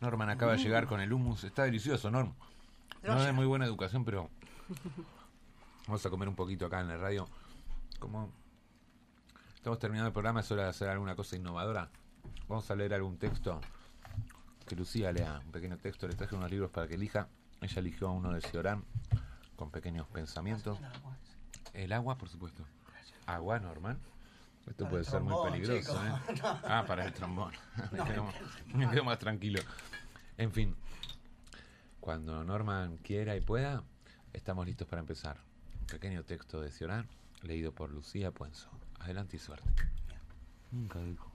Norman 0.00 0.30
acaba 0.30 0.52
de 0.52 0.58
llegar 0.58 0.86
con 0.86 1.00
el 1.00 1.12
hummus. 1.12 1.44
Está 1.44 1.64
delicioso, 1.64 2.10
Norm. 2.10 2.34
No 3.02 3.22
es 3.22 3.34
muy 3.34 3.46
buena 3.46 3.66
educación, 3.66 4.04
pero 4.04 4.30
vamos 5.86 6.04
a 6.04 6.10
comer 6.10 6.28
un 6.28 6.34
poquito 6.34 6.66
acá 6.66 6.80
en 6.80 6.88
la 6.88 6.96
radio. 6.96 7.28
Como 7.98 8.32
estamos 9.54 9.78
terminando 9.78 10.08
el 10.08 10.12
programa, 10.12 10.40
es 10.40 10.50
hora 10.50 10.64
de 10.64 10.68
hacer 10.70 10.88
alguna 10.88 11.14
cosa 11.14 11.36
innovadora. 11.36 11.90
Vamos 12.48 12.70
a 12.70 12.74
leer 12.74 12.94
algún 12.94 13.18
texto. 13.18 13.60
Que 14.68 14.76
Lucía 14.76 15.10
lea 15.12 15.40
un 15.44 15.50
pequeño 15.50 15.78
texto. 15.78 16.06
Le 16.06 16.14
traje 16.14 16.34
unos 16.34 16.50
libros 16.50 16.70
para 16.70 16.86
que 16.86 16.94
elija. 16.94 17.28
Ella 17.60 17.80
eligió 17.80 18.10
uno 18.12 18.32
de 18.32 18.40
Ciorán 18.40 18.84
con 19.56 19.70
pequeños 19.70 20.06
pensamientos. 20.08 20.78
El 21.72 21.92
agua, 21.92 22.18
por 22.18 22.28
supuesto. 22.28 22.64
Agua, 23.26 23.58
Norman. 23.58 23.98
Esto 24.66 24.84
Para 24.84 24.90
puede 24.90 25.04
ser 25.04 25.20
muy 25.22 25.50
peligroso. 25.50 25.98
¿eh? 26.04 26.34
No. 26.42 26.60
Ah, 26.64 26.84
para 26.86 27.06
el 27.06 27.12
trombón. 27.14 27.52
me, 27.92 28.04
quedo, 28.04 28.26
me 28.74 28.90
quedo 28.90 29.04
más 29.04 29.18
tranquilo. 29.18 29.60
En 30.36 30.52
fin, 30.52 30.76
cuando 32.00 32.44
Norman 32.44 32.98
quiera 32.98 33.34
y 33.36 33.40
pueda, 33.40 33.82
estamos 34.32 34.66
listos 34.66 34.86
para 34.86 35.00
empezar. 35.00 35.38
Un 35.80 35.86
pequeño 35.86 36.22
texto 36.24 36.60
de 36.60 36.70
Ciorán, 36.70 37.08
leído 37.42 37.72
por 37.72 37.90
Lucía 37.90 38.30
Puenzo. 38.30 38.68
Adelante 39.00 39.36
y 39.36 39.40
suerte. 39.40 39.68
Nunca 40.70 41.00
dijo. 41.00 41.27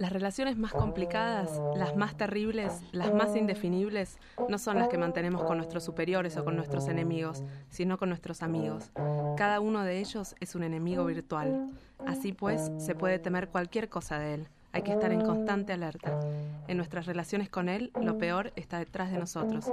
Las 0.00 0.14
relaciones 0.14 0.56
más 0.56 0.72
complicadas, 0.72 1.60
las 1.76 1.94
más 1.94 2.16
terribles, 2.16 2.80
las 2.92 3.12
más 3.12 3.36
indefinibles, 3.36 4.18
no 4.48 4.56
son 4.56 4.78
las 4.78 4.88
que 4.88 4.96
mantenemos 4.96 5.44
con 5.44 5.58
nuestros 5.58 5.84
superiores 5.84 6.38
o 6.38 6.44
con 6.46 6.56
nuestros 6.56 6.88
enemigos, 6.88 7.44
sino 7.68 7.98
con 7.98 8.08
nuestros 8.08 8.42
amigos. 8.42 8.92
Cada 9.36 9.60
uno 9.60 9.82
de 9.82 9.98
ellos 9.98 10.36
es 10.40 10.54
un 10.54 10.62
enemigo 10.62 11.04
virtual. 11.04 11.68
Así 12.06 12.32
pues, 12.32 12.72
se 12.78 12.94
puede 12.94 13.18
temer 13.18 13.48
cualquier 13.50 13.90
cosa 13.90 14.18
de 14.18 14.32
él. 14.32 14.48
Hay 14.72 14.80
que 14.80 14.92
estar 14.92 15.12
en 15.12 15.20
constante 15.20 15.74
alerta. 15.74 16.18
En 16.66 16.78
nuestras 16.78 17.04
relaciones 17.04 17.50
con 17.50 17.68
él, 17.68 17.92
lo 18.00 18.16
peor 18.16 18.54
está 18.56 18.78
detrás 18.78 19.12
de 19.12 19.18
nosotros. 19.18 19.70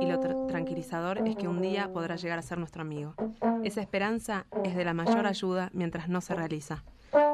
Y 0.00 0.06
lo 0.06 0.18
tra- 0.20 0.48
tranquilizador 0.48 1.18
es 1.28 1.36
que 1.36 1.46
un 1.46 1.62
día 1.62 1.92
podrá 1.92 2.16
llegar 2.16 2.40
a 2.40 2.42
ser 2.42 2.58
nuestro 2.58 2.82
amigo. 2.82 3.14
Esa 3.62 3.80
esperanza 3.80 4.44
es 4.64 4.74
de 4.74 4.84
la 4.84 4.92
mayor 4.92 5.24
ayuda 5.24 5.70
mientras 5.72 6.08
no 6.08 6.20
se 6.20 6.34
realiza. 6.34 6.82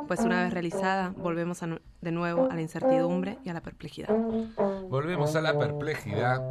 Pues 0.07 0.20
una 0.20 0.43
vez 0.43 0.53
realizada, 0.53 1.11
volvemos 1.16 1.62
a 1.62 1.79
de 2.01 2.12
nuevo 2.12 2.51
a 2.51 2.55
la 2.55 2.61
incertidumbre 2.61 3.39
y 3.45 3.51
a 3.51 3.53
la 3.53 3.61
perplejidad. 3.61 4.09
Volvemos 4.09 5.37
a 5.37 5.41
la 5.41 5.57
perplejidad. 5.57 6.43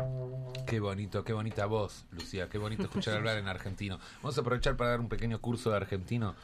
Qué 0.66 0.80
bonito, 0.80 1.24
qué 1.24 1.34
bonita 1.34 1.66
voz, 1.66 2.06
Lucía. 2.12 2.48
Qué 2.50 2.58
bonito 2.58 2.84
escuchar 2.84 3.16
hablar 3.18 3.38
en 3.38 3.48
argentino. 3.48 4.00
Vamos 4.22 4.38
a 4.38 4.42
aprovechar 4.42 4.78
para 4.78 4.92
dar 4.92 5.00
un 5.00 5.10
pequeño 5.10 5.40
curso 5.40 5.70
de 5.72 5.78
argentino, 5.78 6.36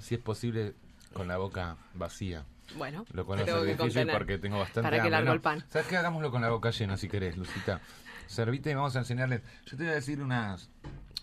si 0.00 0.14
es 0.14 0.20
posible, 0.20 0.74
con 1.12 1.26
la 1.28 1.36
boca 1.36 1.76
vacía. 1.94 2.44
Bueno, 2.76 3.04
Lo 3.12 3.26
cual 3.26 3.44
que 3.44 3.64
difícil 3.64 4.08
porque 4.12 4.38
tengo 4.38 4.58
bastante 4.58 4.88
Para 4.88 5.02
que 5.02 5.10
largo 5.10 5.32
el 5.32 5.40
pan. 5.40 5.64
¿Sabes 5.68 5.88
qué? 5.88 5.96
Hagámoslo 5.96 6.30
con 6.30 6.42
la 6.42 6.50
boca 6.50 6.70
llena 6.70 6.96
si 6.96 7.08
querés, 7.08 7.36
Lucita. 7.36 7.80
Servite 8.28 8.70
y 8.70 8.74
vamos 8.74 8.94
a 8.94 9.00
enseñarles. 9.00 9.42
Yo 9.66 9.76
te 9.76 9.82
voy 9.82 9.92
a 9.92 9.94
decir 9.96 10.22
unas 10.22 10.70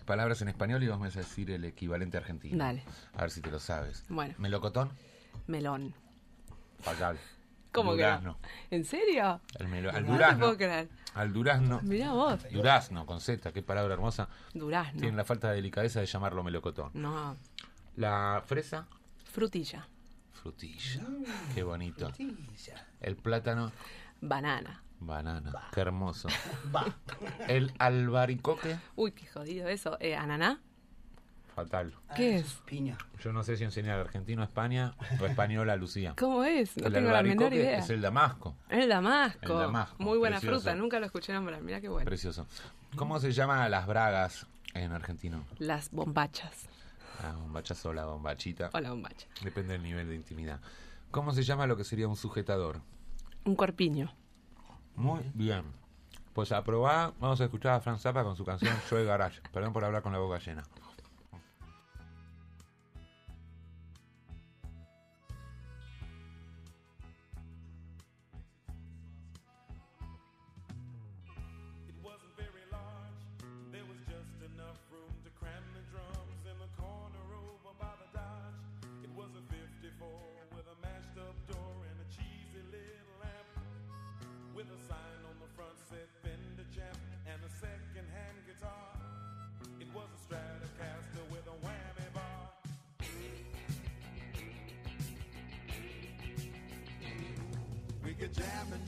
palabras 0.08 0.42
en 0.42 0.48
español 0.48 0.82
y 0.82 0.88
vos 0.88 0.98
me 1.00 1.06
vas 1.08 1.16
a 1.18 1.20
decir 1.20 1.52
el 1.52 1.64
equivalente 1.66 2.18
argentino. 2.18 2.58
Dale. 2.58 2.84
A 3.14 3.22
ver 3.22 3.30
si 3.30 3.42
te 3.42 3.52
lo 3.52 3.60
sabes. 3.60 4.04
Bueno. 4.10 4.34
Melocotón, 4.40 4.90
Melón. 5.46 5.94
payal. 6.84 7.20
¿Cómo 7.72 7.92
que 7.92 8.02
no? 8.02 8.08
durazno. 8.08 8.38
¿En 8.72 8.86
serio? 8.86 9.40
El 9.60 9.68
melo- 9.68 9.90
al 9.92 10.02
No 10.02 10.08
te 10.08 10.14
durazno. 10.14 10.40
puedo 10.40 10.58
creer. 10.58 10.90
Al 11.14 11.32
durazno. 11.34 11.80
Mirá 11.84 12.14
vos. 12.14 12.40
Durazno, 12.52 13.06
con 13.06 13.20
Z, 13.22 13.52
qué 13.52 13.62
palabra 13.62 13.94
hermosa. 13.94 14.30
Durazno. 14.54 15.00
Tiene 15.00 15.16
la 15.16 15.26
falta 15.26 15.50
de 15.50 15.58
delicadeza 15.58 16.00
de 16.00 16.08
llamarlo 16.08 16.44
melocotón. 16.44 16.90
No. 16.96 17.36
La 17.98 18.42
fresa, 18.46 18.88
Frutilla. 19.32 19.86
frutilla. 20.34 21.02
Qué 21.54 21.62
bonito. 21.62 22.12
El 23.02 23.16
plátano, 23.18 23.72
Banana. 24.22 24.82
Banana. 25.00 25.52
Qué 25.74 25.82
hermoso. 25.82 26.28
El 27.48 27.74
albaricoque, 27.80 28.78
Uy, 28.96 29.12
qué 29.12 29.26
jodido 29.28 29.68
eso. 29.68 29.98
Eh, 30.00 30.16
¿Ananá? 30.16 30.62
fatal. 31.56 31.92
¿Qué 32.16 32.36
Ah, 32.36 32.38
es? 32.38 32.46
eso 32.46 32.62
Piña. 32.68 32.98
Yo 33.20 33.34
no 33.34 33.42
sé 33.44 33.58
si 33.58 33.64
enseñar 33.64 34.00
argentino 34.00 34.44
a 34.44 34.46
España 34.46 34.94
o 35.20 35.26
español 35.26 35.68
a 35.72 35.76
Lucía. 35.76 36.14
¿Cómo 36.16 36.44
es? 36.44 36.78
No 36.78 36.86
el 36.86 36.94
tengo 36.94 37.10
la 37.10 37.24
menor 37.24 37.46
albaricoque 37.46 37.56
idea. 37.56 37.80
es 37.80 37.90
el 37.90 38.00
damasco. 38.02 38.56
El 38.70 38.88
damasco. 38.90 39.54
El 39.54 39.60
damasco, 39.62 39.96
Muy 39.98 40.20
buena 40.20 40.36
precioso. 40.40 40.60
fruta. 40.62 40.76
Nunca 40.76 41.00
lo 41.00 41.08
escuché 41.08 41.34
nombrar. 41.34 41.62
Mira 41.64 41.82
qué 41.82 41.90
bueno. 41.90 42.06
Precioso. 42.06 42.46
¿Cómo 42.96 43.20
se 43.20 43.32
llama 43.32 43.68
las 43.70 43.88
bragas 43.88 44.46
en 44.76 44.92
argentino? 44.92 45.44
Las 45.58 45.90
bombachas. 45.90 46.68
La 47.24 47.34
bombachazo 47.34 47.90
o 47.90 47.94
la 47.94 48.06
bombachita. 48.06 48.70
O 48.74 48.80
la 48.80 48.92
bombacha. 48.92 49.26
Depende 49.44 49.74
del 49.74 49.82
nivel 49.82 50.08
de 50.08 50.16
intimidad. 50.16 50.60
¿Cómo 51.10 51.32
se 51.34 51.42
llama 51.42 51.66
lo 51.66 51.76
que 51.76 51.84
sería 51.84 52.08
un 52.08 52.16
sujetador? 52.18 52.82
Un 53.46 53.56
corpiño. 53.56 54.14
Muy 54.98 55.22
bien. 55.36 55.64
Pues 56.34 56.52
aprobá, 56.52 57.14
vamos 57.20 57.40
a 57.40 57.46
escuchar 57.46 57.74
a 57.74 57.80
Franz 57.80 58.02
Zappa 58.02 58.24
con 58.24 58.36
su 58.36 58.44
canción 58.44 58.76
Joy 58.90 59.06
Garage. 59.06 59.42
Perdón 59.54 59.72
por 59.72 59.86
hablar 59.86 60.02
con 60.02 60.12
la 60.12 60.20
boca 60.20 60.40
llena. 60.40 60.64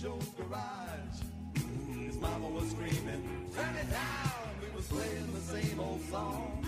Joe's 0.01 0.29
garage. 0.29 1.19
Mm, 1.55 2.05
his 2.05 2.17
mama 2.21 2.47
was 2.47 2.69
screaming, 2.69 3.49
turn 3.53 3.75
it 3.75 3.91
down. 3.91 4.31
We 4.61 4.73
was 4.73 4.87
playing 4.87 5.33
the 5.33 5.41
same 5.41 5.77
old 5.77 6.01
song 6.09 6.65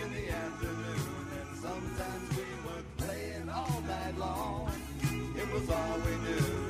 in 0.00 0.12
the 0.14 0.30
afternoon. 0.30 1.26
And 1.40 1.58
sometimes 1.58 2.30
we 2.36 2.44
were 2.64 2.84
playing 2.98 3.48
all 3.48 3.80
night 3.80 4.16
long. 4.16 4.70
It 5.36 5.52
was 5.52 5.68
all 5.70 5.98
we 6.06 6.14
knew 6.24 6.61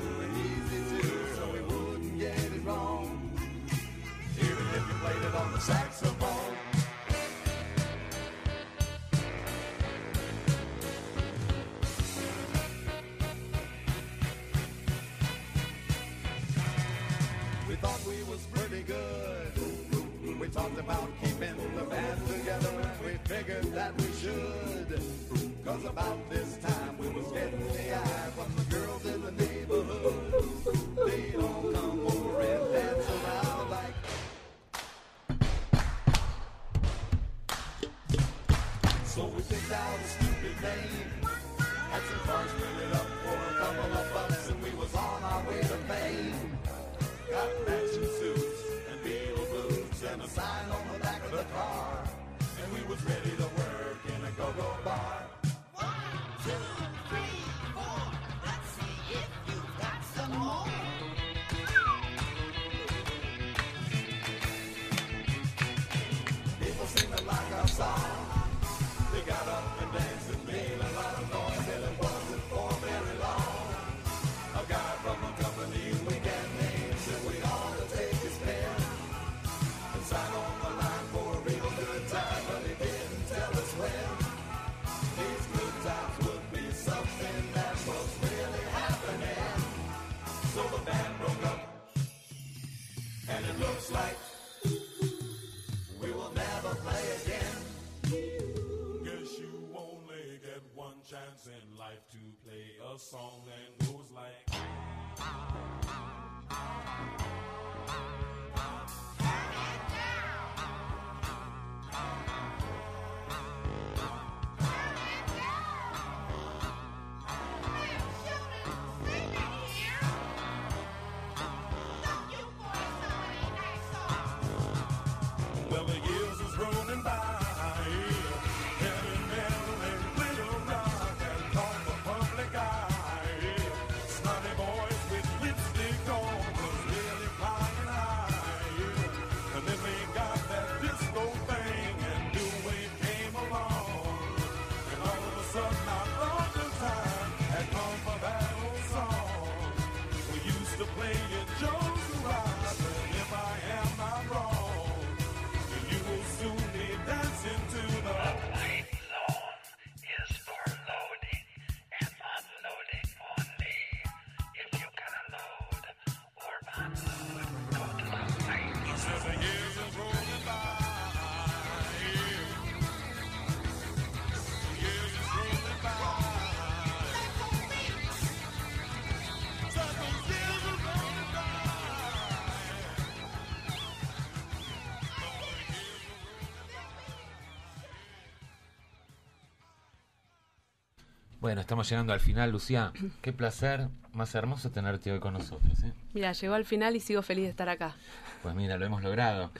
Bueno, 191.42 191.60
estamos 191.60 191.90
llegando 191.90 192.12
al 192.12 192.20
final, 192.20 192.52
Lucía. 192.52 192.92
Qué 193.20 193.32
placer, 193.32 193.88
más 194.12 194.32
hermoso 194.36 194.70
tenerte 194.70 195.10
hoy 195.10 195.18
con 195.18 195.32
nosotros. 195.32 195.82
¿eh? 195.82 195.92
Mira, 196.14 196.30
llegó 196.30 196.54
al 196.54 196.64
final 196.64 196.94
y 196.94 197.00
sigo 197.00 197.20
feliz 197.20 197.46
de 197.46 197.50
estar 197.50 197.68
acá. 197.68 197.96
Pues 198.44 198.54
mira, 198.54 198.78
lo 198.78 198.86
hemos 198.86 199.02
logrado. 199.02 199.50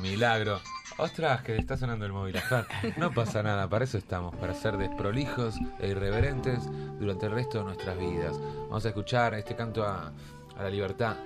Milagro. 0.00 0.60
Ostras, 0.98 1.42
que 1.42 1.56
está 1.56 1.76
sonando 1.76 2.06
el 2.06 2.12
móvil. 2.12 2.36
Ajá. 2.36 2.68
No 2.96 3.10
pasa 3.10 3.42
nada, 3.42 3.68
para 3.68 3.86
eso 3.86 3.98
estamos, 3.98 4.36
para 4.36 4.54
ser 4.54 4.76
desprolijos 4.76 5.56
e 5.80 5.88
irreverentes 5.88 6.60
durante 7.00 7.26
el 7.26 7.32
resto 7.32 7.58
de 7.58 7.64
nuestras 7.64 7.98
vidas. 7.98 8.38
Vamos 8.68 8.84
a 8.84 8.90
escuchar 8.90 9.34
este 9.34 9.56
canto 9.56 9.82
a, 9.82 10.12
a 10.56 10.62
la 10.62 10.70
libertad 10.70 11.16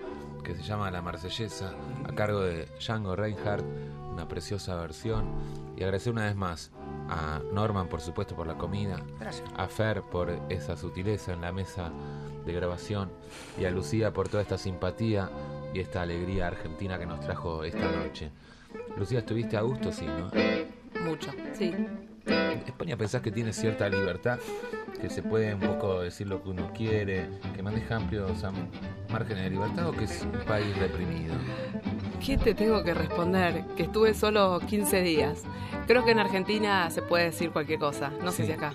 que 0.42 0.54
se 0.54 0.62
llama 0.62 0.90
La 0.90 1.02
Marsellesa, 1.02 1.74
a 2.08 2.14
cargo 2.14 2.40
de 2.40 2.64
Django 2.80 3.16
Reinhardt, 3.16 3.66
una 4.10 4.26
preciosa 4.26 4.76
versión. 4.76 5.26
Y 5.76 5.82
agradecer 5.82 6.10
una 6.10 6.24
vez 6.24 6.36
más 6.36 6.70
a 7.08 7.40
Norman, 7.52 7.88
por 7.88 8.00
supuesto, 8.00 8.34
por 8.34 8.46
la 8.46 8.54
comida, 8.58 9.00
Gracias. 9.20 9.48
a 9.56 9.66
Fer 9.68 10.02
por 10.02 10.30
esa 10.48 10.76
sutileza 10.76 11.32
en 11.32 11.40
la 11.40 11.52
mesa 11.52 11.90
de 12.44 12.52
grabación 12.52 13.10
y 13.60 13.64
a 13.64 13.70
Lucía 13.70 14.12
por 14.12 14.28
toda 14.28 14.42
esta 14.42 14.58
simpatía 14.58 15.30
y 15.74 15.80
esta 15.80 16.02
alegría 16.02 16.46
argentina 16.48 16.98
que 16.98 17.06
nos 17.06 17.20
trajo 17.20 17.64
esta 17.64 17.90
noche. 17.92 18.30
Lucía, 18.96 19.20
¿estuviste 19.20 19.56
a 19.56 19.62
gusto? 19.62 19.92
Sí, 19.92 20.06
¿no? 20.06 20.30
Mucho, 21.04 21.30
sí. 21.54 21.74
España 22.66 22.96
pensás 22.96 23.22
que 23.22 23.30
tiene 23.30 23.52
cierta 23.52 23.88
libertad, 23.88 24.38
que 25.00 25.08
se 25.08 25.22
puede 25.22 25.54
un 25.54 25.60
poco 25.60 26.00
decir 26.00 26.26
lo 26.26 26.42
que 26.42 26.48
uno 26.50 26.72
quiere, 26.74 27.28
que 27.54 27.62
maneja 27.62 27.96
amplios 27.96 28.42
am- 28.42 28.68
márgenes 29.10 29.44
de 29.44 29.50
libertad 29.50 29.88
o 29.88 29.92
que 29.92 30.04
es 30.04 30.22
un 30.22 30.32
país 30.44 30.76
reprimido. 30.78 31.34
¿Qué 32.24 32.36
te 32.38 32.54
tengo 32.54 32.82
que 32.82 32.94
responder? 32.94 33.64
Que 33.76 33.84
estuve 33.84 34.14
solo 34.14 34.60
15 34.66 35.02
días. 35.02 35.42
Creo 35.86 36.04
que 36.04 36.10
en 36.10 36.18
Argentina 36.18 36.90
se 36.90 37.02
puede 37.02 37.24
decir 37.26 37.50
cualquier 37.50 37.78
cosa. 37.78 38.10
No 38.22 38.30
sé 38.32 38.42
Sí. 38.42 38.46
si 38.46 38.52
acá. 38.52 38.72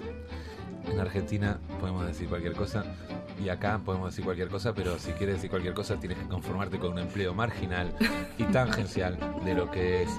En 0.91 0.99
Argentina 0.99 1.59
podemos 1.79 2.05
decir 2.07 2.27
cualquier 2.27 2.53
cosa 2.53 2.83
y 3.43 3.49
acá 3.49 3.79
podemos 3.83 4.09
decir 4.11 4.23
cualquier 4.25 4.49
cosa, 4.49 4.73
pero 4.73 4.97
si 4.97 5.11
quieres 5.13 5.35
decir 5.35 5.49
cualquier 5.49 5.73
cosa 5.73 5.97
tienes 5.99 6.17
que 6.17 6.27
conformarte 6.27 6.79
con 6.79 6.93
un 6.93 6.99
empleo 6.99 7.33
marginal 7.33 7.93
y 8.37 8.43
tangencial 8.51 9.17
de 9.45 9.53
lo 9.53 9.69
que 9.69 10.03
es 10.03 10.09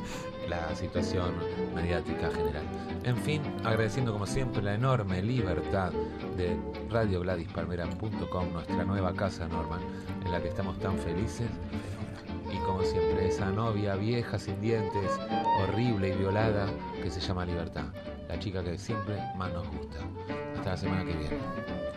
la 0.48 0.74
situación 0.76 1.32
mediática 1.74 2.30
general. 2.30 2.62
En 3.04 3.16
fin, 3.16 3.42
agradeciendo 3.64 4.12
como 4.12 4.26
siempre 4.26 4.62
la 4.62 4.74
enorme 4.74 5.22
libertad 5.22 5.92
de 6.36 6.56
radiogladispalmera.com, 6.90 8.52
nuestra 8.52 8.84
nueva 8.84 9.12
casa, 9.14 9.48
Norman, 9.48 9.80
en 10.24 10.30
la 10.32 10.40
que 10.40 10.48
estamos 10.48 10.78
tan 10.78 10.96
felices. 10.98 11.48
Y 12.52 12.56
como 12.58 12.82
siempre, 12.82 13.28
esa 13.28 13.50
novia 13.50 13.96
vieja, 13.96 14.38
sin 14.38 14.60
dientes, 14.60 15.18
horrible 15.62 16.10
y 16.10 16.18
violada, 16.18 16.66
que 17.02 17.10
se 17.10 17.20
llama 17.20 17.46
Libertad. 17.46 17.86
La 18.28 18.38
chica 18.38 18.62
que 18.62 18.76
siempre 18.78 19.16
más 19.36 19.52
nos 19.52 19.66
gusta. 19.68 19.98
Hasta 20.56 20.70
la 20.70 20.76
semana 20.76 21.04
que 21.04 21.16
viene. 21.16 21.91